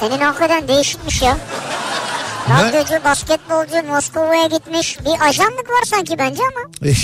[0.00, 1.38] Senin hakikaten değişikmiş ya.
[2.50, 4.98] Radyocu, basketbolcu Moskova'ya gitmiş.
[5.00, 6.92] Bir ajanlık var sanki bence ama.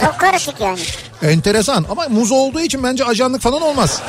[0.00, 0.80] Çok karışık yani.
[1.22, 4.02] Enteresan ama muz olduğu için bence ajanlık falan olmaz.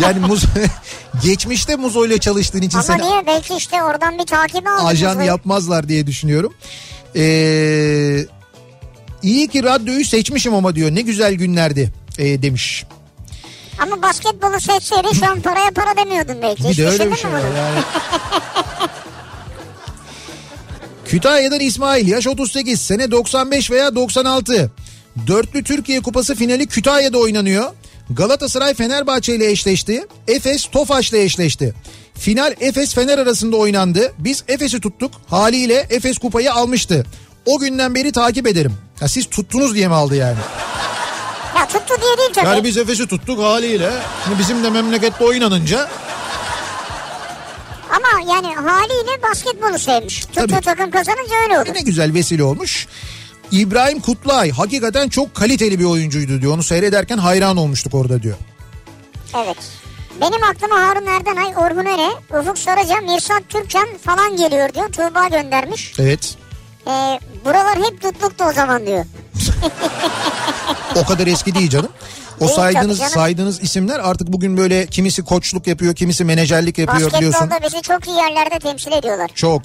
[0.00, 0.44] Yani muz
[1.22, 3.26] geçmişte Muzo ile çalıştığın için Ama seni niye?
[3.26, 4.86] Belki işte oradan bir takip aldı.
[4.86, 5.26] ajan Muzo'yu.
[5.28, 6.54] yapmazlar diye düşünüyorum.
[7.16, 8.26] Ee,
[9.22, 12.84] iyi ki radyoyu seçmişim ama diyor ne güzel günlerdi ee, demiş.
[13.80, 16.64] Ama basketbolu seçseydi şu an paraya para demiyordun belki.
[16.64, 17.78] Bir Hiç de öyle bir şey var yani.
[21.06, 24.70] Kütahya'dan İsmail yaş 38 sene 95 veya 96.
[25.26, 27.72] Dörtlü Türkiye Kupası finali Kütahya'da oynanıyor.
[28.10, 30.06] Galatasaray Fenerbahçe ile eşleşti.
[30.28, 31.74] Efes Tofaş ile eşleşti.
[32.14, 34.12] Final Efes Fener arasında oynandı.
[34.18, 35.10] Biz Efes'i tuttuk.
[35.26, 37.06] Haliyle Efes kupayı almıştı.
[37.46, 38.74] O günden beri takip ederim.
[39.00, 40.38] Ya siz tuttunuz diye mi aldı yani?
[41.56, 42.46] Ya tuttu diye değil tabii.
[42.46, 43.90] Yani biz Efes'i tuttuk haliyle.
[44.24, 45.88] Şimdi bizim de memlekette oynanınca
[47.90, 50.20] Ama yani haliyle basketbolu sevmiş.
[50.20, 50.60] Tuttuğu Tabii.
[50.60, 51.74] takım kazanınca öyle olur.
[51.74, 52.86] Ne güzel vesile olmuş.
[53.52, 56.54] İbrahim Kutlay hakikaten çok kaliteli bir oyuncuydu diyor.
[56.54, 58.36] Onu seyrederken hayran olmuştuk orada diyor.
[59.36, 59.56] Evet.
[60.20, 64.88] Benim aklıma Harun Erdenay, Orhun Ere, Ufuk Sarıca, Mirsat Türkcan falan geliyor diyor.
[64.92, 65.92] Tuğba göndermiş.
[65.98, 66.36] Evet.
[66.86, 69.04] Ee, buralar hep tutluktu o zaman diyor.
[70.96, 71.90] O kadar eski değil canım.
[72.40, 77.50] O Değil saydığınız saydığınız isimler artık bugün böyle kimisi koçluk yapıyor, kimisi menajerlik yapıyor biliyorsun.
[77.50, 79.30] Basketbolda bizi çok iyi yerlerde temsil ediyorlar.
[79.34, 79.62] Çok.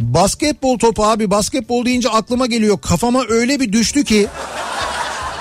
[0.00, 2.80] Basketbol topu abi basketbol deyince aklıma geliyor.
[2.80, 4.28] Kafama öyle bir düştü ki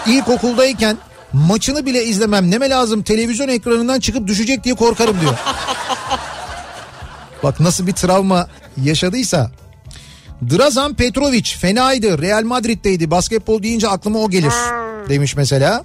[0.08, 0.98] ilkokuldayken
[1.34, 2.52] maçını bile izlemem.
[2.52, 5.34] Neme lazım televizyon ekranından çıkıp düşecek diye korkarım diyor.
[7.44, 8.48] Bak nasıl bir travma
[8.84, 9.52] yaşadıysa.
[10.42, 12.22] Drazan Petrovic fenaydı.
[12.22, 13.12] Real Madrid'deydi.
[13.12, 14.54] Basketbol deyince aklıma o gelir.
[15.10, 15.84] Demiş mesela.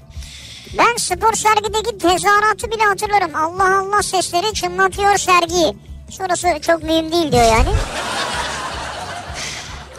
[0.79, 3.35] Ben spor sergideki tezahüratı bile hatırlarım.
[3.35, 5.77] Allah Allah sesleri çınlatıyor sergiyi.
[6.11, 7.69] Sonrası çok mühim değil diyor yani.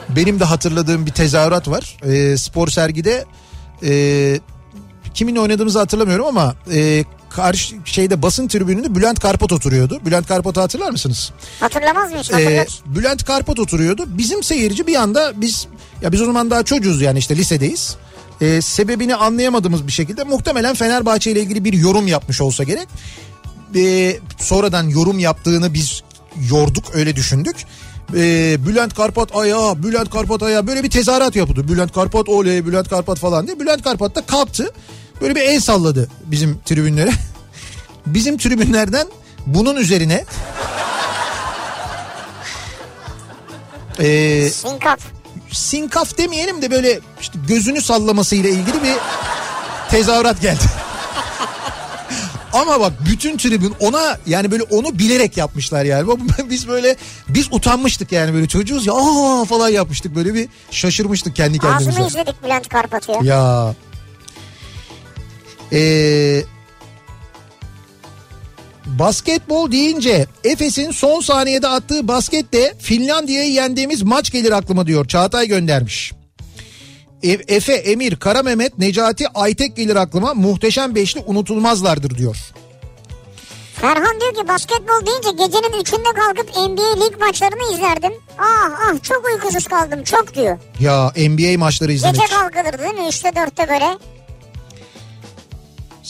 [0.10, 1.97] Benim de hatırladığım bir tezahürat var.
[2.04, 3.26] Ee, spor sergide
[3.84, 3.91] e,
[5.14, 9.99] kiminle oynadığımızı hatırlamıyorum ama e, karşı şeyde basın tribününde Bülent Karpat oturuyordu.
[10.05, 11.32] Bülent Karpat'ı hatırlar mısınız?
[11.59, 12.32] Hatırlamaz mıyız?
[12.32, 12.66] Ee.
[12.86, 14.05] Bülent Karpat oturuyordu.
[14.07, 15.68] Bizim seyirci bir anda biz
[16.01, 17.95] ya biz o zaman daha çocuğuz yani işte lisedeyiz.
[18.41, 22.88] Ee, sebebini anlayamadığımız bir şekilde muhtemelen Fenerbahçe ile ilgili bir yorum yapmış olsa gerek.
[23.76, 26.03] Ee, sonradan yorum yaptığını biz
[26.49, 27.55] yorduk öyle düşündük.
[28.16, 31.68] Ee, Bülent Karpat ayağa, Bülent Karpat ayağa böyle bir tezahürat yapıldı.
[31.68, 33.59] Bülent Karpat oley, Bülent Karpat falan diye.
[33.59, 34.72] Bülent Karpat da kalktı.
[35.22, 37.12] Böyle bir el salladı bizim tribünlere.
[38.06, 39.08] bizim tribünlerden
[39.46, 40.26] bunun üzerine
[44.00, 45.00] ee, Sinkaf.
[45.52, 48.96] sinkaf demeyelim de böyle işte gözünü sallamasıyla ilgili bir
[49.90, 50.64] tezahürat geldi.
[52.54, 56.10] Ama bak bütün tribün ona yani böyle onu bilerek yapmışlar yani.
[56.50, 56.96] Biz böyle
[57.30, 61.90] biz utanmıştık yani böyle çocuğuz ya aa falan yapmıştık böyle bir şaşırmıştık kendi kendimize.
[61.90, 63.20] Ağzını izledik Bülent Karpat'ı ya.
[63.24, 63.74] Ya.
[65.74, 66.44] Ee,
[68.86, 75.08] basketbol deyince Efes'in son saniyede attığı basketle Finlandiya'yı yendiğimiz maç gelir aklıma diyor.
[75.08, 76.12] Çağatay göndermiş.
[77.24, 80.34] E- Efe, Emir, Kara Mehmet, Necati, Aytek gelir aklıma.
[80.34, 82.38] Muhteşem beşli unutulmazlardır diyor.
[83.76, 88.14] Ferhan diyor ki basketbol deyince gecenin üçünde kalkıp NBA lig maçlarını izlerdim.
[88.38, 90.58] Ah ah çok uykusuz kaldım çok diyor.
[90.80, 92.16] Ya NBA maçları izlemek.
[92.22, 93.08] Gece kalkılırdı değil mi?
[93.10, 93.98] Üçte dörtte böyle.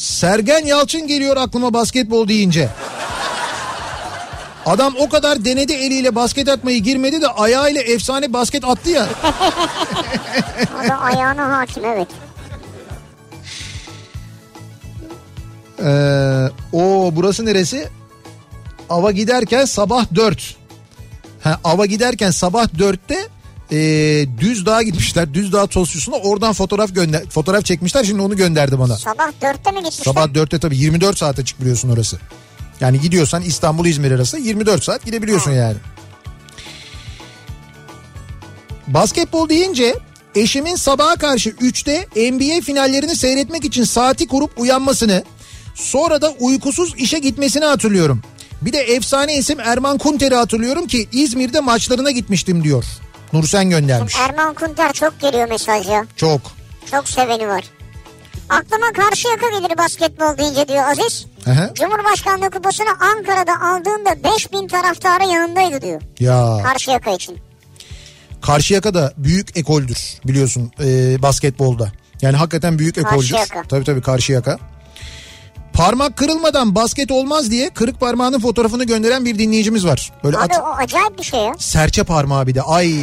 [0.01, 2.69] Sergen Yalçın geliyor aklıma basketbol deyince.
[4.65, 9.07] Adam o kadar denedi eliyle basket atmayı girmedi de ayağıyla efsane basket attı ya.
[10.85, 12.07] O da ayağına hakim evet.
[15.79, 17.89] Ee, o burası neresi?
[18.89, 20.55] Ava giderken sabah 4.
[21.43, 23.27] Ha, ava giderken sabah 4'te
[23.72, 23.78] e,
[24.39, 25.34] düz dağa gitmişler.
[25.34, 28.03] Düz dağ tostçusuna oradan fotoğraf gönder fotoğraf çekmişler.
[28.03, 28.97] Şimdi onu gönderdi bana.
[28.97, 30.03] Sabah dörtte mi gitmişler?
[30.03, 32.19] Sabah 4'te tabii 24 saat açık biliyorsun orası.
[32.80, 35.78] Yani gidiyorsan İstanbul İzmir arası 24 saat gidebiliyorsun yani.
[38.88, 39.95] Basketbol deyince
[40.36, 45.24] eşimin sabaha karşı 3'te NBA finallerini seyretmek için saati kurup uyanmasını
[45.76, 48.22] sonra da uykusuz işe gitmesini hatırlıyorum.
[48.61, 52.86] Bir de efsane isim Erman Kunter'i hatırlıyorum ki İzmir'de maçlarına gitmiştim diyor.
[53.34, 54.15] Nursen göndermiş.
[54.29, 56.05] Erman Kunter çok geliyor mesaj ya.
[56.15, 56.41] Çok.
[56.91, 57.63] Çok seveni var.
[58.49, 61.25] Aklıma karşı yaka gelir basketbol deyince diyor Aziz.
[61.45, 61.71] Hı.
[61.75, 66.01] Cumhurbaşkanlığı kupasını Ankara'da aldığında 5000 taraftarı yanındaydı diyor.
[66.19, 66.57] Ya.
[66.63, 67.38] Karşı yaka için.
[68.41, 71.91] Karşıyaka da büyük ekoldür biliyorsun e, basketbolda.
[72.21, 73.32] Yani hakikaten büyük ekoldür.
[73.32, 73.63] Karşıyaka.
[73.69, 74.57] Tabii tabii Karşıyaka.
[75.74, 80.11] Parmak kırılmadan basket olmaz diye kırık parmağının fotoğrafını gönderen bir dinleyicimiz var.
[80.24, 81.53] Böyle Abi at, o acayip bir şey ya.
[81.59, 82.61] serçe parmağı bir de.
[82.61, 82.95] Ay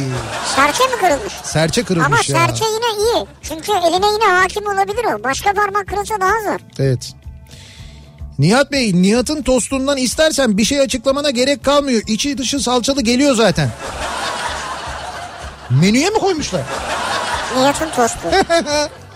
[0.55, 1.33] Serçe mi kırılmış?
[1.43, 2.47] serçe kırılmış Ama ya.
[2.47, 3.25] serçe yine iyi.
[3.41, 5.23] Çünkü eline yine hakim olabilir o.
[5.23, 6.59] Başka parmak kırılsa daha zor.
[6.79, 7.13] Evet.
[8.39, 12.01] Nihat Bey Nihat'ın tostundan istersen bir şey açıklamana gerek kalmıyor.
[12.07, 13.69] İçi dışı salçalı geliyor zaten.
[15.69, 16.61] Menüye mi koymuşlar?
[17.57, 18.19] Nihat'ın tostu.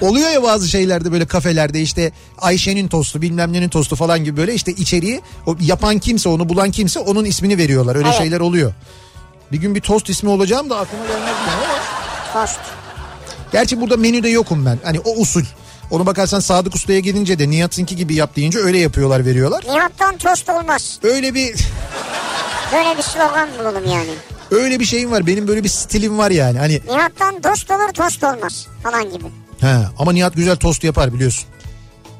[0.00, 4.54] Oluyor ya bazı şeylerde böyle kafelerde işte Ayşe'nin tostu bilmem nenin tostu falan gibi böyle
[4.54, 7.96] işte içeriği o yapan kimse onu bulan kimse onun ismini veriyorlar.
[7.96, 8.18] Öyle Evet.
[8.18, 8.72] şeyler oluyor.
[9.52, 11.52] Bir gün bir tost ismi olacağım da aklıma gelmez mi
[12.32, 12.46] ama.
[12.46, 12.58] Tost.
[13.52, 14.78] Gerçi burada menüde yokum ben.
[14.84, 15.42] Hani o usul.
[15.90, 19.64] Onu bakarsan Sadık Usta'ya gidince de Nihat'ınki gibi yap deyince öyle yapıyorlar veriyorlar.
[19.68, 20.98] Nihat'tan tost olmaz.
[21.02, 21.54] Öyle bir
[22.72, 24.10] Böyle bir slogan bulalım yani.
[24.50, 25.26] öyle bir şeyim var.
[25.26, 26.58] Benim böyle bir stilim var yani.
[26.58, 29.24] Hani Nihat'tan dost olur tost olmaz falan gibi.
[29.60, 31.44] He, ama Nihat güzel tost yapar biliyorsun.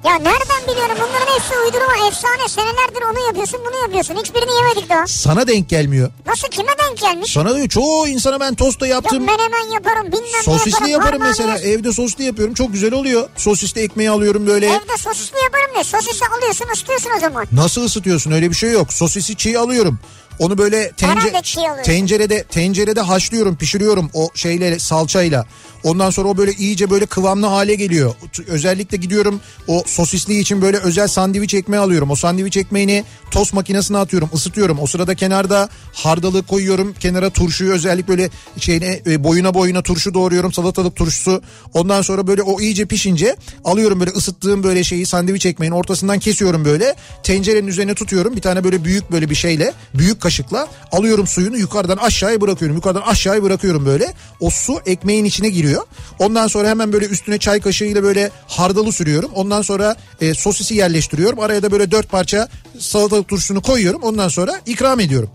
[0.04, 5.06] Ya nereden biliyorum bunların hepsi uydurma efsane senelerdir onu yapıyorsun bunu yapıyorsun hiçbirini yemedik daha.
[5.06, 6.10] Sana denk gelmiyor.
[6.26, 7.32] Nasıl kime denk gelmiş?
[7.32, 9.24] Sana diyor çoğu insana ben tost da Yok yaptım.
[9.24, 11.50] menemen yaparım bilmem ne Sosisli yaparım mesela.
[11.50, 11.68] yersin.
[11.68, 12.54] Evde sosisli yapıyorum.
[12.54, 13.28] Çok güzel oluyor.
[13.36, 14.66] Sosisli ekmeği alıyorum böyle.
[14.66, 15.84] Evde sosisli yaparım ne?
[15.84, 17.46] Sosisi alıyorsun ısıtıyorsun o zaman.
[17.52, 18.30] Nasıl ısıtıyorsun?
[18.32, 18.92] Öyle bir şey yok.
[18.92, 19.98] Sosisi çiğ alıyorum.
[20.38, 21.82] Onu böyle tence- Herhalde çiğ alıyorsun.
[21.82, 25.46] tencerede tencerede haşlıyorum, pişiriyorum o şeyle salçayla.
[25.84, 28.14] Ondan sonra o böyle iyice böyle kıvamlı hale geliyor.
[28.48, 32.10] Özellikle gidiyorum o sosisli için böyle özel sandviç ekmeği alıyorum.
[32.10, 34.78] O sandviç ekmeğini tost makinesine atıyorum, ısıtıyorum.
[34.80, 36.94] O sırada kenarda hardalı koyuyorum.
[37.00, 38.30] Kenara turşuyu özellikle böyle
[38.60, 40.52] şeyine e, boyuna boyuna turşu doğruyorum.
[40.52, 41.42] Salatalık turşusu.
[41.74, 46.64] Ondan sonra böyle o iyice pişince alıyorum böyle ısıttığım böyle şeyi sandviç ekmeğin ortasından kesiyorum
[46.64, 46.94] böyle.
[47.22, 48.36] Tencerenin üzerine tutuyorum.
[48.36, 52.76] Bir tane böyle büyük böyle bir şeyle, büyük kaşıkla alıyorum suyunu yukarıdan aşağıya bırakıyorum.
[52.76, 54.14] Yukarıdan aşağıya bırakıyorum böyle.
[54.40, 55.82] O su ekmeğin içine giriyor.
[56.18, 59.30] Ondan sonra hemen böyle üstüne çay kaşığıyla böyle hardalı sürüyorum.
[59.34, 61.40] Ondan sonra e, sosisi yerleştiriyorum.
[61.40, 62.48] Araya da böyle dört parça
[62.78, 64.02] salatalık turşusunu koyuyorum.
[64.02, 65.30] Ondan sonra ikram ediyorum.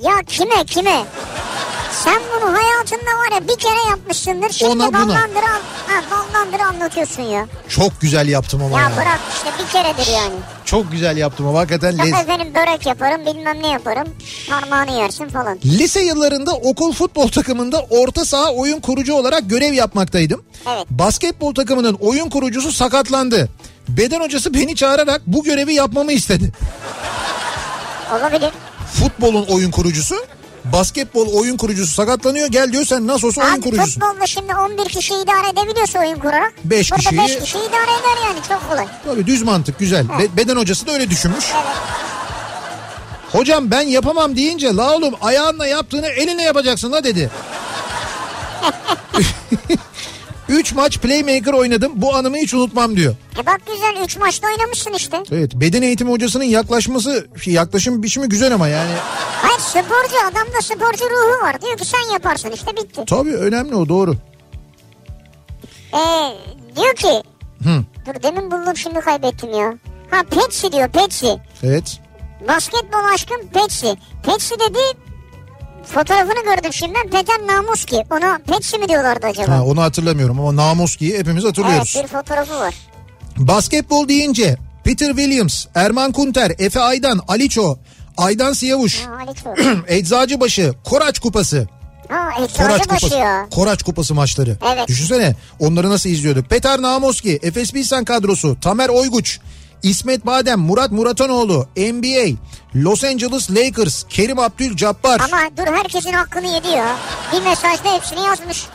[0.00, 1.04] Ya kime kime?
[2.04, 4.50] Sen bunu hayatında var ya bir kere yapmışsındır.
[4.50, 4.94] Şimdi Ona, buna.
[4.94, 5.52] ballandıra,
[5.86, 7.46] ha, ballandıra anlatıyorsun ya.
[7.68, 8.96] Çok güzel yaptım ama Ya ya.
[8.96, 10.34] bırak işte bir keredir yani.
[10.68, 14.08] Çok güzel yaptım ama hakikaten Yok lez- efendim börek yaparım bilmem ne yaparım.
[14.50, 15.58] Parmağını yersin falan.
[15.64, 20.42] Lise yıllarında okul futbol takımında orta saha oyun kurucu olarak görev yapmaktaydım.
[20.68, 20.86] Evet.
[20.90, 23.48] Basketbol takımının oyun kurucusu sakatlandı.
[23.88, 26.52] Beden hocası beni çağırarak bu görevi yapmamı istedi.
[28.18, 28.50] Olabilir.
[28.92, 30.14] Futbolun oyun kurucusu,
[30.72, 32.46] basketbol oyun kurucusu sakatlanıyor.
[32.46, 34.00] Gel diyor sen nasıl olsa oyun kurucusun.
[34.00, 36.52] futbolda şimdi 11 kişi idare edebiliyorsa oyun kurarak.
[36.64, 38.86] Beş burada kişiyi- 5 kişi idare eder yani çok kolay.
[39.04, 40.08] Tabii düz mantık güzel.
[40.08, 41.44] Be- beden hocası da öyle düşünmüş.
[43.32, 47.30] Hocam ben yapamam deyince la oğlum ayağınla yaptığını eline yapacaksın la dedi.
[50.48, 53.14] Üç maç playmaker oynadım bu anımı hiç unutmam diyor.
[53.42, 55.22] E bak güzel 3 maçta oynamışsın işte.
[55.32, 58.90] Evet beden eğitimi hocasının yaklaşması yaklaşım biçimi güzel ama yani.
[59.42, 61.60] Hayır sporcu adamda sporcu ruhu var.
[61.62, 63.02] Diyor ki sen yaparsın işte bitti.
[63.06, 64.14] Tabii önemli o doğru.
[65.94, 66.34] Ee,
[66.76, 67.22] diyor ki
[67.64, 67.84] Hı.
[68.06, 69.74] dur demin buldum şimdi kaybettim ya.
[70.10, 71.38] Ha Pepsi diyor Pepsi.
[71.62, 72.00] Evet.
[72.48, 73.96] Basketbol aşkım Pepsi.
[74.26, 74.78] Pepsi dedi
[75.94, 78.04] fotoğrafını gördüm şimdi Peter Namuski.
[78.10, 79.52] Ona Pepsi mi diyorlardı acaba?
[79.52, 81.94] Ha, onu hatırlamıyorum ama Namuski'yi hepimiz hatırlıyoruz.
[81.96, 82.74] evet bir fotoğrafı var.
[83.36, 87.78] Basketbol deyince Peter Williams, Erman Kunter, Efe Aydan, Aliço,
[88.16, 89.54] Aydan Siyavuş, Ha, Ali Çoğu.
[89.88, 91.68] Eczacıbaşı, Koraç Kupası,
[92.08, 93.50] Ha Koraç Kupası, başıyor.
[93.50, 94.56] Koraç Kupası maçları.
[94.74, 94.88] Evet.
[94.88, 96.50] Düşünsene onları nasıl izliyorduk.
[96.50, 99.38] Petar Namoski, Efes Pilsen kadrosu, Tamer Oyguç,
[99.82, 102.36] İsmet Badem, Murat Muratanoğlu, NBA,
[102.74, 105.20] Los Angeles Lakers, Kerim Abdül-Cabbar.
[105.20, 106.96] Ama dur herkesin hakkını yedi ya.
[107.32, 108.66] Bir mesajda hepsini yazmış.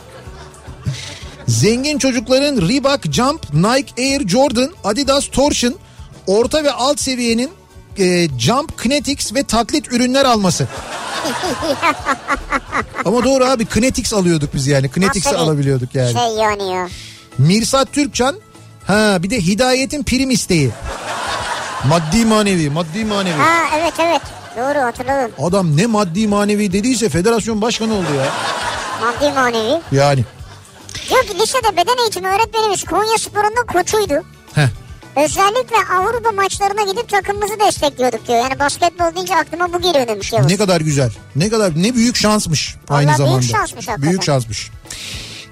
[1.48, 5.74] Zengin çocukların Reebok Jump, Nike Air Jordan, Adidas Torsion,
[6.26, 7.50] orta ve alt seviyenin
[7.98, 10.68] e, Jump, Kinetics ve taklit ürünler alması.
[13.04, 14.90] Ama doğru abi Kinetics alıyorduk biz yani.
[14.90, 16.12] Kinetics'i alabiliyorduk yani.
[16.12, 16.88] Şey yani ya.
[17.38, 18.36] Mirsat Türkcan
[18.86, 20.70] ha bir de Hidayet'in prim isteği.
[21.88, 23.38] Maddi manevi, maddi manevi.
[23.38, 24.22] Ha evet evet.
[24.56, 25.30] Doğru hatırladım.
[25.46, 28.26] Adam ne maddi manevi dediyse federasyon başkanı oldu ya.
[29.00, 29.80] Maddi manevi.
[29.92, 30.24] Yani.
[31.10, 34.22] Diyor ki lisede beden eğitimi öğretmenimiz Konya Sporu'nda koçuydu.
[34.54, 34.68] Heh.
[35.16, 38.38] Özellikle Avrupa maçlarına gidip takımımızı destekliyorduk diyor.
[38.38, 40.46] Yani basketbol deyince aklıma bu geliyor demiş Yavuz.
[40.50, 41.10] Ne kadar güzel.
[41.36, 43.42] Ne kadar ne büyük şansmış Vallahi aynı büyük zamanda.
[43.42, 44.02] şansmış hakikaten.
[44.02, 44.70] Büyük şansmış.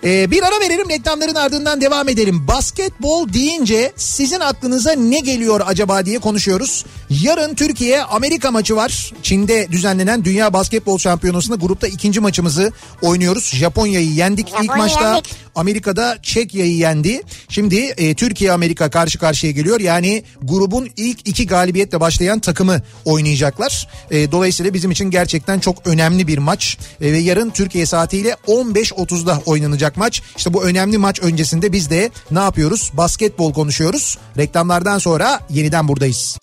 [0.05, 2.49] Ee, bir ara verelim reklamların ardından devam edelim.
[2.49, 6.85] Basketbol deyince sizin aklınıza ne geliyor acaba diye konuşuyoruz.
[7.23, 9.13] Yarın Türkiye Amerika maçı var.
[9.23, 12.73] Çin'de düzenlenen Dünya Basketbol Şampiyonası'nda grupta ikinci maçımızı
[13.03, 13.51] oynuyoruz.
[13.55, 15.13] Japonya'yı yendik ilk Japonya maçta.
[15.13, 15.35] yendik.
[15.55, 17.21] Amerika'da Çekya'yı yendi.
[17.49, 19.81] Şimdi e, Türkiye Amerika karşı karşıya geliyor.
[19.81, 23.89] Yani grubun ilk iki galibiyetle başlayan takımı oynayacaklar.
[24.11, 26.79] E, dolayısıyla bizim için gerçekten çok önemli bir maç.
[27.01, 30.23] E, ve yarın Türkiye saatiyle 15.30'da oynanacak maç.
[30.37, 32.91] İşte bu önemli maç öncesinde biz de ne yapıyoruz?
[32.95, 34.19] Basketbol konuşuyoruz.
[34.39, 36.39] Reklamlardan sonra yeniden buradayız.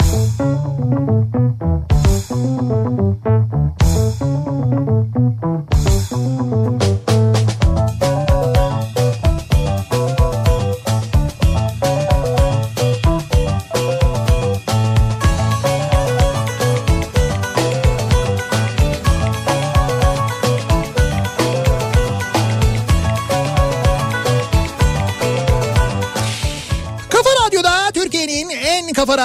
[2.80, 3.29] Kafa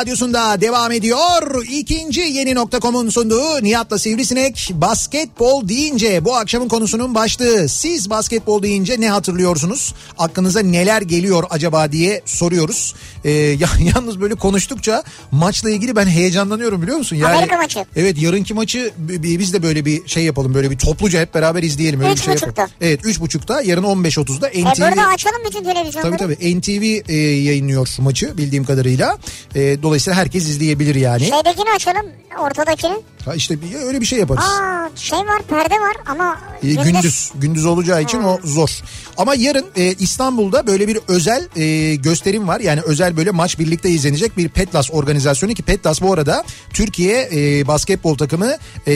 [0.04, 1.64] radyosunda devam ediyor.
[1.70, 7.68] İkinci yeni nokta.com'un sunduğu Nihat'la Sivrisinek basketbol deyince bu akşamın konusunun başlığı.
[7.68, 9.94] Siz basketbol deyince ne hatırlıyorsunuz?
[10.18, 12.94] Aklınıza neler geliyor acaba diye soruyoruz.
[13.24, 17.16] Ee, ya, yalnız böyle konuştukça maçla ilgili ben heyecanlanıyorum biliyor musun?
[17.16, 17.84] Yani, Amerika maçı.
[17.96, 22.00] Evet yarınki maçı biz de böyle bir şey yapalım böyle bir topluca hep beraber izleyelim.
[22.00, 22.62] Öyle Üç bir şey buçukta.
[22.62, 22.70] yapalım.
[22.80, 24.80] Evet 3.30'da yarın 15.30'da E NTV.
[24.80, 26.16] burada açalım bütün televizyonları.
[26.16, 29.18] Tabii tabii NTV e, yayınlıyor maçı bildiğim kadarıyla.
[29.54, 31.20] E, dolayısıyla herkes izleyebilir yani.
[31.20, 32.06] Şeydekini açalım
[32.40, 33.02] ortadakini.
[33.24, 34.44] Ha işte bir- öyle bir şey yaparız.
[34.44, 38.70] Aa şey var perde var ama E, gündüz gündüz olacağı için o zor.
[39.16, 42.60] Ama yarın e, İstanbul'da böyle bir özel e, gösterim var.
[42.60, 47.66] Yani özel böyle maç birlikte izlenecek bir Petlas organizasyonu ki Petlas bu arada Türkiye e,
[47.66, 48.56] basketbol takımı
[48.88, 48.92] e,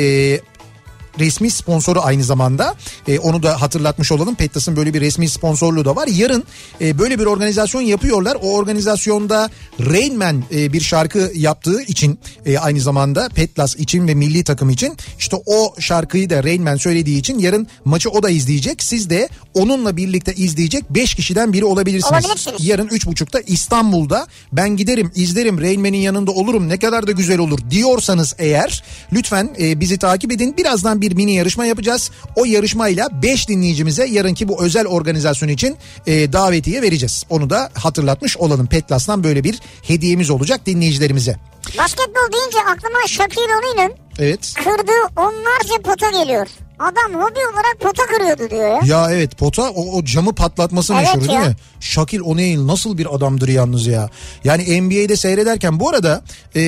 [1.19, 2.75] resmi sponsoru aynı zamanda.
[3.09, 4.35] E, onu da hatırlatmış olalım.
[4.35, 6.07] Petlas'ın böyle bir resmi sponsorluğu da var.
[6.07, 6.45] Yarın
[6.81, 8.37] e, böyle bir organizasyon yapıyorlar.
[8.43, 9.51] O organizasyonda
[9.81, 14.71] Rain Man e, bir şarkı yaptığı için e, aynı zamanda Petlas için ve milli takım
[14.71, 18.83] için işte o şarkıyı da Rain Man söylediği için yarın maçı o da izleyecek.
[18.83, 22.25] Siz de onunla birlikte izleyecek 5 kişiden biri olabilirsiniz.
[22.25, 22.67] Olabilirsiniz.
[22.67, 27.59] Yarın 3.30'da İstanbul'da ben giderim izlerim Rain Man'in yanında olurum ne kadar da güzel olur
[27.71, 30.57] diyorsanız eğer lütfen e, bizi takip edin.
[30.57, 32.11] Birazdan bir mini yarışma yapacağız.
[32.37, 37.25] O yarışmayla 5 dinleyicimize yarınki bu özel organizasyon için e, davetiye vereceğiz.
[37.31, 38.67] Onu da hatırlatmış olalım.
[38.67, 41.37] Petlas'tan böyle bir hediyemiz olacak dinleyicilerimize.
[41.79, 44.55] Basketbol deyince aklıma Shaquille O'Neal'ın Evet.
[44.65, 46.47] kırdığı onlarca pota geliyor.
[46.79, 48.81] Adam hobi olarak pota kırıyordu diyor ya.
[48.85, 51.29] Ya evet pota o, o camı patlatması Evet meşhur ya.
[51.39, 51.57] değil mi?
[51.81, 54.11] Shaquille O'Neal nasıl bir adamdır yalnız ya.
[54.45, 56.23] Yani NBA'de seyrederken bu arada
[56.57, 56.63] e,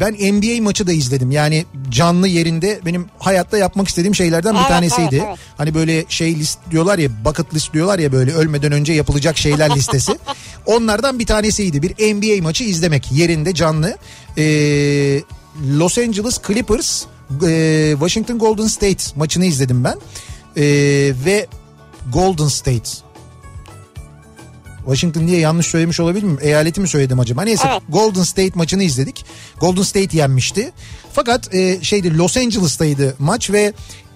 [0.00, 1.30] ben NBA maçı da izledim.
[1.30, 5.14] Yani canlı yerinde benim hayatta yapmak istediğim şeylerden bir Evet, tanesiydi.
[5.16, 5.38] evet, evet.
[5.56, 9.74] Hani böyle şey list diyorlar ya bucket list diyorlar ya böyle ölmeden önce yapılacak şeyler
[9.76, 10.12] listesi.
[10.66, 13.96] Onlardan bir tanesiydi bir NBA maçı izlemek yerinde canlı.
[14.38, 14.44] E,
[15.78, 17.02] Los Angeles Clippers
[17.46, 19.98] e, Washington Golden State maçını izledim ben.
[20.56, 20.64] E,
[21.24, 21.46] ve
[22.12, 23.06] Golden State.
[24.84, 26.38] Washington diye yanlış söylemiş olabilir miyim?
[26.42, 27.42] Eyaleti mi söyledim acaba?
[27.42, 27.82] Neyse Evet.
[27.88, 29.24] Golden State maçını izledik.
[29.60, 30.72] Golden State yenmişti.
[31.12, 33.72] Fakat e, şeydi Los Angeles'taydı maç ve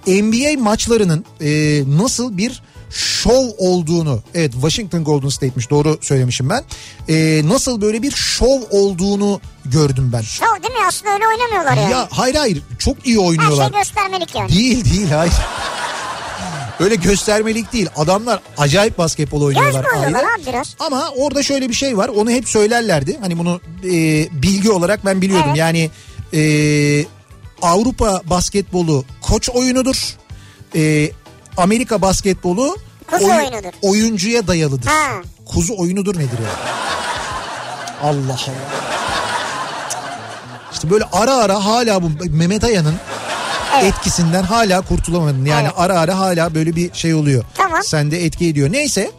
[0.07, 6.65] NBA maçlarının e, nasıl bir şov olduğunu evet Washington Golden State'miş doğru söylemişim ben.
[7.09, 10.21] E, nasıl böyle bir şov olduğunu gördüm ben.
[10.23, 10.81] Şov değil mi?
[10.89, 11.93] Aslında öyle oynamıyorlar yani.
[11.93, 13.71] Ya hayır hayır çok iyi Her oynuyorlar.
[13.71, 14.49] şey göstermelik yani.
[14.53, 15.33] Değil değil hayır.
[16.81, 17.89] Öyle göstermelik değil.
[17.97, 19.85] Adamlar acayip basketbol oynuyorlar.
[19.95, 20.19] Ayrı.
[20.19, 20.77] abi biraz.
[20.79, 22.09] Ama orada şöyle bir şey var.
[22.09, 23.19] Onu hep söylerlerdi.
[23.21, 23.93] Hani bunu e,
[24.43, 25.49] bilgi olarak ben biliyordum.
[25.49, 25.59] Evet.
[25.59, 25.91] Yani
[26.35, 27.05] e,
[27.63, 30.17] Avrupa basketbolu koç oyunudur.
[30.77, 31.11] E,
[31.61, 32.77] Amerika basketbolu
[33.11, 33.73] Kuzu oyunudur.
[33.83, 34.87] oyuncuya dayalıdır.
[34.89, 35.09] Ha.
[35.47, 36.51] Kuzu oyunudur nedir ya?
[38.03, 38.37] Allah Allah.
[40.73, 42.95] İşte böyle ara ara hala bu Mehmet Aya'nın
[43.81, 43.85] Evet.
[43.95, 45.45] etkisinden hala kurtulamadın.
[45.45, 45.75] Yani Evet.
[45.77, 47.45] ara ara hala böyle bir şey oluyor.
[47.55, 47.83] Tamam.
[47.83, 48.73] Sende etki ediyor.
[48.73, 49.11] Neyse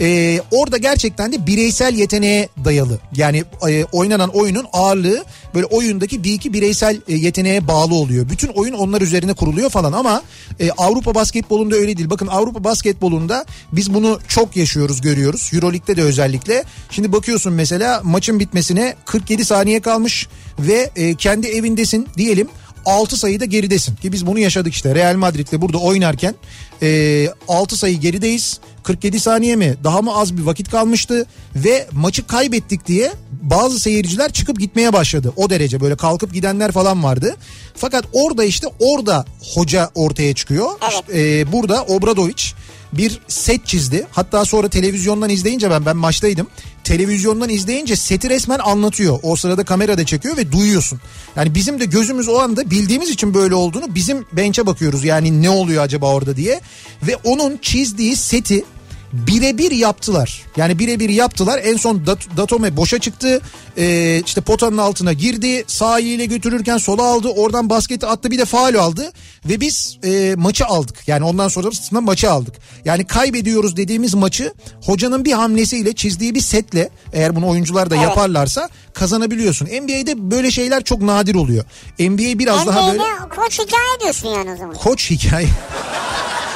[0.00, 2.98] e, orada gerçekten de bireysel yeteneğe dayalı.
[3.16, 5.24] Yani e, oynanan oyunun ağırlığı
[5.54, 8.28] böyle oyundaki bir iki bireysel e, yeteneğe bağlı oluyor.
[8.28, 10.22] Bütün oyun onlar üzerine kuruluyor falan ama
[10.60, 12.10] e, Avrupa basketbolunda öyle değil.
[12.10, 15.50] Bakın Avrupa basketbolunda biz bunu çok yaşıyoruz görüyoruz.
[15.54, 16.64] Euroleague'de de özellikle.
[16.90, 20.28] Şimdi bakıyorsun mesela maçın bitmesine 47 saniye kalmış
[20.58, 22.48] ve e, kendi evindesin diyelim.
[22.88, 23.96] 6 sayıda geridesin.
[23.96, 24.94] Ki biz bunu yaşadık işte.
[24.94, 26.34] Real Madrid'le burada oynarken
[26.82, 28.60] e, 6 sayı gerideyiz.
[28.82, 29.74] 47 saniye mi?
[29.84, 31.26] Daha mı az bir vakit kalmıştı?
[31.56, 33.12] Ve maçı kaybettik diye
[33.42, 35.32] bazı seyirciler çıkıp gitmeye başladı.
[35.36, 37.36] O derece böyle kalkıp gidenler falan vardı.
[37.74, 39.24] Fakat orada işte orada
[39.54, 40.68] hoca ortaya çıkıyor.
[40.82, 40.92] Evet.
[40.92, 42.54] İşte, e, burada Obradoviç
[42.92, 44.06] bir set çizdi.
[44.10, 46.46] Hatta sonra televizyondan izleyince ben ben maçtaydım.
[46.84, 49.18] Televizyondan izleyince seti resmen anlatıyor.
[49.22, 51.00] O sırada kamera da çekiyor ve duyuyorsun.
[51.36, 55.04] Yani bizim de gözümüz o anda bildiğimiz için böyle olduğunu bizim bench'e bakıyoruz.
[55.04, 56.60] Yani ne oluyor acaba orada diye.
[57.02, 58.64] Ve onun çizdiği seti
[59.12, 60.42] birebir yaptılar.
[60.56, 61.60] Yani birebir yaptılar.
[61.64, 63.40] En son Dat- Datome boşa çıktı.
[63.78, 65.64] Ee, işte potanın altına girdi.
[65.66, 67.28] Sağ eliyle götürürken sola aldı.
[67.28, 69.12] Oradan basketi attı bir de faul aldı.
[69.48, 70.96] Ve biz e, maçı aldık.
[71.08, 72.54] Yani ondan sonra aslında maçı aldık.
[72.84, 74.52] Yani kaybediyoruz dediğimiz maçı
[74.84, 78.04] hocanın bir hamlesiyle çizdiği bir setle eğer bunu oyuncular da Evet.
[78.04, 79.66] yaparlarsa kazanabiliyorsun.
[79.66, 81.64] NBA'de böyle şeyler çok nadir oluyor.
[82.00, 84.74] NBA biraz daha NBA'de böyle koç hikaye diyorsun yani o zaman.
[84.74, 85.48] koç hikaye.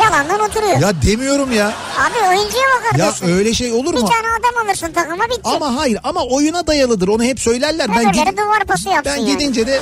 [0.05, 0.78] Yalandan oturuyor.
[0.80, 1.66] ya demiyorum ya.
[1.98, 3.26] Abi oyuncuya bakar Ya diyorsun.
[3.26, 4.09] öyle şey olur Bir mu?
[4.09, 5.40] tane adam alırsın takıma bitti.
[5.44, 7.88] Ama hayır ama oyuna dayalıdır onu hep söylerler.
[7.88, 9.32] Ben, Öbürleri gid- duvar pası yapsın ben yani.
[9.38, 9.80] gidince de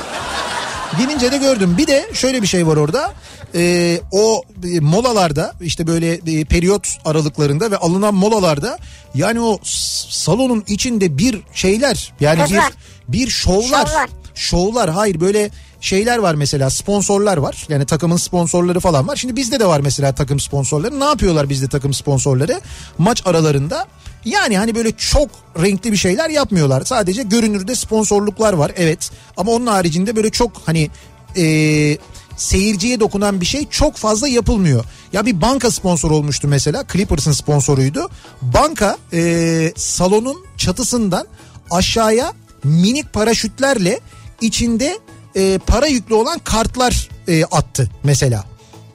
[0.99, 1.75] gidince de gördüm.
[1.77, 3.13] Bir de şöyle bir şey var orada.
[3.55, 4.41] Ee, o
[4.75, 8.77] e, molalarda işte böyle e, periyot aralıklarında ve alınan molalarda
[9.15, 12.71] yani o s- salonun içinde bir şeyler yani Kızlar.
[13.07, 13.85] bir bir şovlar.
[13.87, 14.09] Şovlar.
[14.35, 15.49] Şovlar hayır böyle
[15.81, 17.65] şeyler var mesela sponsorlar var.
[17.69, 19.15] Yani takımın sponsorları falan var.
[19.15, 20.99] Şimdi bizde de var mesela takım sponsorları.
[20.99, 22.61] Ne yapıyorlar bizde takım sponsorları?
[22.97, 23.87] Maç aralarında
[24.25, 25.29] yani hani böyle çok
[25.61, 26.85] renkli bir şeyler yapmıyorlar.
[26.85, 29.11] Sadece görünürde sponsorluklar var evet.
[29.37, 30.89] Ama onun haricinde böyle çok hani
[31.35, 31.97] eee
[32.37, 34.85] seyirciye dokunan bir şey çok fazla yapılmıyor.
[35.13, 36.85] Ya bir banka sponsor olmuştu mesela.
[36.93, 38.09] Clippers'ın sponsoruydu.
[38.41, 41.27] Banka eee, salonun çatısından
[41.71, 43.99] aşağıya minik paraşütlerle
[44.41, 44.99] içinde
[45.35, 48.43] e, para yüklü olan kartlar e, attı mesela.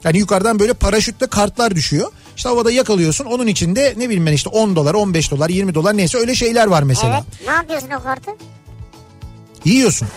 [0.03, 2.11] Yani yukarıdan böyle paraşütle kartlar düşüyor.
[2.37, 5.97] İşte havada yakalıyorsun onun içinde ne bileyim ben işte 10 dolar 15 dolar 20 dolar
[5.97, 7.13] neyse öyle şeyler var mesela.
[7.13, 7.47] Evet.
[7.47, 8.31] Ne yapıyorsun o kartı?
[9.65, 10.07] Yiyorsun.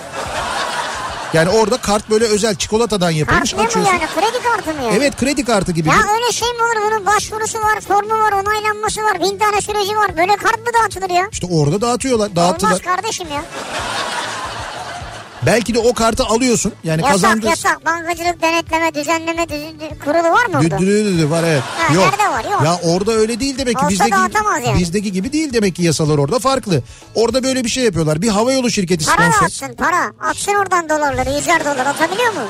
[1.32, 3.92] Yani orada kart böyle özel çikolatadan yapılmış Kart ne bu açıyorsun.
[3.92, 4.06] yani?
[4.14, 4.96] Kredi kartı mı yani?
[4.96, 5.88] Evet kredi kartı gibi.
[5.88, 6.90] Ya öyle şey mi olur?
[6.90, 10.16] Bunun başvurusu var, formu var, onaylanması var, bin tane süreci var.
[10.16, 11.28] Böyle kart mı dağıtılır ya?
[11.32, 12.70] İşte orada dağıtıyorlar, dağıttılar.
[12.70, 13.42] Olmaz kardeşim ya.
[15.47, 16.72] Belki de o kartı alıyorsun.
[16.84, 17.47] Yani Yasak kazandı.
[17.47, 17.84] yasak.
[17.86, 20.78] Bankacılık denetleme, düzenleme düzen- kurulu var mı orada?
[20.78, 21.62] Düdürü var evet.
[21.78, 22.45] Ha, nerede var?
[22.53, 22.62] Yok.
[22.64, 23.84] Ya orada öyle değil demek ki.
[23.84, 24.12] Olsa bizdeki,
[24.66, 24.78] yani.
[24.78, 26.82] bizdeki gibi değil demek ki yasalar orada farklı.
[27.14, 28.22] Orada böyle bir şey yapıyorlar.
[28.22, 29.47] Bir havayolu şirketi Para sponsor.
[29.47, 30.12] atsın para.
[30.30, 32.41] Atsın oradan dolarları, yüzer dolar atabiliyor mu?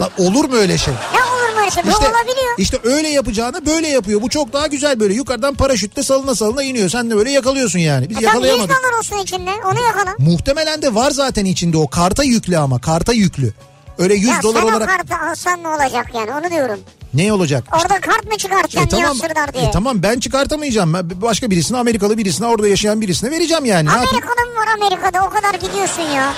[0.00, 0.94] Lan olur mu öyle şey?
[0.94, 1.82] Ne olur mu öyle şey?
[1.84, 2.54] Bu İşte, olabiliyor.
[2.58, 4.22] işte öyle yapacağını böyle yapıyor.
[4.22, 5.14] Bu çok daha güzel böyle.
[5.14, 6.88] Yukarıdan paraşütle salına salına iniyor.
[6.88, 8.10] Sen de böyle yakalıyorsun yani.
[8.10, 8.70] Biz E tabii 100 yakalayamadık.
[8.84, 9.50] dolar olsun içinde.
[9.66, 10.14] Onu yakala.
[10.18, 11.88] Muhtemelen de var zaten içinde o.
[11.88, 12.80] Karta yüklü ama.
[12.80, 13.52] Karta yüklü.
[13.98, 16.80] Öyle 100 ya dolar olarak kartı alsan ne olacak yani onu diyorum.
[17.14, 17.64] ne olacak?
[17.72, 19.64] Orada kart mı E çıkartacaksın tamam, yapsırlar diye.
[19.64, 20.94] e tamam ben çıkartamayacağım.
[20.94, 23.90] Ben başka birisine Amerikalı birisine orada yaşayan birisine vereceğim yani.
[23.90, 26.32] Amerika'da mı var Amerika'da o kadar gidiyorsun ya.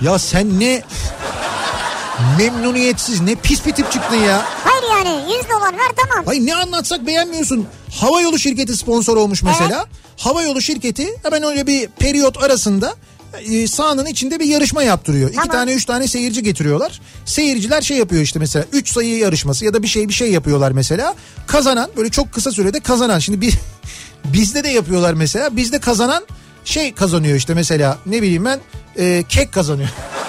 [0.00, 0.82] Ya sen ne
[2.38, 4.44] memnuniyetsiz ne pis bir tip çıktın ya.
[4.64, 6.24] Hayır yani 100 dolar ver tamam.
[6.28, 7.66] Ay ne anlatsak beğenmiyorsun.
[8.00, 9.86] Havayolu şirketi sponsor olmuş mesela.
[10.16, 12.94] Havayolu şirketi hemen öyle bir periyot arasında
[13.50, 15.28] e, sahanın içinde bir yarışma yaptırıyor.
[15.28, 15.50] İki Tamam.
[15.50, 17.00] tane üç tane seyirci getiriyorlar.
[17.24, 20.72] Seyirciler şey yapıyor işte mesela üç sayı yarışması ya da bir şey bir şey yapıyorlar
[20.72, 21.14] mesela.
[21.46, 23.18] Kazanan böyle çok kısa sürede kazanan.
[23.18, 23.54] Şimdi bir
[24.24, 25.56] bizde de yapıyorlar mesela.
[25.56, 26.26] Bizde kazanan
[26.64, 28.60] şey kazanıyor işte mesela ne bileyim ben
[28.96, 29.88] e, kek kazanıyor.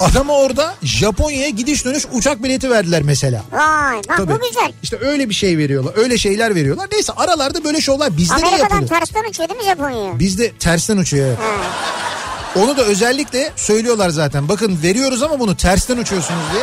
[0.00, 3.42] Adama orada Japonya'ya gidiş dönüş uçak bileti verdiler mesela.
[3.52, 4.32] Vay bak Tabii.
[4.32, 4.72] bu güzel.
[4.82, 5.92] İşte öyle bir şey veriyorlar.
[5.96, 6.88] Öyle şeyler veriyorlar.
[6.92, 8.88] Neyse aralarda böyle şovlar bizde de Amerika'dan yapılıyor.
[8.88, 10.18] tersten uçuyor değil mi Japonya'ya?
[10.18, 11.38] Bizde tersten uçuyor evet.
[11.38, 12.60] Ha.
[12.60, 14.48] Onu da özellikle söylüyorlar zaten.
[14.48, 16.62] Bakın veriyoruz ama bunu tersten uçuyorsunuz diye.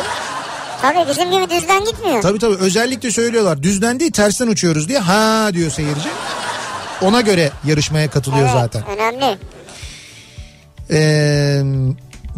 [0.82, 2.22] Tabii bizim gibi düzden gitmiyor.
[2.22, 3.62] Tabii tabii özellikle söylüyorlar.
[3.62, 4.98] Düzden değil tersten uçuyoruz diye.
[4.98, 6.08] Ha diyor seyirci.
[7.02, 8.82] Ona göre yarışmaya katılıyor evet, zaten.
[8.86, 9.38] önemli.
[10.90, 11.62] Ee,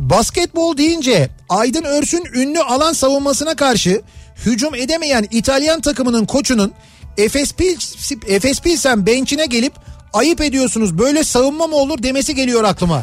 [0.00, 4.02] basketbol deyince Aydın Örs'ün ünlü alan savunmasına karşı
[4.46, 6.72] hücum edemeyen İtalyan takımının koçunun
[7.18, 9.72] Efes, Pils, Efes Pilsen bench'ine gelip
[10.12, 13.02] ayıp ediyorsunuz böyle savunma mı olur demesi geliyor aklıma.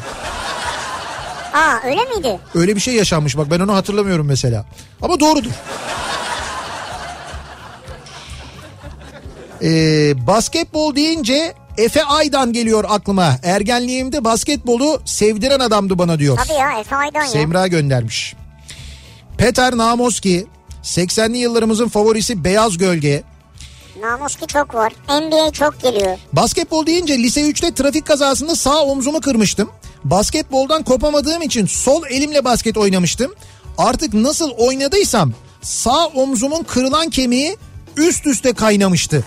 [1.53, 2.39] Aa öyle miydi?
[2.55, 4.65] Öyle bir şey yaşanmış bak ben onu hatırlamıyorum mesela.
[5.01, 5.51] Ama doğrudur.
[9.63, 13.35] Ee, basketbol deyince Efe Aydan geliyor aklıma.
[13.43, 16.37] Ergenliğimde basketbolu sevdiren adamdı bana diyor.
[16.37, 17.27] Tabii ya Efe Aydan ya.
[17.27, 18.35] Semra göndermiş.
[19.37, 20.47] Peter Namoski
[20.83, 23.23] 80'li yıllarımızın favorisi Beyaz Gölge.
[24.01, 24.93] Namuski çok var.
[25.09, 26.17] NBA çok geliyor.
[26.33, 29.69] Basketbol deyince lise 3'te trafik kazasında sağ omzumu kırmıştım.
[30.03, 33.33] Basketboldan kopamadığım için sol elimle basket oynamıştım.
[33.77, 37.57] Artık nasıl oynadıysam sağ omzumun kırılan kemiği
[37.97, 39.23] üst üste kaynamıştı.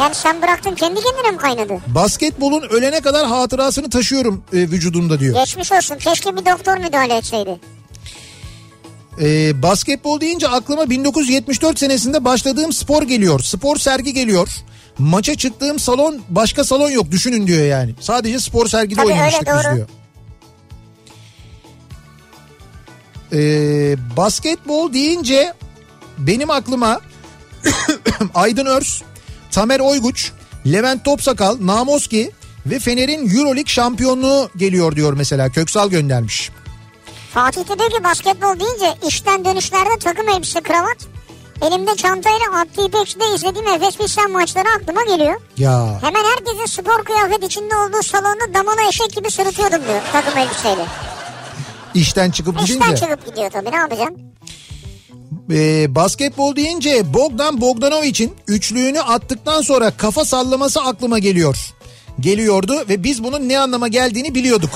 [0.00, 1.78] Yani sen bıraktın kendi kendine mi kaynadı?
[1.86, 5.34] Basketbolun ölene kadar hatırasını taşıyorum e, vücudumda diyor.
[5.34, 5.96] Geçmiş olsun.
[5.96, 7.60] Keşke bir doktor müdahale etseydi.
[9.20, 13.40] Ee, basketbol deyince aklıma 1974 senesinde başladığım spor geliyor.
[13.40, 14.48] Spor sergi geliyor.
[14.98, 17.94] Maça çıktığım salon başka salon yok düşünün diyor yani.
[18.00, 19.74] Sadece spor sergide Tabii öyle, oynamıştık biz doğru.
[19.76, 19.88] diyor.
[23.32, 25.52] Ee, basketbol deyince
[26.18, 27.00] benim aklıma
[28.34, 29.02] Aydın Örs,
[29.50, 30.32] Tamer Oyguç,
[30.66, 32.30] Levent Topsakal, Namoski
[32.66, 35.48] ve Fener'in Euroleague şampiyonluğu geliyor diyor mesela.
[35.48, 36.50] Köksal göndermiş.
[37.34, 40.96] Fatih de diyor ki basketbol deyince işten dönüşlerde takım elbise kravat.
[41.62, 45.40] Elimde çantayla Abdi İpekçi'de izlediğim Efes Pilsen maçları aklıma geliyor.
[45.58, 50.84] Ya Hemen herkesin spor kıyafet içinde olduğu salonda damalı eşek gibi sırıtıyordum diyor takım elbiseyle.
[51.94, 52.96] işten çıkıp İşten gidince.
[52.96, 54.16] çıkıp gidiyor tabii ne yapacaksın?
[55.50, 61.56] Ee, basketbol deyince Bogdan Bogdanovic'in üçlüğünü attıktan sonra kafa sallaması aklıma geliyor.
[62.20, 64.70] Geliyordu ve biz bunun ne anlama geldiğini biliyorduk.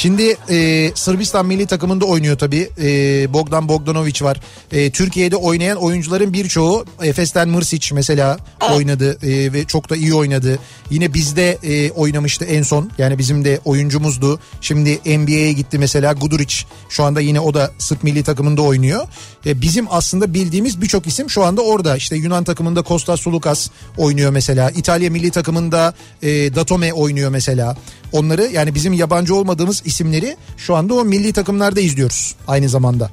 [0.00, 2.70] Şimdi e, Sırbistan milli takımında oynuyor tabii.
[2.82, 2.88] E,
[3.32, 4.40] Bogdan Bogdanovic var.
[4.72, 8.38] E, Türkiye'de oynayan oyuncuların birçoğu Efes'ten Mırsic mesela
[8.72, 10.58] oynadı e, ve çok da iyi oynadı.
[10.90, 12.90] Yine bizde e, oynamıştı en son.
[12.98, 14.40] Yani bizim de oyuncumuzdu.
[14.60, 16.56] Şimdi NBA'ye gitti mesela Guduric.
[16.88, 19.06] Şu anda yine o da Sırp milli takımında oynuyor.
[19.46, 21.96] E, bizim aslında bildiğimiz birçok isim şu anda orada.
[21.96, 24.70] İşte Yunan takımında Kostas Sulukas oynuyor mesela.
[24.70, 27.76] İtalya milli takımında e, Datome oynuyor mesela.
[28.12, 33.10] Onları yani bizim yabancı olmadığımız isimleri şu anda o milli takımlarda izliyoruz aynı zamanda.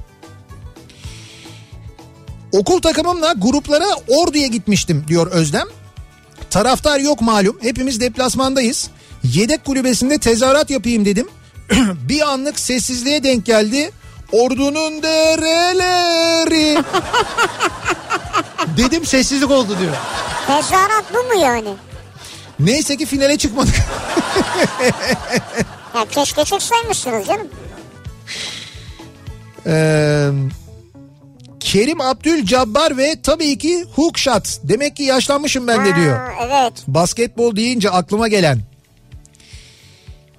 [2.52, 5.66] Okul takımımla gruplara Ordu'ya gitmiştim diyor Özlem.
[6.50, 7.58] Taraftar yok malum.
[7.62, 8.90] Hepimiz deplasmandayız.
[9.24, 11.28] Yedek kulübesinde tezahürat yapayım dedim.
[12.08, 13.90] bir anlık sessizliğe denk geldi.
[14.32, 16.76] Ordunun dereleri.
[18.76, 19.96] dedim sessizlik oldu diyor.
[20.46, 21.74] Tezahürat bu mu yani?
[22.60, 23.74] Neyse ki finale çıkmadık.
[25.98, 27.48] Ya keşke çıksaymışsınız canım.
[29.66, 30.30] Ee,
[31.60, 34.48] Kerim Abdülcabbar ve tabii ki hook shot.
[34.64, 36.18] Demek ki yaşlanmışım ben de diyor.
[36.18, 36.72] Ha, evet.
[36.86, 38.60] Basketbol deyince aklıma gelen.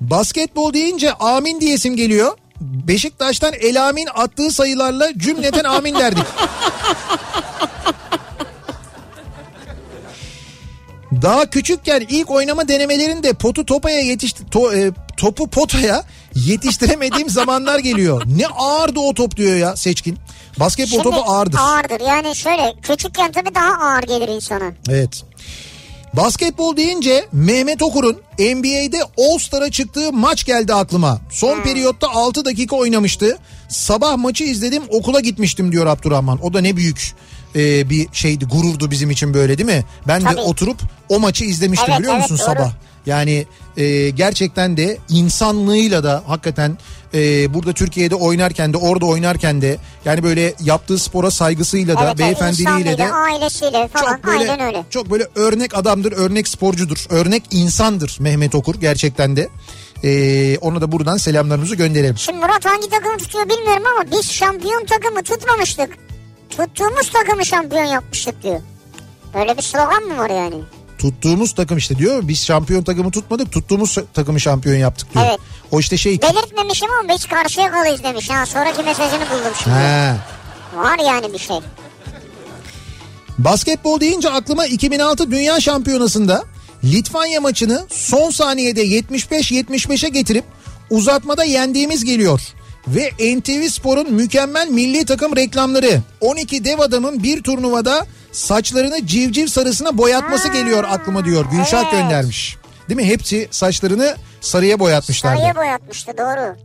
[0.02, 2.38] Basketbol deyince amin diyesim geliyor.
[2.62, 6.26] Beşiktaş'tan Elamin attığı sayılarla cümleten amin derdik.
[11.22, 16.04] Daha küçükken ilk oynama denemelerinde potu topaya yetişti to- e, topu potaya
[16.36, 18.24] yetiştiremediğim zamanlar geliyor.
[18.38, 20.18] Ne ağırdı o top diyor ya Seçkin.
[20.60, 21.58] Basketbol topu ağırdır.
[21.58, 24.72] Ağırdır yani şöyle küçükken tabii daha ağır gelir insana.
[24.90, 25.24] Evet.
[26.14, 31.20] Basketbol deyince Mehmet Okur'un NBA'de All-Star'a çıktığı maç geldi aklıma.
[31.32, 33.38] Son periyotta 6 dakika oynamıştı.
[33.70, 36.46] Sabah maçı izledim okula gitmiştim diyor Abdurrahman.
[36.46, 37.14] O da ne büyük
[37.56, 39.84] e, bir şeydi gururdu bizim için böyle değil mi?
[40.08, 40.36] Ben Tabii.
[40.36, 40.78] de oturup
[41.10, 42.56] o maçı izlemiştim Evet, biliyor evet, musun doğru.
[42.56, 42.72] sabah.
[43.06, 43.46] Yani
[43.78, 46.78] e, gerçekten de insanlığıyla da hakikaten
[47.14, 52.18] e, burada Türkiye'de oynarken de orada oynarken de yani böyle yaptığı spora saygısıyla da Evet,
[52.20, 54.84] beyefendiliğiyle de ailesiyle falan çok böyle aynen öyle.
[54.90, 59.50] çok böyle örnek adamdır, örnek sporcudur, örnek insandır Mehmet Okur gerçekten de.
[60.04, 62.18] Ee, ona da buradan selamlarımızı gönderelim.
[62.18, 65.90] Şimdi Murat hangi takımı tutuyor bilmiyorum ama biz şampiyon takımı tutmamıştık.
[66.50, 68.62] Tuttuğumuz takımı şampiyon yapmıştık diyor.
[69.34, 70.56] Böyle bir slogan mı var yani?
[70.98, 72.28] Tuttuğumuz takım işte diyor.
[72.28, 75.26] Biz şampiyon takımı tutmadık, tuttuğumuz takımı şampiyon yaptık diyor.
[75.30, 75.40] Evet.
[75.72, 76.22] O işte şey.
[76.22, 78.30] Belirtmemişim ama biz karşıya kalıyız demiş.
[78.30, 79.76] Ha, sonraki mesajını buldum şimdi.
[79.76, 80.16] He.
[80.76, 81.58] Var yani bir şey.
[83.38, 86.44] Basketbol deyince aklıma 2006 Dünya Şampiyonası'nda
[86.84, 90.46] Litvanya maçını son saniyede 75-75'e getirip
[90.90, 92.42] uzatmada yendiğimiz geliyor.
[92.88, 99.98] Ve NTV Spor'un mükemmel milli takım reklamları 12 dev adamın bir turnuvada saçlarını civciv sarısına
[99.98, 101.46] boyatması geliyor aklıma diyor.
[101.52, 101.92] Gülşah evet.
[101.92, 102.58] göndermiş.
[102.90, 103.06] Değil mi?
[103.06, 105.38] Hepsi saçlarını sarıya boyatmışlardı.
[105.38, 106.56] Sarıya boyatmıştı doğru.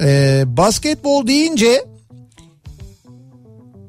[0.00, 1.84] Ee, basketbol deyince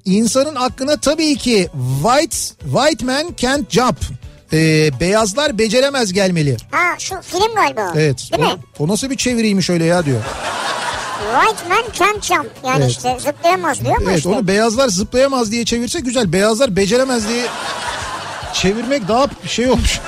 [0.06, 1.70] insanın aklına tabii ki
[2.04, 4.21] white white man can't jump.
[4.54, 6.58] Ee, beyazlar beceremez gelmeli.
[6.72, 7.94] Ha şu film galiba.
[7.96, 8.30] Evet.
[8.32, 8.62] Değil o, mi?
[8.80, 10.22] o nasıl bir çeviriymiş öyle ya diyor.
[11.34, 12.50] White man can't jump.
[12.66, 12.92] Yani Evet.
[12.92, 14.30] işte zıplayamaz diyor ama Evet işte.
[14.30, 16.34] onu beyazlar zıplayamaz diye çevirse güzel.
[16.34, 17.46] Beyazlar beceremez diye
[18.54, 20.00] çevirmek daha şey olmuş.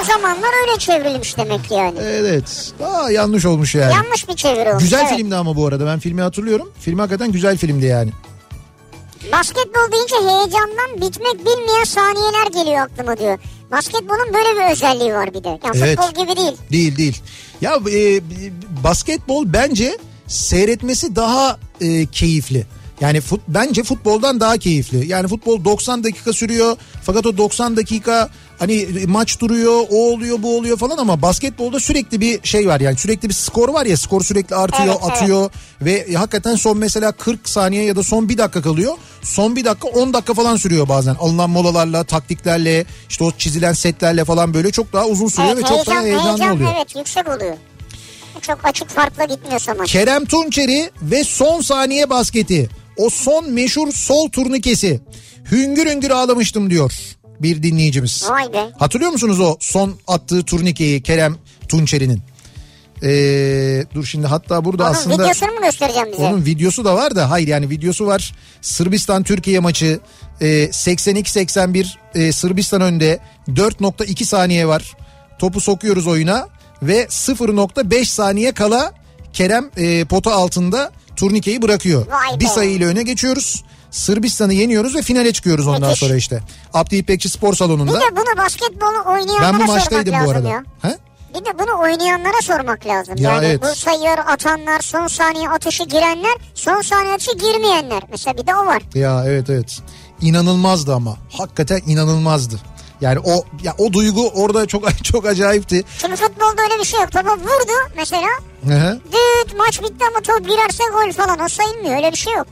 [0.00, 1.98] O zamanlar öyle çevrilmiş demek ki yani.
[2.02, 2.72] Evet.
[2.80, 3.92] Daha yanlış olmuş yani.
[3.92, 4.82] Yanlış bir çeviri olmuş.
[4.82, 5.16] Güzel evet.
[5.16, 6.72] filmdi ama bu arada ben filmi hatırlıyorum.
[6.80, 8.10] Film hakikaten güzel filmdi yani.
[9.32, 13.38] Basketbol deyince heyecandan bitmek bilmeyen saniyeler geliyor aklıma diyor.
[13.70, 15.48] Basketbolun böyle bir özelliği var bir de.
[15.48, 15.98] Yani Evet.
[16.00, 16.52] futbol gibi değil.
[16.72, 17.22] Değil değil.
[17.60, 18.20] Ya e,
[18.84, 22.66] basketbol bence seyretmesi daha e, keyifli.
[23.00, 25.08] Yani fut, bence futboldan daha keyifli.
[25.08, 26.76] Yani futbol 90 dakika sürüyor.
[27.02, 32.20] Fakat o 90 dakika hani maç duruyor, o oluyor, bu oluyor falan ama basketbolda sürekli
[32.20, 32.80] bir şey var.
[32.80, 35.12] Yani sürekli bir skor var ya, skor sürekli artıyor, Evet, evet.
[35.16, 35.50] atıyor
[35.82, 38.94] ve hakikaten son mesela 40 saniye ya da son bir dakika kalıyor.
[39.22, 41.14] Son bir dakika 10 dakika falan sürüyor bazen.
[41.14, 45.68] Alınan molalarla, taktiklerle, işte o çizilen setlerle falan böyle çok daha uzun sürüyor Evet, ve
[45.68, 46.72] çok daha heyecan, heyecanlı heyecan oluyor.
[46.76, 47.56] evet yüksek oluyor.
[48.42, 49.92] Çok açık farkla gitmiyorsa maç.
[49.92, 52.68] Kerem Tunçeri ve son saniye basketi.
[52.96, 55.00] O son meşhur sol turnikesi.
[55.52, 56.92] Hüngür hüngür ağlamıştım diyor
[57.42, 58.26] bir dinleyicimiz.
[58.30, 58.70] Vay be.
[58.78, 61.36] Hatırlıyor musunuz o son attığı turnikeyi Kerem
[61.68, 62.22] Tunçeri'nin?
[63.02, 66.22] Ee, dur şimdi hatta burada Onun aslında videosunu mu göstereceğim bize?
[66.22, 68.34] onun videosu da var da hayır yani videosu var.
[68.62, 70.00] Sırbistan Türkiye maçı
[70.40, 73.18] e, 82-81 e, Sırbistan önde
[73.48, 74.96] 4.2 saniye var.
[75.38, 76.48] Topu sokuyoruz oyuna
[76.82, 78.92] ve 0.5 saniye kala
[79.32, 82.06] Kerem e, pota altında turnikeyi bırakıyor.
[82.06, 82.40] Vay be.
[82.40, 83.64] Bir sayıyla öne geçiyoruz.
[83.96, 85.98] Sırbistan'ı yeniyoruz ve finale çıkıyoruz ondan Müthiş.
[86.00, 86.40] sonra işte.
[86.74, 88.00] Abdi İpekçi Spor Bir Salonu'nda.
[88.00, 90.48] de bunu basketbolu oynayanlara Ben bu sormak maçtaydım lazım bu arada.
[90.48, 90.64] ya.
[90.82, 90.98] He?
[91.34, 93.14] Bir de bunu oynayanlara sormak lazım.
[93.18, 93.62] Ya yani evet.
[93.62, 98.02] bu sayıları atanlar, son saniye atışı girenler, son saniye atışı girmeyenler.
[98.10, 98.82] Mesela bir de o var.
[98.94, 99.78] Ya evet evet.
[100.20, 101.16] İnanılmazdı ama.
[101.32, 102.60] Hakikaten inanılmazdı.
[103.00, 105.84] Yani o ya o duygu orada çok çok acayipti.
[106.00, 107.12] Şimdi futbolda öyle bir şey yok.
[107.12, 108.28] Topa vurdu mesela.
[108.66, 109.00] Hı hı.
[109.12, 111.40] Düt maç bitti ama top girerse gol falan.
[111.40, 111.96] O sayılmıyor.
[111.96, 112.46] Öyle bir şey yok.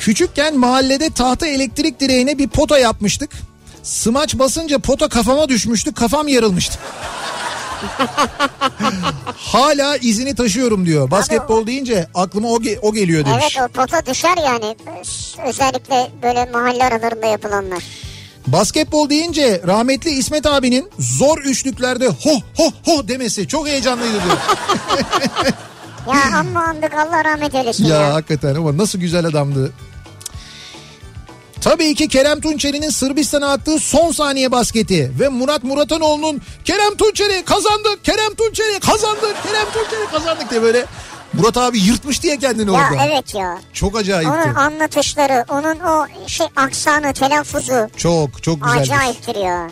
[0.00, 3.30] Küçükken mahallede tahta elektrik direğine bir pota yapmıştık.
[3.82, 5.94] Smaç basınca pota kafama düşmüştü.
[5.94, 6.78] Kafam yarılmıştı.
[9.36, 11.10] Hala izini taşıyorum diyor.
[11.10, 13.44] Basketbol deyince aklıma o, ge- o geliyor demiş.
[13.58, 14.76] Evet o pota düşer yani.
[15.48, 17.82] Özellikle böyle mahalle aralarında yapılanlar.
[18.46, 24.36] Basketbol deyince rahmetli İsmet abinin zor üçlüklerde ho ho ho demesi çok heyecanlıydı diyor.
[26.06, 28.14] Ya amma andık Allah rahmet eylesin ya, ya.
[28.14, 29.72] hakikaten ama nasıl güzel adamdı.
[31.60, 38.04] Tabii ki Kerem Tunçeri'nin Sırbistan'a attığı son saniye basketi ve Murat Muratanoğlu'nun Kerem Tunçeri kazandık,
[38.04, 40.86] Kerem Tunçeri kazandık, Kerem Tunçeri kazandık diye böyle
[41.32, 43.04] Murat abi yırtmış diye kendini Ya orada.
[43.06, 43.58] evet ya.
[43.72, 44.30] Çok acayipti.
[44.46, 48.80] Onun anlatışları, onun o şey aksanı, telaffuzu Çok çok güzeldi.
[48.80, 49.70] acayiptir ya.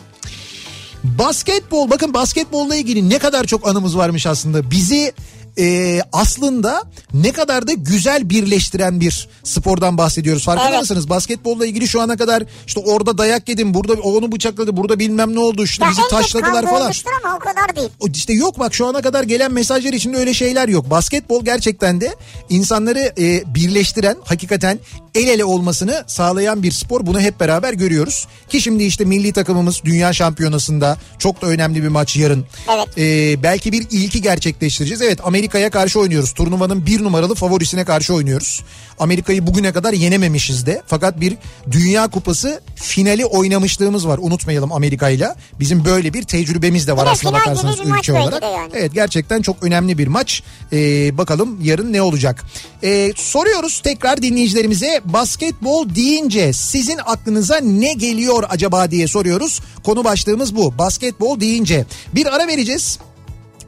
[1.04, 4.70] Basketbol bakın basketbolla ilgili ne kadar çok anımız varmış aslında.
[4.70, 5.12] Bizi
[5.58, 6.82] e, aslında
[7.14, 10.44] ne kadar da güzel birleştiren bir spordan bahsediyoruz.
[10.44, 10.80] Farkında Evet.
[10.80, 11.08] mısınız?
[11.08, 15.38] Basketbolla ilgili şu ana kadar işte orada dayak yedim, burada onu bıçakladı, burada bilmem ne
[15.38, 16.92] oldu, işte Ya bizi taşladılar falan.
[17.24, 17.88] ama o kadar değil.
[18.14, 20.90] İşte yok bak şu ana kadar gelen mesajlar içinde öyle şeyler yok.
[20.90, 22.14] Basketbol gerçekten de
[22.48, 24.78] insanları e, birleştiren, hakikaten
[25.14, 27.06] el ele olmasını sağlayan bir spor.
[27.06, 28.26] Bunu hep beraber görüyoruz.
[28.48, 32.44] Ki şimdi işte milli takımımız dünya şampiyonasında çok da önemli bir maç yarın.
[32.74, 32.98] Evet.
[32.98, 35.02] E, belki bir ilki gerçekleştireceğiz.
[35.02, 36.32] Evet Amerika'ya karşı oynuyoruz.
[36.32, 38.62] Turnuvanın bir numaralı favorisine karşı oynuyoruz.
[38.98, 40.82] Amerika'yı bugüne kadar yenememişiz de.
[40.86, 41.36] Fakat bir
[41.70, 44.18] Dünya Kupası finali oynamışlığımız var.
[44.22, 45.36] Unutmayalım Amerika'yla.
[45.60, 48.42] Bizim böyle bir tecrübemiz de var final gibi bakarsanız ülke olarak.
[48.42, 48.72] yani.
[48.74, 50.42] Evet gerçekten çok önemli bir maç.
[50.72, 52.44] Ee, bakalım yarın ne olacak?
[52.82, 59.60] Ee, soruyoruz tekrar dinleyicilerimize basketbol deyince sizin aklınıza ne geliyor acaba diye soruyoruz.
[59.84, 60.78] Konu başlığımız bu.
[60.78, 61.84] Basketbol deyince
[62.14, 62.98] bir ara vereceğiz.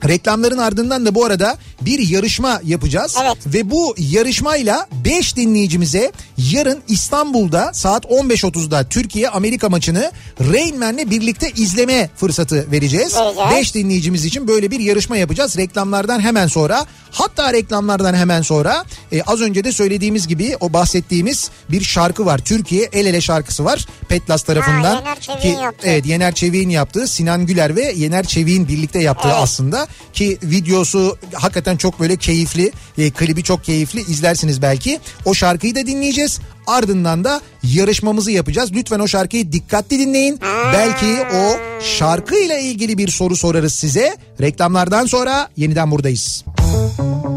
[0.09, 3.17] Reklamların ardından da bu arada bir yarışma yapacağız.
[3.23, 3.37] Evet.
[3.47, 10.13] Ve bu yarışmayla 5 dinleyicimize yarın İstanbul'da saat 15.30'da Türkiye Amerika maçını
[10.53, 13.17] Rain Man'le birlikte izleme fırsatı vereceğiz.
[13.17, 13.51] Vereceğiz.
[13.51, 15.57] 5 dinleyicimiz için böyle bir yarışma yapacağız.
[15.57, 21.51] Reklamlardan hemen sonra hatta reklamlardan hemen sonra e, az önce de söylediğimiz gibi o bahsettiğimiz
[21.71, 22.39] bir şarkı var.
[22.39, 23.87] Türkiye El Ele şarkısı var.
[24.09, 24.95] Petlas tarafından.
[24.97, 25.87] Yener Çevik'in yaptığı.
[25.87, 29.39] Evet Yener Çevik'in yaptığı Sinan Güler ve Yener Çevik'in birlikte yaptığı Evet.
[29.41, 32.73] aslında ki videosu hakikaten çok böyle keyifli.
[32.99, 35.01] E, klibi çok keyifli izlersiniz belki.
[35.25, 36.41] O şarkıyı da dinleyeceğiz.
[36.67, 38.73] Ardından da yarışmamızı yapacağız.
[38.73, 40.41] Lütfen o şarkıyı dikkatli dinleyin.
[40.73, 44.17] Belki o şarkıyla ilgili bir soru sorarız size.
[44.41, 46.45] Reklamlardan sonra yeniden buradayız.
[46.59, 47.35] Müzik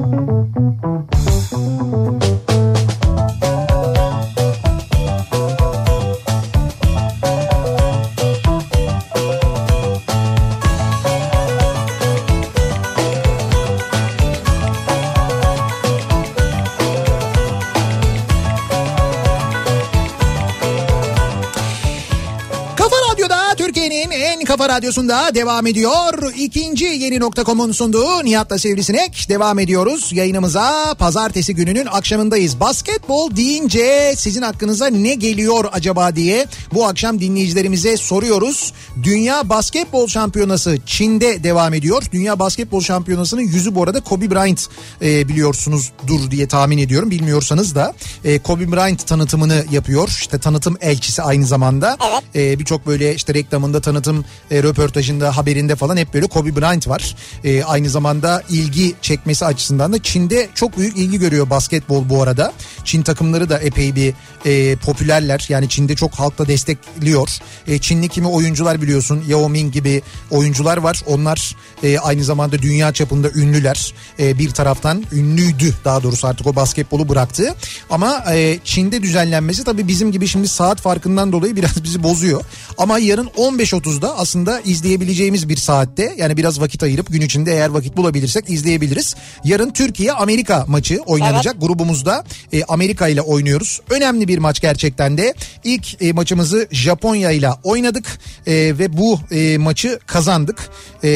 [24.58, 26.34] Kafa Radyosu'nda devam ediyor.
[26.38, 30.10] İkinci yeni nokta.com'un sunduğu Nihat'la Sivrisinek devam ediyoruz.
[30.14, 32.60] Yayınımıza pazartesi gününün akşamındayız.
[32.60, 38.74] Basketbol deyince sizin hakkınıza ne geliyor acaba diye bu akşam dinleyicilerimize soruyoruz.
[39.04, 42.04] Dünya Basketbol Şampiyonası Çin'de devam ediyor.
[42.12, 44.68] Dünya Basketbol Şampiyonası'nın yüzü bu arada Kobe Bryant
[45.02, 47.12] e, biliyorsunuzdur diye tahmin ediyorum.
[47.12, 47.94] Bilmiyorsanız da
[48.24, 50.08] e, Kobe Bryant tanıtımını yapıyor.
[50.08, 51.98] İşte tanıtım elçisi aynı zamanda.
[52.36, 57.16] E, Birçok böyle işte reklamında tanıtım e, röportajında haberinde falan hep böyle Kobe Bryant var.
[57.44, 62.54] E, aynı zamanda ilgi çekmesi açısından da Çin'de çok büyük ilgi görüyor basketbol bu arada.
[62.84, 64.14] Çin takımları da epey bir
[64.46, 65.46] e, popülerler.
[65.50, 67.30] Yani Çin'de çok halkla destekliyor.
[67.68, 70.02] E, Çinli kimi oyuncular biliyorsun Yao Ming gibi
[70.32, 71.04] oyuncular var.
[71.06, 73.94] Onlar e, aynı zamanda dünya çapında ünlüler.
[74.20, 77.56] E, bir taraftan ünlüydü daha doğrusu artık o basketbolu bıraktı.
[77.90, 82.44] Ama e, Çin'de düzenlenmesi tabii bizim gibi şimdi saat farkından dolayı biraz bizi bozuyor.
[82.78, 87.98] Ama yarın 15.30'da aslında izleyebileceğimiz bir saatte yani biraz vakit ayırıp gün içinde eğer vakit
[87.98, 89.16] bulabilirsek izleyebiliriz.
[89.44, 91.62] Yarın Türkiye Amerika maçı oynanacak.
[91.62, 92.24] Grubumuzda
[92.54, 93.82] e, Amerika ile oynuyoruz.
[93.90, 95.34] Önemli bir maç gerçekten de.
[95.64, 100.70] İlk e, maçımızı Japonya ile oynadık e, ve bu e, maçı kazandık.
[101.04, 101.10] E,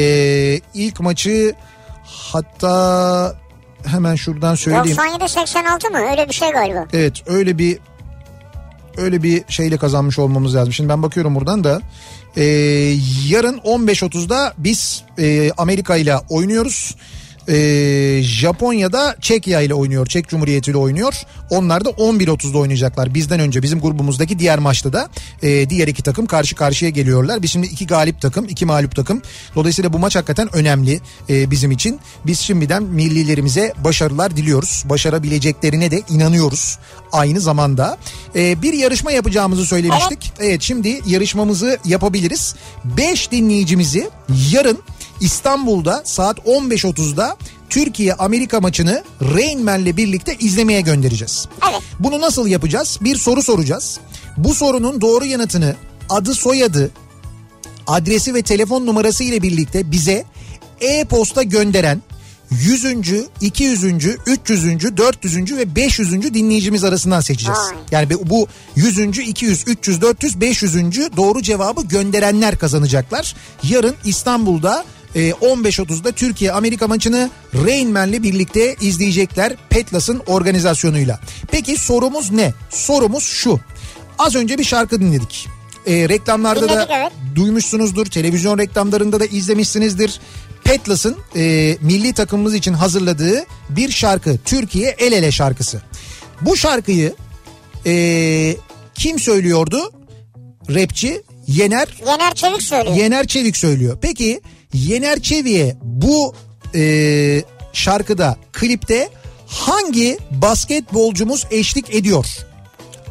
[0.74, 1.54] ilk maçı
[2.04, 3.36] hatta
[3.86, 4.98] hemen şuradan söyleyeyim.
[4.98, 5.98] 97-86 mı?
[6.12, 6.88] Öyle bir şey galiba.
[6.94, 7.80] Evet öyle bir
[8.98, 10.74] öyle bir şeyle kazanmış olmamız lazım.
[10.74, 11.82] Şimdi ben bakıyorum buradan da
[12.38, 12.44] e,
[13.28, 16.96] yarın 15.30'da biz e, Amerika ile oynuyoruz.
[17.52, 20.08] E, Japonya'da Çekya ile oynuyor.
[20.08, 21.14] Çek Cumhuriyeti ile oynuyor.
[21.50, 23.14] Onlar da 11.30'da oynayacaklar.
[23.14, 25.10] Bizden önce bizim grubumuzdaki diğer maçta da
[25.44, 27.42] e, diğer iki takım karşı karşıya geliyorlar.
[27.42, 29.22] Biz şimdi iki galip takım, iki mağlup takım.
[29.56, 31.00] Dolayısıyla bu maç hakikaten önemli
[31.30, 32.00] e, bizim için.
[32.26, 34.84] Biz şimdiden millilerimize başarılar diliyoruz.
[34.86, 36.78] Başarabileceklerine de inanıyoruz.
[37.12, 37.98] Aynı zamanda
[38.36, 40.34] e, bir yarışma yapacağımızı söylemiştik.
[40.40, 42.56] Evet şimdi yarışmamızı yapabiliriz.
[42.86, 44.10] 5 dinleyicimizi
[44.52, 44.80] yarın
[45.22, 47.38] İstanbul'da saat 15.30'da
[47.70, 51.48] Türkiye Amerika maçını Rain Man'le birlikte izlemeye göndereceğiz.
[51.72, 51.82] Evet.
[52.00, 52.98] Bunu nasıl yapacağız?
[53.02, 54.00] Bir soru soracağız.
[54.38, 55.76] Bu sorunun doğru yanıtını
[56.10, 56.92] adı soyadı
[57.88, 60.26] adresi ve telefon numarası ile birlikte bize
[60.82, 62.02] e-posta gönderen
[62.52, 62.86] 100.
[63.42, 63.84] 200.
[64.26, 64.98] 300.
[64.98, 65.58] 400.
[65.58, 66.34] ve 500.
[66.34, 67.60] dinleyicimiz arasından seçeceğiz.
[67.92, 69.00] Yani bu 100.
[69.20, 70.76] 200, 300, 400, 500.
[71.18, 73.36] doğru cevabı gönderenler kazanacaklar.
[73.64, 74.86] Yarın İstanbul'da
[75.16, 77.30] 15.30'da Türkiye Amerika maçını
[77.66, 81.20] Rain Man'le birlikte izleyecekler Petlas'ın organizasyonuyla.
[81.52, 82.54] Peki sorumuz ne?
[82.70, 83.60] Sorumuz şu.
[84.20, 85.48] Az önce bir şarkı dinledik.
[85.88, 87.12] E, reklamlarda Dinledik, da evet.
[87.36, 88.06] duymuşsunuzdur.
[88.06, 90.20] Televizyon reklamlarında da izlemişsinizdir.
[90.64, 94.38] Petlas'ın e, milli takımımız için hazırladığı bir şarkı.
[94.46, 95.82] Türkiye El Ele şarkısı.
[96.42, 97.14] Bu şarkıyı
[97.86, 98.56] e,
[98.96, 99.92] kim söylüyordu?
[100.70, 102.96] Rapçi Yener Yener Çevik söylüyor.
[102.96, 103.98] Yener Çevik söylüyor.
[104.02, 104.42] Peki
[104.74, 106.34] Yener Çevik'e bu
[106.76, 107.44] e,
[107.74, 109.10] şarkıda klipte
[109.48, 112.26] hangi basketbolcumuz eşlik ediyor?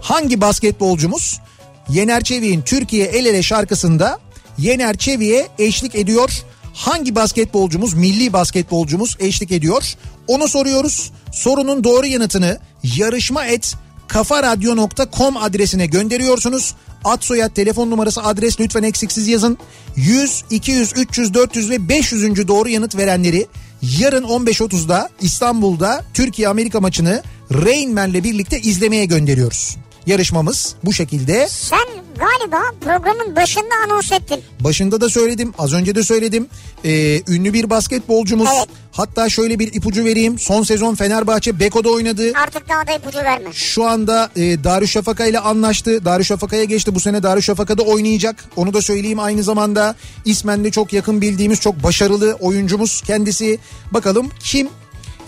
[0.00, 1.40] Hangi basketbolcumuz
[1.88, 4.18] Yener Çevik'in Türkiye El Ele şarkısında
[4.58, 6.30] Yener Çevik'e eşlik ediyor?
[6.74, 9.94] Hangi basketbolcumuz, milli basketbolcumuz eşlik ediyor?
[10.26, 11.10] Onu soruyoruz.
[11.32, 13.74] Sorunun doğru yanıtını yarışma et
[14.08, 16.74] kafaradyo.com adresine gönderiyorsunuz.
[17.04, 19.58] Ad soyad telefon numarası adres lütfen eksiksiz yazın.
[19.96, 22.48] 100, 200, 300, 400 ve 500.
[22.48, 23.46] doğru yanıt verenleri
[23.82, 27.22] yarın 15.30'da İstanbul'da Türkiye Amerika maçını
[27.52, 29.76] Rain Man'le birlikte izlemeye gönderiyoruz.
[30.06, 31.48] Yarışmamız bu şekilde.
[31.48, 31.88] Sen
[32.20, 34.40] galiba programın başında anons ettin.
[34.60, 36.46] Başında da söyledim, az önce de söyledim.
[36.84, 38.48] Ee, ünlü bir basketbolcumuz.
[38.56, 38.68] Evet.
[38.92, 40.38] Hatta şöyle bir ipucu vereyim.
[40.38, 42.32] Son sezon Fenerbahçe Beko'da oynadı.
[42.44, 43.52] Artık daha da ipucu verme.
[43.52, 46.04] Şu anda e, Darüşşafaka ile anlaştı.
[46.04, 46.94] Darüşşafaka'ya geçti.
[46.94, 48.44] Bu sene Darüşşafaka'da oynayacak.
[48.56, 49.94] Onu da söyleyeyim aynı zamanda.
[50.24, 53.58] İsmen de çok yakın bildiğimiz çok başarılı oyuncumuz kendisi.
[53.90, 54.68] Bakalım kim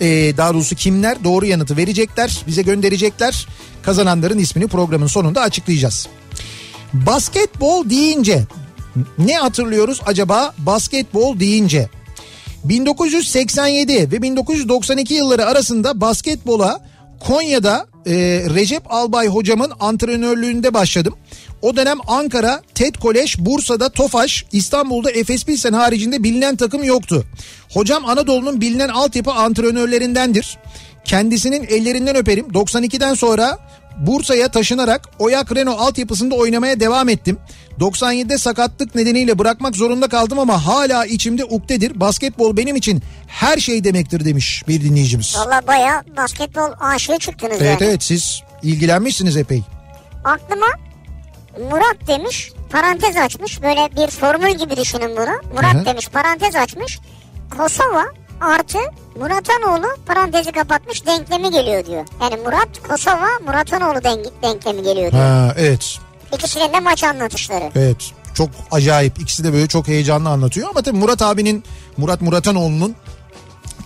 [0.01, 2.44] e, daha doğrusu kimler doğru yanıtı verecekler.
[2.47, 3.47] Bize gönderecekler.
[3.82, 6.09] Kazananların ismini programın sonunda açıklayacağız.
[6.93, 8.43] Basketbol deyince
[9.19, 11.89] ne hatırlıyoruz acaba basketbol deyince?
[12.64, 16.81] 1987 ve 1992 yılları arasında basketbola
[17.20, 18.12] Konya'da e,
[18.55, 21.14] Recep Albay hocamın antrenörlüğünde başladım.
[21.62, 27.24] O dönem Ankara, TED Kolej, Bursa'da Tofaş, İstanbul'da Efes Pilsen haricinde bilinen takım yoktu.
[27.73, 30.59] Hocam Anadolu'nun bilinen altyapı antrenörlerindendir.
[31.05, 32.47] Kendisinin ellerinden öperim.
[32.48, 33.59] 92'den sonra
[34.07, 37.39] Bursa'ya taşınarak Oyak Renault altyapısında oynamaya devam ettim.
[37.81, 42.01] 97'de sakatlık nedeniyle bırakmak zorunda kaldım ama hala içimde ukdedir.
[42.01, 45.37] Basketbol benim için her şey demektir demiş bir dinleyicimiz.
[45.39, 47.91] Valla baya basketbol aşığı çıktınız Evet yani.
[47.91, 49.62] evet siz ilgilenmişsiniz epey.
[50.24, 50.66] Aklıma
[51.70, 52.53] Murat demiş.
[52.70, 53.62] parantez açmış.
[53.62, 55.55] Böyle bir formül gibi düşünün bunu.
[55.57, 55.85] Murat Hı hı.
[55.87, 56.99] demiş parantez açmış.
[57.59, 58.05] Kosova
[58.43, 58.78] artı
[59.20, 62.06] Muratanoğlu parantezi kapatmış denklemi geliyor diyor.
[62.20, 65.23] Yani Murat Kosova Muratanoğlu denk- denklemi geliyor diyor.
[65.23, 65.98] Ha, evet.
[66.35, 67.70] İkisinin de maç anlatışları.
[67.77, 68.10] Evet.
[68.35, 69.19] Çok acayip.
[69.20, 70.69] İkisi de böyle çok heyecanlı anlatıyor.
[70.70, 71.64] Ama tabii Murat abinin,
[71.97, 72.94] Murat Muratanoğlu'nun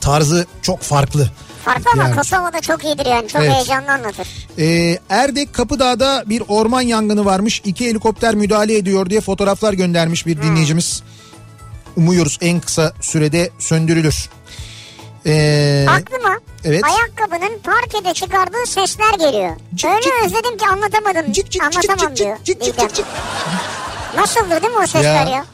[0.01, 1.31] tarzı çok farklı.
[1.65, 2.17] Farklı ama Yani.
[2.17, 3.29] Kosova da çok iyidir yani.
[3.29, 3.53] Çok Evet.
[3.55, 4.29] heyecanlı anlatır.
[4.59, 7.63] Ee, Erdek Kapıdağ'da bir orman yangını varmış.
[7.65, 11.03] İki helikopter müdahale ediyor diye fotoğraflar göndermiş bir dinleyicimiz.
[11.97, 14.29] Umuyoruz en kısa sürede söndürülür.
[15.27, 16.83] Ee, Aklıma evet.
[16.85, 19.57] ayakkabının parkede çıkardığı sesler geliyor.
[19.75, 20.13] Cik Öyle cik.
[20.25, 21.33] özledim ki anlatamadım.
[21.33, 22.37] cik cik Anlatamam cik diyor.
[22.45, 23.07] cik cik cik cik.
[24.17, 25.33] Nasıldır değil mi o sesler Ya.
[25.33, 25.45] ya?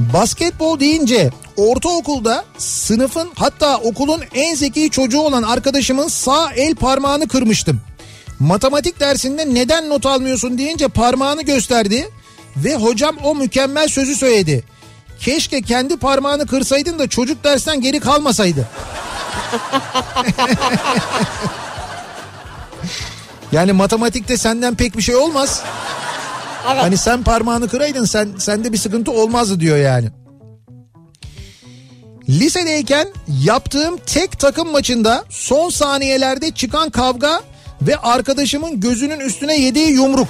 [0.00, 7.80] Basketbol deyince ortaokulda sınıfın hatta okulun en zeki çocuğu olan arkadaşımın sağ el parmağını kırmıştım.
[8.38, 12.08] Matematik dersinde neden not almıyorsun deyince parmağını gösterdi
[12.56, 14.64] ve hocam o mükemmel sözü söyledi.
[15.20, 18.68] Keşke kendi parmağını kırsaydın da çocuk dersten geri kalmasaydı.
[23.52, 25.62] yani matematikte senden pek bir şey olmaz.
[26.72, 26.82] Evet.
[26.82, 30.08] Hani sen parmağını kıraydın sen sende bir sıkıntı olmazdı diyor yani.
[32.28, 33.08] Lisedeyken
[33.44, 37.40] yaptığım tek takım maçında son saniyelerde çıkan kavga
[37.82, 40.28] ve arkadaşımın gözünün üstüne yediği yumruk.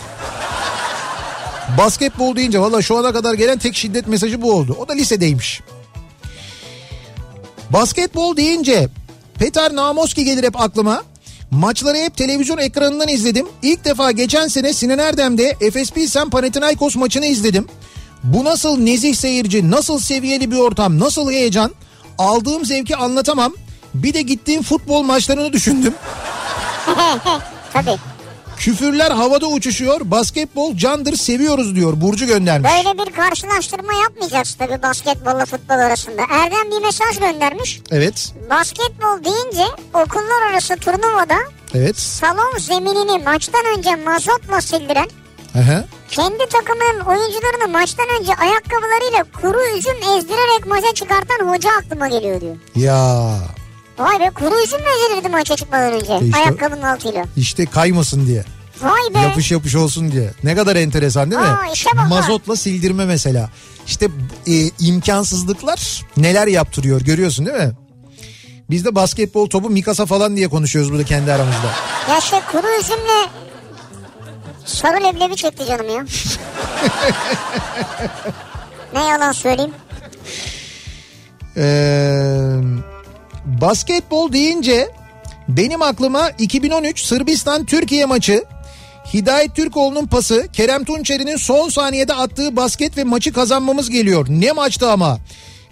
[1.78, 4.76] Basketbol deyince valla şu ana kadar gelen tek şiddet mesajı bu oldu.
[4.80, 5.60] O da lisedeymiş.
[7.70, 8.88] Basketbol deyince
[9.34, 11.02] Petar Namoski gelir hep aklıma.
[11.50, 13.46] Maçları hep televizyon ekranından izledim.
[13.62, 17.66] İlk defa geçen sene Sinan Erdem'de Efes Pilsen Panathinaikos maçını izledim.
[18.22, 21.72] Bu nasıl nezih seyirci, nasıl seviyeli bir ortam, nasıl heyecan.
[22.18, 23.52] Aldığım zevki anlatamam.
[23.94, 25.94] Bir de gittiğim futbol maçlarını düşündüm.
[27.72, 27.96] Tabii.
[28.58, 30.00] Küfürler havada uçuşuyor.
[30.04, 32.00] Basketbol candır seviyoruz diyor.
[32.00, 32.70] Burcu göndermiş.
[32.70, 36.22] Böyle bir karşılaştırma yapmayacağız tabii basketbolla futbol arasında.
[36.30, 37.80] Erdem bir mesaj göndermiş.
[37.90, 38.32] Evet.
[38.50, 39.64] Basketbol deyince
[39.94, 41.36] okullar arası turnuvada
[41.74, 41.98] Evet.
[41.98, 45.08] salon zeminini maçtan önce mazotla sildiren
[45.54, 45.84] Aha.
[46.10, 52.56] kendi takımının oyuncularını maçtan önce ayakkabılarıyla kuru üzüm ezdirerek maça çıkartan hoca aklıma geliyor diyor.
[52.76, 53.30] Ya
[53.98, 57.24] Vay be kuru üzüm mü ezilirdi maça çıkmadan önce İşte- ayakkabının altıyla.
[57.36, 58.44] işte kaymasın diye.
[58.82, 59.18] Vay be.
[59.18, 60.30] Yapış yapış olsun diye.
[60.44, 61.48] Ne kadar enteresan değil mi?
[61.48, 62.04] Aa, işe bak ha.
[62.08, 63.50] Mazotla sildirme mesela.
[63.86, 64.08] İşte
[64.46, 67.72] e, imkansızlıklar neler yaptırıyor görüyorsun değil mi?
[68.70, 71.70] Biz de basketbol topu Mikasa falan diye konuşuyoruz burada kendi aramızda.
[72.10, 73.28] Ya şey kuru üzümle
[74.64, 76.04] sarı leblebi çekti canım ya.
[78.94, 79.72] ne yalan söyleyeyim.
[81.56, 82.60] Ee,
[83.46, 84.88] basketbol deyince
[85.48, 88.44] benim aklıma 2013 Sırbistan Türkiye maçı
[89.14, 94.26] Hidayet Türkoğlu'nun pası Kerem Tunçeri'nin son saniyede attığı basket ve maçı kazanmamız geliyor.
[94.28, 95.18] Ne maçtı ama.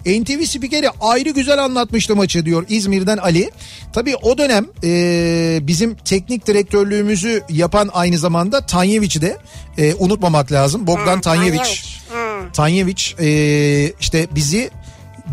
[0.07, 3.51] NTV spikeri ayrı güzel anlatmıştı maçı diyor İzmir'den Ali.
[3.93, 9.39] Tabii o dönem e, bizim teknik direktörlüğümüzü yapan aynı zamanda Tanyeviç'i de
[9.79, 10.87] e, unutmamak lazım.
[10.87, 11.99] Bogdan Tanyeviç.
[12.53, 13.29] Tanyeviç e,
[14.01, 14.71] işte bizi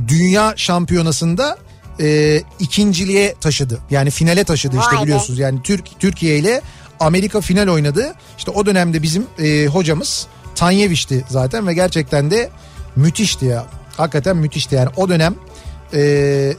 [0.08, 1.58] dünya şampiyonasında
[2.02, 3.80] e, ikinciliğe taşıdı.
[3.90, 5.40] Yani finale taşıdı işte Vay biliyorsunuz.
[5.40, 6.62] Yani Türk Türkiye ile
[7.00, 8.14] Amerika final oynadı.
[8.38, 12.50] İşte o dönemde bizim e, hocamız Tanyeviç'ti zaten ve gerçekten de
[12.96, 13.66] müthişti ya.
[13.98, 15.36] Hakikaten müthişti yani o dönem
[15.94, 16.02] e,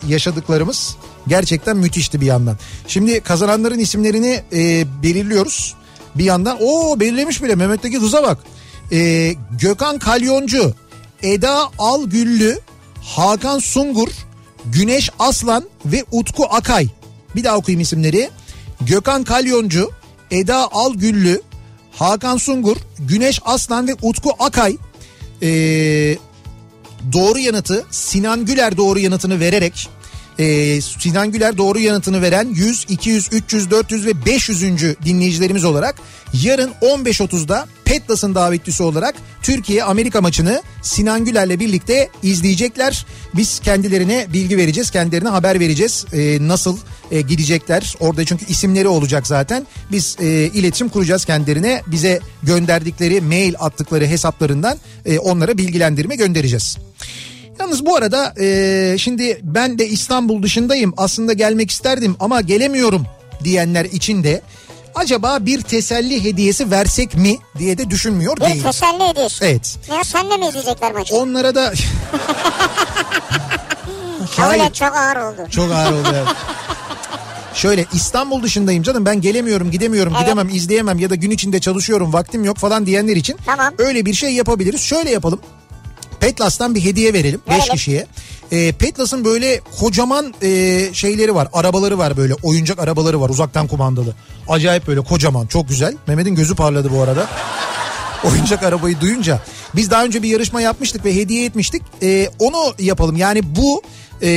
[0.09, 0.97] yaşadıklarımız
[1.27, 2.59] gerçekten müthişti bir yandan.
[2.89, 5.75] Şimdi kazananların isimlerini e, belirliyoruz.
[6.15, 8.39] Bir yandan o belirlemiş bile Mehmet'teki hıza bak.
[8.93, 10.75] E, Gökhan Kalyoncu,
[11.23, 12.61] Eda Algüllü,
[13.03, 14.09] Hakan Sungur,
[14.67, 16.89] Güneş Aslan ve Utku Akay.
[17.37, 18.31] Bir daha okuyayım isimleri.
[18.81, 19.91] Gökhan Kalyoncu,
[20.31, 21.43] Eda Algüllü,
[21.93, 24.77] Hakan Sungur, Güneş Aslan ve Utku Akay.
[25.43, 26.17] Ee,
[27.13, 29.89] doğru yanıtı Sinan Güler doğru yanıtını vererek
[30.39, 34.63] e, Sinan Güler doğru yanıtını veren 100, 200, 300, 400 ve 500.
[35.05, 35.95] dinleyicilerimiz olarak
[36.43, 43.07] yarın 15.30'da Petlas'ın davetlisi olarak Türkiye Amerika maçını Sinan Güler'le birlikte izleyecekler.
[43.35, 46.07] Biz kendilerine bilgi vereceğiz, kendilerine haber vereceğiz.
[46.13, 46.79] E, nasıl
[47.11, 47.95] e, gidecekler?
[48.01, 49.67] Orada çünkü isimleri olacak zaten.
[49.91, 51.83] Biz e, iletişim kuracağız kendilerine.
[51.87, 56.79] Bize gönderdikleri, mail attıkları hesaplarından e, onlara bilgilendirme göndereceğiz.
[57.61, 63.07] Yalnız bu arada e, şimdi ben de İstanbul dışındayım aslında gelmek isterdim ama gelemiyorum
[63.45, 64.43] diyenler için de
[64.95, 68.63] acaba bir teselli hediyesi versek mi diye de düşünmüyor Bir değil.
[68.63, 69.47] teselli ediyorsun.
[69.47, 69.79] Evet.
[69.91, 71.17] Ya senle mi izleyecekler maçı?
[71.17, 71.73] Onlara da
[74.37, 74.73] Hayır.
[74.73, 75.47] çok ağır oldu.
[75.51, 76.09] çok ağır oldu.
[76.15, 76.27] evet.
[77.55, 80.23] Şöyle İstanbul dışındayım canım ben gelemiyorum gidemiyorum Evet.
[80.27, 83.75] gidemem izleyemem ya da gün içinde çalışıyorum vaktim yok falan diyenler için Tamam.
[83.79, 84.81] öyle bir şey yapabiliriz.
[84.81, 85.41] Şöyle yapalım.
[86.23, 87.73] Petlas'tan bir hediye verelim 5 Verelim.
[87.73, 88.07] kişiye.
[88.53, 90.49] Ee, Petlas'ın böyle kocaman e,
[90.93, 94.15] şeyleri var arabaları var böyle oyuncak arabaları var uzaktan kumandalı.
[94.49, 95.95] Acayip böyle kocaman çok güzel.
[96.07, 97.27] Mehmet'in gözü parladı bu arada.
[98.25, 99.41] oyuncak arabayı duyunca.
[99.77, 101.83] Biz daha önce bir yarışma yapmıştık ve hediye etmiştik.
[102.03, 103.83] Ee, onu yapalım yani bu
[104.23, 104.31] e,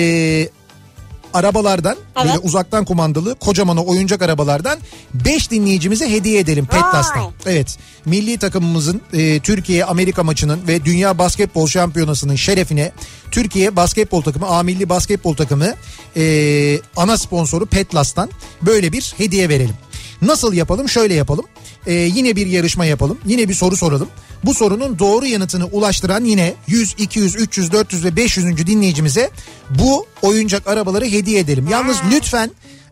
[1.36, 2.28] arabalardan Evet.
[2.28, 4.80] böyle uzaktan kumandalı kocaman oyuncak arabalardan
[5.14, 7.32] 5 dinleyicimize hediye edelim Petlas'tan.
[7.46, 12.92] Evet milli takımımızın e, Türkiye Amerika maçının ve Dünya Basketbol Şampiyonası'nın şerefine
[13.32, 15.74] Türkiye basketbol takımı A milli basketbol takımı
[16.18, 18.30] e, ana sponsoru Petlas'tan
[18.62, 19.76] böyle bir hediye verelim.
[20.22, 20.90] Nasıl yapalım?
[20.90, 21.46] Şöyle yapalım.
[21.88, 23.18] E, yine bir yarışma yapalım.
[23.26, 24.08] Yine bir soru soralım.
[24.44, 28.68] Bu sorunun doğru yanıtını ulaştıran yine 100, 200, 300, 400 ve 500.
[28.68, 29.30] dinleyicimize
[29.70, 31.68] bu oyuncak arabaları hediye edelim.
[31.72, 32.52] Yalnız lütfen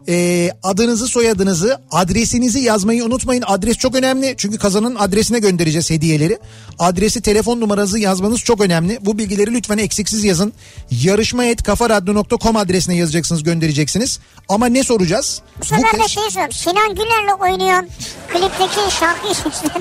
[0.09, 3.43] e, adınızı soyadınızı adresinizi yazmayı unutmayın.
[3.47, 6.39] Adres çok önemli çünkü kazanın adresine göndereceğiz hediyeleri.
[6.79, 8.97] Adresi telefon numaranızı yazmanız çok önemli.
[9.01, 10.53] Bu bilgileri lütfen eksiksiz yazın.
[10.91, 14.19] Yarışma.kafaradyo.com adresine yazacaksınız göndereceksiniz.
[14.49, 15.41] Ama ne soracağız?
[15.61, 16.53] Bu sefer de kez- şey soruyorum.
[16.53, 17.89] Sinan Güler'le oynuyorsun.
[18.33, 19.33] Klipteki şarkıyı.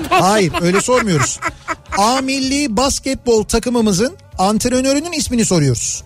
[0.09, 1.39] Hayır öyle sormuyoruz.
[1.97, 6.03] A milli basketbol takımımızın antrenörünün ismini soruyoruz.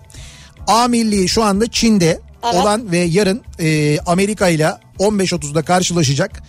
[0.66, 2.54] A milli şu anda Çin'de Evet.
[2.54, 6.42] olan ve yarın e, Amerika ile 15.30'da karşılaşacak.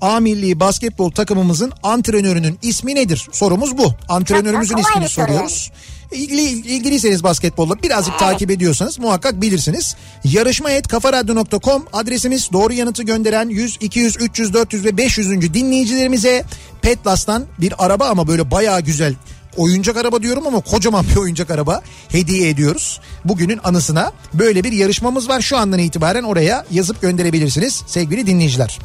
[0.00, 3.28] A milli basketbol takımımızın antrenörünün ismi nedir?
[3.32, 3.94] Sorumuz bu.
[4.08, 5.70] Antrenörümüzün ismini soruyoruz.
[6.12, 9.96] İlgili, ilgiliyseniz basketbolla birazcık takip ediyorsanız muhakkak bilirsiniz.
[10.24, 15.54] Yarışma et kafaradyo.com adresimiz doğru yanıtı gönderen 100, 200, 300, 400 ve 500.
[15.54, 16.44] dinleyicilerimize
[16.82, 19.14] Petlas'tan bir araba ama böyle bayağı güzel
[19.58, 23.00] oyuncak araba diyorum ama kocaman bir oyuncak araba hediye ediyoruz.
[23.24, 25.40] Bugünün anısına böyle bir yarışmamız var.
[25.40, 28.78] Şu andan itibaren oraya yazıp gönderebilirsiniz sevgili dinleyiciler.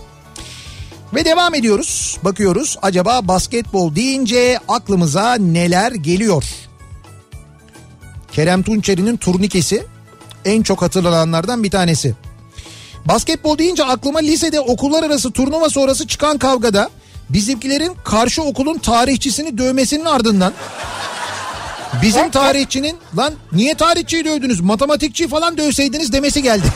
[1.16, 2.18] Ve devam ediyoruz.
[2.24, 6.44] Bakıyoruz acaba basketbol deyince aklımıza neler geliyor?
[8.32, 9.86] Kerem Tunçeri'nin turnikesi
[10.46, 12.16] en çok hatırlananlardan bir tanesi.
[13.06, 16.90] Basketbol deyince aklıma lisede okullar arası turnuva sonrası çıkan kavgada
[17.34, 20.54] bizimkilerin karşı okulun tarihçisini dövmesinin ardından
[22.02, 26.68] bizim tarihçinin lan niye tarihçiyi dövdünüz matematikçi falan dövseydiniz demesi geldi.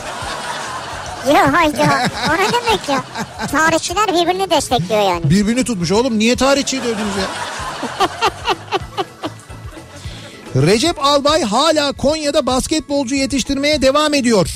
[1.34, 2.08] Ya hayda.
[2.30, 3.04] O ne demek ya?
[3.50, 5.30] Tarihçiler birbirini destekliyor yani.
[5.30, 7.28] Birbirini tutmuş oğlum niye tarihçiyi dövdünüz ya?
[10.66, 14.48] Recep Albay hala Konya'da basketbolcu yetiştirmeye devam ediyor.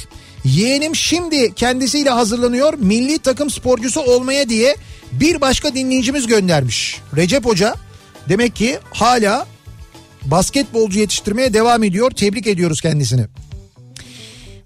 [0.45, 4.77] Yeğenim şimdi kendisiyle hazırlanıyor milli takım sporcusu olmaya diye
[5.13, 7.01] bir başka dinleyicimiz göndermiş.
[7.17, 7.75] Recep Hoca
[8.29, 9.47] demek ki hala
[10.25, 12.11] basketbolcu yetiştirmeye devam ediyor.
[12.11, 13.27] Tebrik ediyoruz kendisini.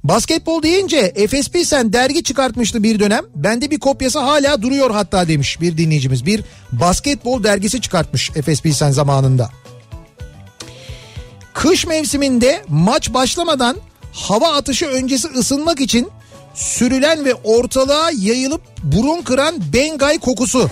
[0.04, 3.24] Basketbol deyince Efes Pilsen dergi çıkartmıştı bir dönem.
[3.34, 6.26] Bende bir kopyası hala duruyor hatta demiş bir dinleyicimiz.
[6.26, 6.42] Bir
[6.72, 9.50] basketbol dergisi çıkartmış Efes Pilsen zamanında.
[11.54, 13.76] Kış mevsiminde maç başlamadan
[14.12, 16.08] hava atışı öncesi ısınmak için
[16.56, 20.70] sürülen ve ortalığa yayılıp burun kıran bengay kokusu.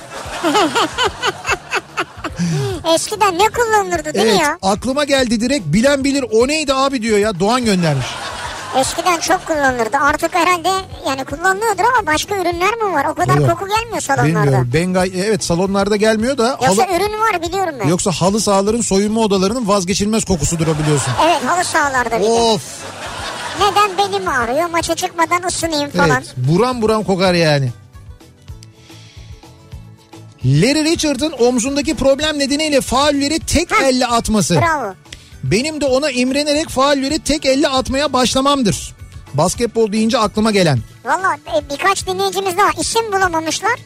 [2.94, 4.58] Eskiden ne kullanılırdı değil Evet mi ya?
[4.62, 8.06] aklıma geldi direkt bilen bilir o neydi abi diyor ya Doğan göndermiş.
[8.78, 9.96] Eskiden çok kullanılırdı.
[9.96, 10.68] Artık herhalde
[11.08, 13.04] yani kullanılıyordur ama başka ürünler mi var?
[13.04, 13.50] O kadar Yok.
[13.50, 14.42] koku gelmiyor salonlarda.
[14.42, 17.88] Bilmiyorum bengay evet salonlarda gelmiyor da Yoksa halı- ürün var biliyorum ben.
[17.88, 21.12] Yoksa halı sahaların soyunma odalarının vazgeçilmez kokusudur o biliyorsun.
[21.24, 22.16] Evet halı sahalarda.
[22.16, 22.62] Of
[23.60, 26.10] Neden belim ağrıyor maça çıkmadan ısınayım falan.
[26.10, 27.70] evet buram buram kokar yani.
[30.44, 33.84] Larry Richard'ın omzundaki problem nedeniyle faulleri tek Heh.
[33.86, 34.54] elle atması.
[34.54, 34.94] Bravo.
[35.44, 38.94] Benim de ona imrenerek faulleri tek elle atmaya başlamamdır.
[39.34, 40.78] Basketbol deyince aklıma gelen.
[41.04, 43.78] Valla e, birkaç dinleyicimiz daha isim bulamamışlar.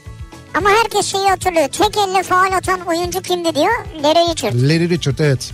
[0.54, 1.68] Ama herkes şeyi hatırlıyor.
[1.68, 3.72] Tek elle faal atan oyuncu kimdi diyor.
[4.02, 4.54] Larry Richard.
[4.54, 5.50] Larry Richard evet.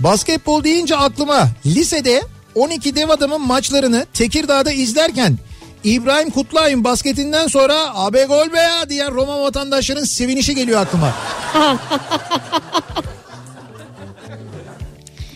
[0.00, 2.22] Basketbol deyince aklıma lisede
[2.54, 5.38] 12 dev adamın maçlarını Tekirdağ'da izlerken
[5.84, 11.12] İbrahim Kutluay'ın basketinden sonra abe gol be ya diyen Roma vatandaşların sevinişi geliyor aklıma.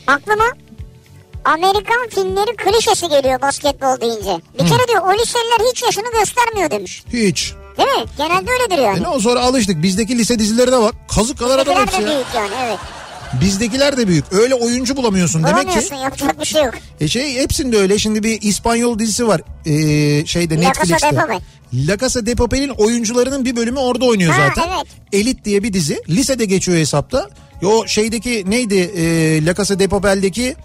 [0.06, 0.44] Aklıma
[1.44, 4.40] Amerikan filmleri klişesi geliyor basketbol deyince.
[4.54, 7.04] Bir kere diyor o liseliler hiç yaşını göstermiyor demiş.
[7.12, 7.52] Hiç.
[7.78, 8.04] Değil mi?
[8.16, 9.02] Genelde öyledir E yani.
[9.02, 9.82] ne o sonra alıştık.
[9.82, 10.94] Bizdeki lise dizilerine bak.
[11.14, 12.08] Kazık kadar adam hepsi de ya.
[12.08, 12.78] büyük yani evet.
[13.40, 14.32] Bizdekiler de büyük.
[14.32, 15.44] Öyle oyuncu bulamıyorsun.
[15.44, 16.74] Demek ki yapacak bir şey yok.
[17.00, 17.98] E şey hepsinde öyle.
[17.98, 19.40] Şimdi bir İspanyol dizisi var.
[19.66, 21.10] Ee, şeyde La Casa Netflix'te.
[21.10, 21.40] de Papel.
[21.74, 24.70] La Casa de Papel'in oyuncularının bir bölümü orada oynuyor Ha, zaten.
[24.76, 24.86] evet.
[25.12, 26.02] Elit diye bir dizi.
[26.08, 27.28] Lisede geçiyor hesapta.
[27.64, 28.74] O şeydeki neydi?
[28.96, 30.56] Ee, La Casa de Papel'deki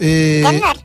[0.00, 0.06] ee,
[0.44, 0.76] Demler.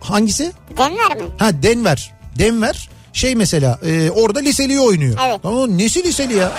[0.00, 0.52] Hangisi?
[0.78, 1.22] Denver mi?
[1.38, 2.14] Ha Denver.
[2.38, 5.18] Denver şey mesela e, orada liseliği oynuyor.
[5.28, 5.40] Evet.
[5.42, 6.52] Tamam nesi liseli ya?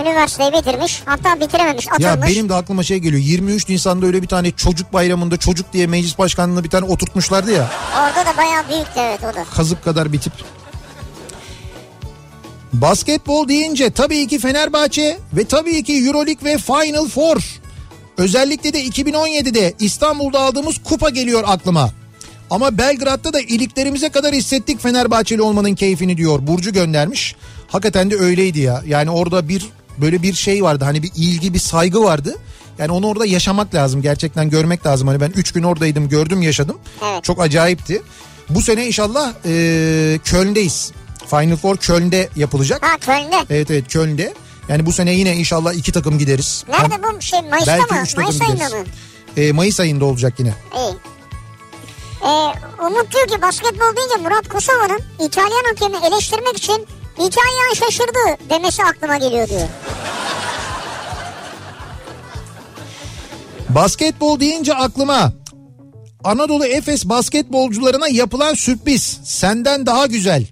[0.00, 1.02] Üniversiteyi bitirmiş.
[1.04, 1.88] Hatta bitirememiş.
[1.88, 2.04] Atılmış.
[2.04, 3.22] Ya benim de aklıma şey geliyor.
[3.22, 7.70] 23 Nisan'da öyle bir tane çocuk bayramında çocuk diye meclis başkanlığına bir tane oturtmuşlardı ya.
[7.98, 9.44] Orada da bayağı büyüktü evet o da.
[9.44, 10.32] Kazık kadar bir tip.
[12.72, 17.36] Basketbol deyince tabii ki Fenerbahçe ve tabii ki Euroleague ve Final Four.
[18.18, 21.90] Özellikle de 2017'de İstanbul'da aldığımız kupa geliyor aklıma.
[22.50, 26.46] Ama Belgrad'da da iliklerimize kadar hissettik Fenerbahçeli olmanın keyfini diyor.
[26.46, 27.36] Burcu göndermiş.
[27.68, 28.82] Hakikaten de öyleydi ya.
[28.86, 29.66] Yani orada bir
[29.98, 30.84] böyle bir şey vardı.
[30.84, 32.36] Hani bir ilgi bir saygı vardı.
[32.78, 34.02] Yani onu orada yaşamak lazım.
[34.02, 35.08] Gerçekten görmek lazım.
[35.08, 36.78] Hani ben 3 gün oradaydım gördüm yaşadım.
[37.04, 37.24] Evet.
[37.24, 38.02] Çok acayipti.
[38.48, 40.92] Bu sene inşallah e, Köln'deyiz.
[41.30, 42.82] Final Four Köln'de yapılacak.
[42.82, 43.36] Ha Köln'de.
[43.50, 44.34] Evet evet Köln'de.
[44.68, 46.64] Yani bu sene yine inşallah iki takım gideriz.
[46.68, 48.00] Nerede Hem- bu şey Mayıs'ta belki mı?
[48.02, 48.72] üç takım Mayıs ayında gideriz.
[49.36, 49.42] mı?
[49.42, 50.54] E, Mayıs ayında olacak yine.
[50.76, 50.94] İyi.
[52.22, 52.26] Ee,
[52.86, 56.86] Umut diyor ki basketbol deyince Murat Kosova'nın İtalyan hakemi eleştirmek için
[57.18, 59.68] hikayen şaşırdı demesi aklıma geliyor diyor.
[63.68, 65.32] Basketbol deyince aklıma
[66.24, 70.46] Anadolu Efes basketbolcularına yapılan sürpriz senden daha güzel.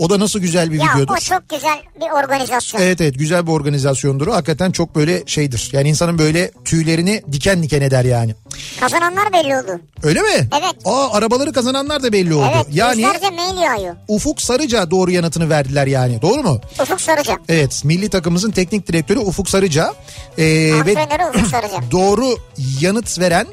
[0.00, 1.12] O da nasıl güzel bir Ya videodur.
[1.12, 2.80] o çok güzel bir organizasyon.
[2.80, 4.26] Evet evet güzel bir organizasyondur.
[4.26, 4.34] o.
[4.34, 5.70] Hakikaten çok böyle şeydir.
[5.72, 8.34] Yani insanın böyle tüylerini diken diken eder yani.
[8.80, 9.80] Kazananlar belli oldu.
[10.02, 10.28] Öyle mi?
[10.34, 10.74] Evet.
[10.84, 12.50] Aa arabaları kazananlar da belli oldu.
[12.54, 13.06] Evet yani
[13.36, 13.96] mail yağıyor.
[14.08, 16.22] Ufuk Sarıca doğru yanıtını verdiler yani.
[16.22, 16.60] Doğru mu?
[16.82, 17.38] Ufuk Sarıca.
[17.48, 19.94] Evet milli takımımızın teknik direktörü Ufuk Sarıca.
[20.38, 20.44] Ee,
[20.86, 21.78] ve Ufuk Sarıca.
[21.90, 22.36] doğru
[22.80, 23.46] yanıt veren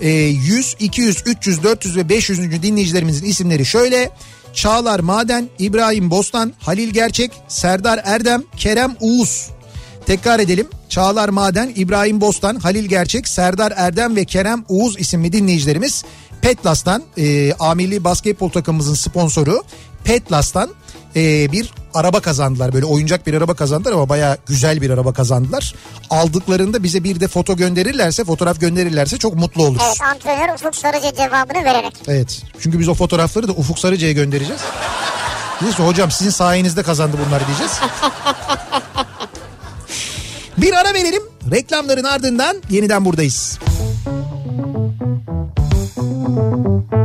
[0.00, 2.62] e, 100, 200, 300, 400 ve 500.
[2.62, 4.10] dinleyicilerimizin isimleri şöyle.
[4.54, 9.50] Çağlar Maden, İbrahim Bostan, Halil Gerçek, Serdar Erdem, Kerem Uğuz.
[10.06, 10.66] Tekrar edelim.
[10.88, 16.04] Çağlar Maden, İbrahim Bostan, Halil Gerçek, Serdar Erdem ve Kerem Uğuz isimli dinleyicilerimiz
[16.42, 19.62] Petlas'tan e, Amilli Basketbol takımımızın sponsoru
[20.04, 20.70] Petlas'tan
[21.16, 22.72] e, bir araba kazandılar.
[22.72, 25.74] Böyle oyuncak bir araba kazandılar ama baya güzel bir araba kazandılar.
[26.10, 29.82] Aldıklarında bize bir de foto gönderirlerse, fotoğraf gönderirlerse çok mutlu oluruz.
[29.86, 31.92] Evet antrenör Ufuk Sarıca cevabını vererek.
[32.08, 32.42] Evet.
[32.60, 34.60] Çünkü biz o fotoğrafları da Ufuk Sarıca'ya göndereceğiz.
[35.76, 37.72] Ki hocam sizin sayenizde kazandı bunlar diyeceğiz.
[40.58, 41.22] Bir ara verelim.
[41.50, 43.58] Reklamların ardından yeniden buradayız.
[46.34, 47.03] Kafa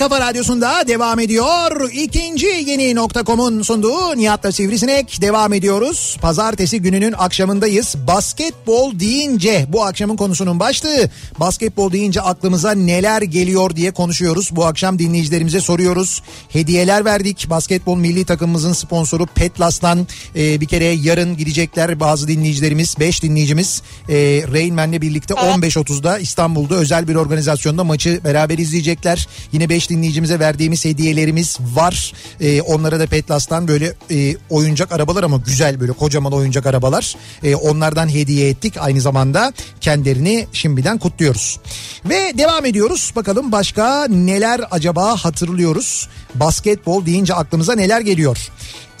[0.00, 1.90] kafa radyosunda devam ediyor.
[1.92, 6.16] İkinci yeni nokta.com'un sunduğu Nihat'la Sivrisinek devam ediyoruz.
[6.20, 7.94] Pazartesi gününün akşamındayız.
[8.06, 11.10] Basketbol deyince bu akşamın konusunun başlığı.
[11.40, 14.48] Basketbol deyince aklımıza neler geliyor diye konuşuyoruz.
[14.52, 16.22] Bu akşam dinleyicilerimize soruyoruz.
[16.48, 17.50] Hediyeler verdik.
[17.50, 20.06] Basketbol milli takımımızın sponsoru Petlas'tan
[20.36, 22.94] e, bir kere yarın gidecekler bazı dinleyicilerimiz.
[23.00, 24.14] 5 dinleyicimiz e,
[24.52, 29.28] Rain Man'le birlikte 15.30'da İstanbul'da özel bir organizasyonda maçı beraber izleyecekler.
[29.52, 32.12] Yine 5 dinleyicimize verdiğimiz hediyelerimiz var.
[32.40, 37.16] E, onlara da Petlas'tan böyle e, oyuncak arabalar ama güzel böyle kocaman oyuncak arabalar.
[37.42, 38.74] E, onlardan hediye ettik.
[38.80, 41.58] Aynı zamanda kendilerini şimdiden kutluyoruz.
[42.04, 43.12] Ve devam ediyoruz.
[43.16, 46.08] Bakalım başka neler acaba hatırlıyoruz.
[46.34, 48.50] Basketbol deyince aklımıza neler geliyor?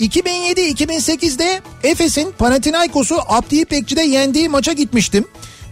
[0.00, 5.24] 2007-2008'de Efes'in Panathinaikos'u Abdi İpekçi'de yendiği maça gitmiştim.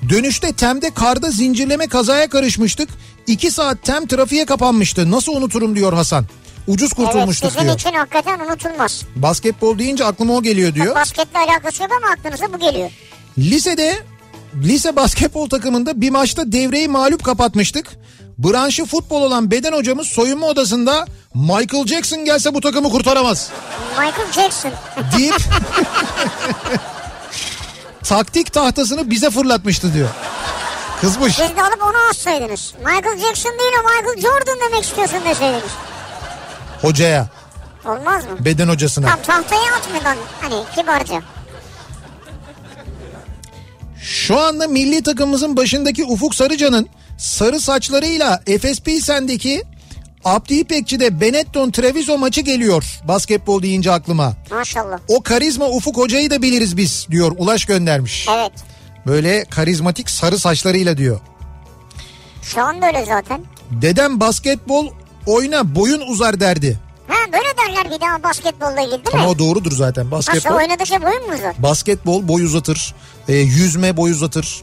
[0.09, 2.89] Dönüşte Tem'de karda zincirleme kazaya karışmıştık.
[3.29, 5.11] 2 saat Tem trafiğe kapanmıştı.
[5.11, 6.25] Nasıl unuturum diyor Hasan.
[6.67, 7.75] Ucuz Evet kurtulmuştuk sizin diyor.
[7.75, 9.03] için hakikaten unutulmaz.
[9.17, 10.95] Basketbol deyince aklıma o geliyor diyor.
[10.95, 12.91] Basketle alakası yok ama aklınıza bu geliyor.
[13.39, 13.97] Lisede
[14.63, 17.87] lise basketbol takımında bir maçta devreyi mağlup kapatmıştık.
[18.39, 23.51] Branşı futbol olan beden hocamız soyunma odasında Michael Jackson gelse bu takımı kurtaramaz
[23.91, 24.73] Michael Jackson.
[25.19, 25.35] deyip
[28.05, 30.09] taktik tahtasını bize fırlatmıştı diyor.
[31.01, 31.35] Kızmış.
[31.35, 32.75] Siz de alıp onu assaydınız.
[32.79, 35.73] Michael Jackson değil o Michael Jordan demek istiyorsun deseydiniz.
[36.83, 37.27] Hocaya,
[37.85, 38.31] Olmaz mı?
[38.45, 39.07] beden hocasına.
[39.07, 41.23] Tam tahtaya atmadan hani kibarca.
[44.03, 46.89] Şu anda milli takımımızın başındaki Ufuk Sarıcan'ın
[47.19, 49.63] sarı saçlarıyla Efes Pilsen'deki
[50.25, 54.33] Abdi İpekçi'de Benetton Treviso maçı geliyor basketbol deyince aklıma.
[54.51, 54.99] Maşallah.
[55.09, 58.27] O karizma Ufuk Hoca'yı da biliriz biz diyor Ulaş göndermiş.
[58.37, 58.53] Evet.
[59.09, 61.21] Böyle karizmatik sarı saçlarıyla diyor.
[62.43, 63.41] Şu anda öyle zaten.
[63.71, 64.89] Dedem basketbol
[65.27, 66.79] oyna boyun uzar derdi.
[67.09, 67.45] Ha böyle
[67.77, 69.29] derler bir daha basketbolla ilgili değil Ama mi?
[69.29, 70.11] o doğrudur zaten.
[70.11, 71.55] Nasıl Basketbol oynadığı şey boyun mu uzar?
[71.59, 72.95] basketbol boy uzatır.
[73.29, 74.63] e, yüzme boy uzatır.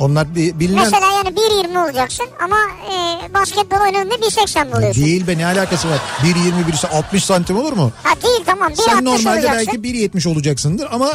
[0.00, 0.84] Onlar bir, bilinen...
[0.84, 2.56] Mesela yani 1.20 olacaksın ama
[2.92, 5.04] e, basketbol oynadığında 1.80 mi oluyorsun?
[5.04, 5.98] Değil be ne alakası var?
[6.22, 7.92] 1.20 birisi 60 santim olur mu?
[8.02, 9.82] Ha değil tamam 1.60 Sen normalde olacaksın.
[9.84, 11.12] belki 1.70 olacaksındır ama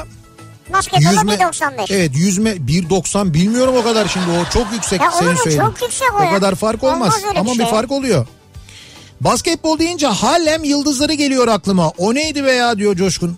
[0.74, 1.34] Basketbolda yüzme...
[1.34, 1.94] 1.95.
[1.94, 5.60] Evet yüzme 1.90 bilmiyorum o kadar şimdi o çok yüksek Ya senin söylediğin.
[5.62, 6.32] Çok yüksek o ya.
[6.32, 7.66] kadar fark olmaz, Olmaz bir ama bir şey.
[7.66, 8.28] fark oluyor.
[9.22, 11.90] Basketbol deyince Harlem Yıldızları geliyor aklıma.
[11.90, 13.38] O neydi be ya diyor Coşkun.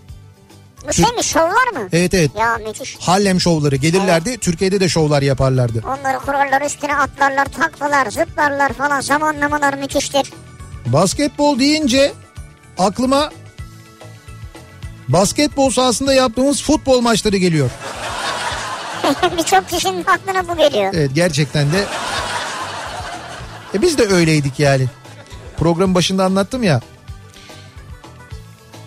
[0.88, 1.88] Bu şey mi şovlar mı?
[1.92, 2.30] Evet evet.
[2.38, 2.96] Ya müthiş.
[3.00, 4.38] Harlem şovları gelirlerdi.
[4.38, 5.82] Türkiye'de de şovlar yaparlardı.
[5.86, 10.32] Onları kurarlar üstüne atlarlar taklalar zıplarlar falan zamanlamalar müthiştir.
[10.86, 12.12] Basketbol deyince
[12.78, 13.30] aklıma
[15.08, 17.70] basketbol sahasında yaptığımız futbol maçları geliyor.
[19.38, 20.92] Birçok kişinin aklına bu geliyor.
[20.94, 21.84] Evet gerçekten de.
[23.74, 24.86] E biz de öyleydik yani.
[25.56, 26.80] Programın başında anlattım ya.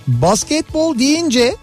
[0.08, 1.56] Basketbol deyince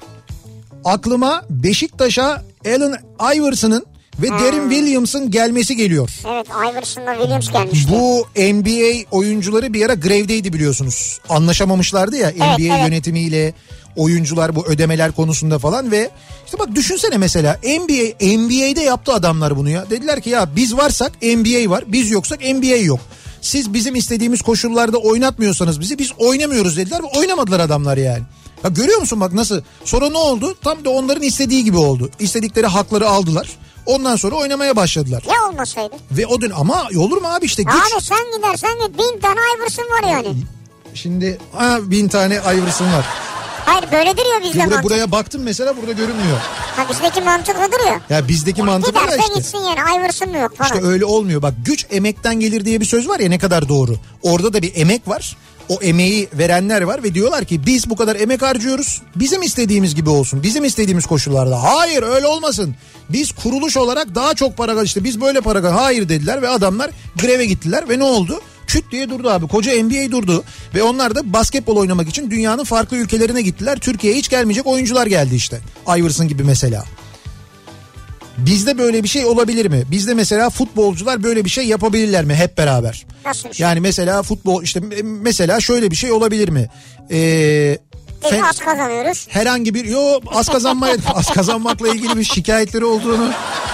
[0.85, 2.97] aklıma Beşiktaş'a Allen
[3.37, 3.87] Iverson'ın
[4.23, 6.11] ve Derin Williams'ın gelmesi geliyor.
[6.29, 7.91] Evet Iverson'la Williams gelmişti.
[7.91, 11.21] Bu NBA oyuncuları bir ara grevdeydi biliyorsunuz.
[11.29, 12.87] Anlaşamamışlardı ya NBA evet.
[12.87, 13.55] yönetimiyle
[13.97, 16.11] oyuncular bu ödemeler konusunda falan ve
[16.47, 19.91] işte bak düşünsene mesela NBA NBA'de yaptı adamlar bunu ya.
[19.91, 23.01] Dediler ki ya biz varsak NBA var, biz yoksak NBA yok.
[23.41, 28.23] Siz bizim istediğimiz koşullarda oynatmıyorsanız bizi biz oynamıyoruz dediler ve oynamadılar adamlar yani.
[28.65, 29.63] Ya görüyor musun bak nasıl?
[29.85, 30.55] Sonra ne oldu?
[30.63, 32.11] Tam da onların istediği gibi oldu.
[32.19, 33.51] İstedikleri hakları aldılar.
[33.87, 35.23] Ondan sonra oynamaya başladılar.
[35.29, 35.95] Ya olmasaydı?
[36.11, 37.75] Ve o dün ama olur mu abi işte güç.
[37.75, 40.37] Abi sen gidersen git bin tane Iverson var yani.
[40.95, 43.07] Şimdi ha, bin tane Iverson var.
[43.67, 44.85] Hayır böyledir ya bizde Buraya, mantık.
[44.85, 46.39] buraya baktım mesela burada görünmüyor.
[46.77, 48.01] Ha bizdeki mantık odur ya.
[48.11, 49.35] Ya bizdeki mantık da Giderse işte.
[49.35, 50.71] gitsin yani Iverson mu yok falan.
[50.75, 51.43] İşte öyle olmuyor.
[51.43, 53.97] Bak güç emekten gelir diye bir söz var ya ne kadar doğru.
[54.23, 55.37] Orada da bir emek var.
[55.69, 59.03] O emeği verenler var ve diyorlar ki biz bu kadar emek harcıyoruz.
[59.17, 60.43] Bizim istediğimiz gibi olsun.
[60.43, 61.63] Bizim istediğimiz koşullarda.
[61.63, 62.75] Hayır öyle olmasın.
[63.11, 67.47] Biz kuruluş olarak daha çok para işte biz böyle para Hayır dediler ve adamlar greve
[67.47, 68.41] gittiler ve ne oldu?
[68.67, 69.49] Küt diye durdu abi.
[69.49, 70.45] Koca NBA durdu.
[70.75, 73.79] Ve onlar da basketbol oynamak için dünyanın farklı ülkelerine gittiler.
[73.79, 75.61] Türkiye'ye hiç gelmeyecek oyuncular geldi işte.
[75.99, 76.85] Iverson gibi mesela.
[78.39, 79.83] Bizde böyle bir şey olabilir mi?
[79.91, 83.07] Bizde mesela futbolcular böyle bir şey yapabilirler mi hep beraber?
[83.25, 83.65] Nasıl şey?
[83.67, 86.69] Yani mesela futbol işte mesela şöyle bir şey olabilir mi?
[87.11, 87.79] Ee,
[88.25, 89.27] Biz fe- az kazanıyoruz.
[89.31, 93.31] herhangi bir yo az kazanma az kazanmakla ilgili bir şikayetleri olduğunu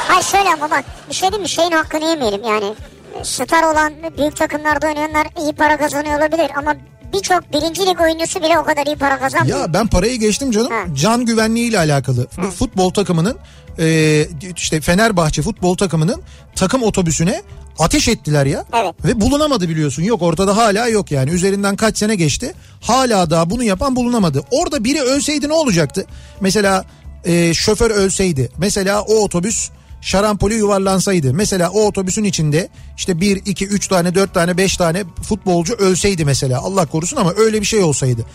[0.09, 2.75] Hayır şöyle ama bak bir şey diyeyim mi şeyin hakkını yemeyelim yani.
[3.23, 6.75] Star olan büyük takımlarda oynayanlar iyi para kazanıyor olabilir ama
[7.13, 9.61] birçok birinci lig oyuncusu bile o kadar iyi para kazanmıyor.
[9.61, 10.71] Ya ben parayı geçtim canım.
[10.71, 10.85] Ha.
[10.95, 12.27] Can güvenliği ile alakalı.
[12.43, 13.37] Bu futbol takımının
[13.79, 14.27] e,
[14.57, 16.23] işte Fenerbahçe futbol takımının
[16.57, 17.43] takım otobüsüne
[17.79, 18.65] ateş ettiler ya.
[18.73, 18.95] Evet.
[19.05, 20.03] Ve bulunamadı biliyorsun.
[20.03, 21.31] Yok ortada hala yok yani.
[21.31, 22.55] Üzerinden kaç sene geçti.
[22.81, 24.43] Hala daha bunu yapan bulunamadı.
[24.51, 26.07] Orada biri ölseydi ne olacaktı?
[26.41, 26.85] Mesela
[27.25, 28.51] e, şoför ölseydi.
[28.59, 31.35] Mesela o otobüs şarampole yuvarlansaydı.
[31.35, 36.24] Mesela o otobüsün içinde işte 1, 2, 3 tane, 4 tane, 5 tane futbolcu ölseydi
[36.24, 36.60] mesela.
[36.60, 38.27] Allah korusun ama öyle bir şey olsaydı.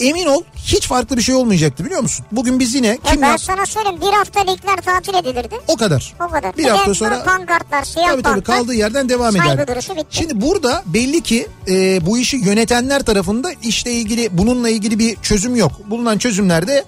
[0.00, 2.26] Emin ol hiç farklı bir şey olmayacaktı biliyor musun?
[2.32, 5.54] Bugün biz yine Ya kim ben yap- sana söyleyeyim bir hafta ligler tatil edilirdi.
[5.68, 6.14] o kadar.
[6.28, 6.56] O kadar.
[6.56, 9.66] Bir de hafta sonra pankartlar, siyah Tabii tabii kaldığı yerden devam eder.
[10.10, 15.56] Şimdi burada belli ki e, bu işi yönetenler tarafında işle ilgili bununla ilgili bir çözüm
[15.56, 15.72] yok.
[15.90, 16.84] Bulunan çözümler de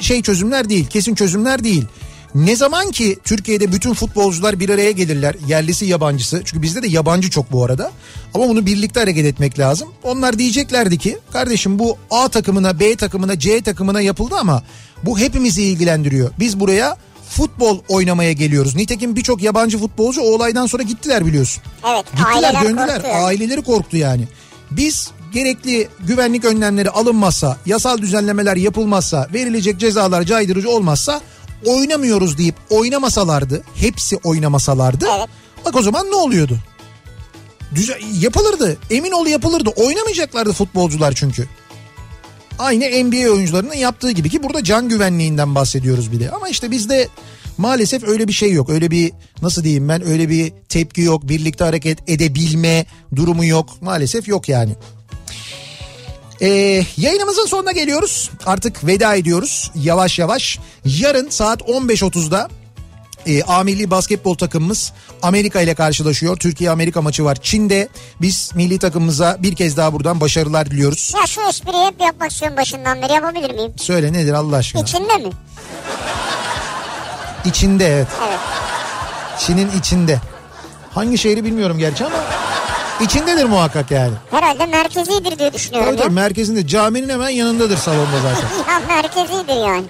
[0.00, 1.84] şey çözümler değil, kesin çözümler değil.
[2.34, 6.42] Ne zaman ki Türkiye'de bütün futbolcular bir araya gelirler, yerlisi yabancısı.
[6.44, 7.90] Çünkü bizde de yabancı çok bu arada.
[8.34, 9.88] Ama bunu birlikte hareket etmek lazım.
[10.02, 14.62] Onlar diyeceklerdi ki kardeşim bu A takımına, B takımına, C takımına yapıldı ama
[15.02, 16.30] bu hepimizi ilgilendiriyor.
[16.38, 16.96] Biz buraya
[17.28, 18.76] futbol oynamaya geliyoruz.
[18.76, 21.62] Nitekim birçok yabancı futbolcu o olaydan sonra gittiler biliyorsun.
[21.94, 22.86] Evet, Gittiler döndüler.
[22.88, 23.24] korktu yani.
[23.24, 24.28] Aileleri korktu yani.
[24.70, 31.20] Biz gerekli güvenlik önlemleri alınmazsa, yasal düzenlemeler yapılmazsa, verilecek cezalar caydırıcı olmazsa
[31.66, 35.06] oynamıyoruz deyip oynamasalardı, hepsi oynamasalardı.
[35.18, 35.28] Evet.
[35.64, 36.58] Bak o zaman ne oluyordu?
[37.74, 38.76] Düze- yapılırdı.
[38.90, 39.70] Emin ol yapılırdı.
[39.70, 41.48] Oynamayacaklardı futbolcular çünkü.
[42.58, 46.30] Aynı NBA oyuncularının yaptığı gibi ki burada can güvenliğinden bahsediyoruz bir de.
[46.30, 47.08] Ama işte bizde
[47.58, 48.70] maalesef öyle bir şey yok.
[48.70, 49.12] Öyle bir
[49.42, 51.28] nasıl diyeyim ben öyle bir tepki yok.
[51.28, 52.86] Birlikte hareket edebilme
[53.16, 53.82] durumu yok.
[53.82, 54.72] Maalesef yok yani.
[56.40, 58.30] Ee, yayınımızın sonuna geliyoruz.
[58.46, 60.58] Artık veda ediyoruz yavaş yavaş.
[60.84, 62.48] Yarın saat 15.30'da
[63.26, 64.92] e, A milli basketbol takımımız
[65.22, 66.36] Amerika ile karşılaşıyor.
[66.36, 67.88] Türkiye-Amerika maçı var Çin'de.
[68.20, 71.12] Biz milli takımımıza bir kez daha buradan başarılar diliyoruz.
[71.20, 73.72] Ya şu espriyi hep yapmak istiyorum başından beri yapabilir miyim?
[73.76, 74.82] Söyle nedir Allah aşkına?
[74.82, 75.30] İçinde mi?
[77.44, 78.08] İçinde evet.
[78.28, 78.38] Evet.
[79.38, 80.20] Çin'in içinde.
[80.90, 82.16] Hangi şehri bilmiyorum gerçi ama
[83.00, 84.12] içindedir muhakkak yani.
[84.30, 88.48] Herhalde merkezidir diye düşünüyorum Tabii tabii merkezinde caminin hemen yanındadır salonda zaten.
[88.72, 89.84] Ya merkezidir yani.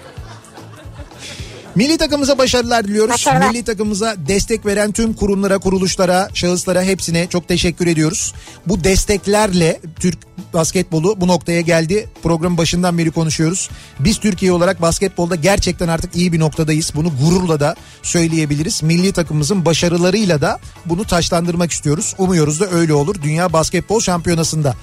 [1.75, 3.13] Milli takımımıza başarılar diliyoruz.
[3.13, 3.49] Başarılar.
[3.49, 8.33] Milli takımımıza destek veren tüm kurumlara, kuruluşlara, şahıslara hepsine çok teşekkür ediyoruz.
[8.67, 10.17] Bu desteklerle Türk
[10.53, 12.09] basketbolu bu noktaya geldi.
[12.23, 13.69] Programın başından beri konuşuyoruz.
[13.99, 16.91] Biz Türkiye olarak basketbolda gerçekten artık iyi bir noktadayız.
[16.95, 18.83] Bunu gururla da söyleyebiliriz.
[18.83, 22.15] Milli takımımızın başarılarıyla da bunu taşlandırmak istiyoruz.
[22.17, 24.75] Umuyoruz da öyle olur Dünya Basketbol Şampiyonası'nda.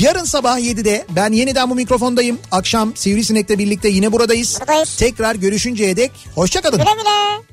[0.00, 2.38] Yarın sabah 7'de ben yeniden bu mikrofondayım.
[2.50, 4.58] Akşam Sivrisinek'le birlikte yine buradayız.
[4.60, 4.96] Buradayız.
[4.96, 6.78] Tekrar görüşünceye dek Hoşçakalın.
[6.78, 7.48] Güle güle.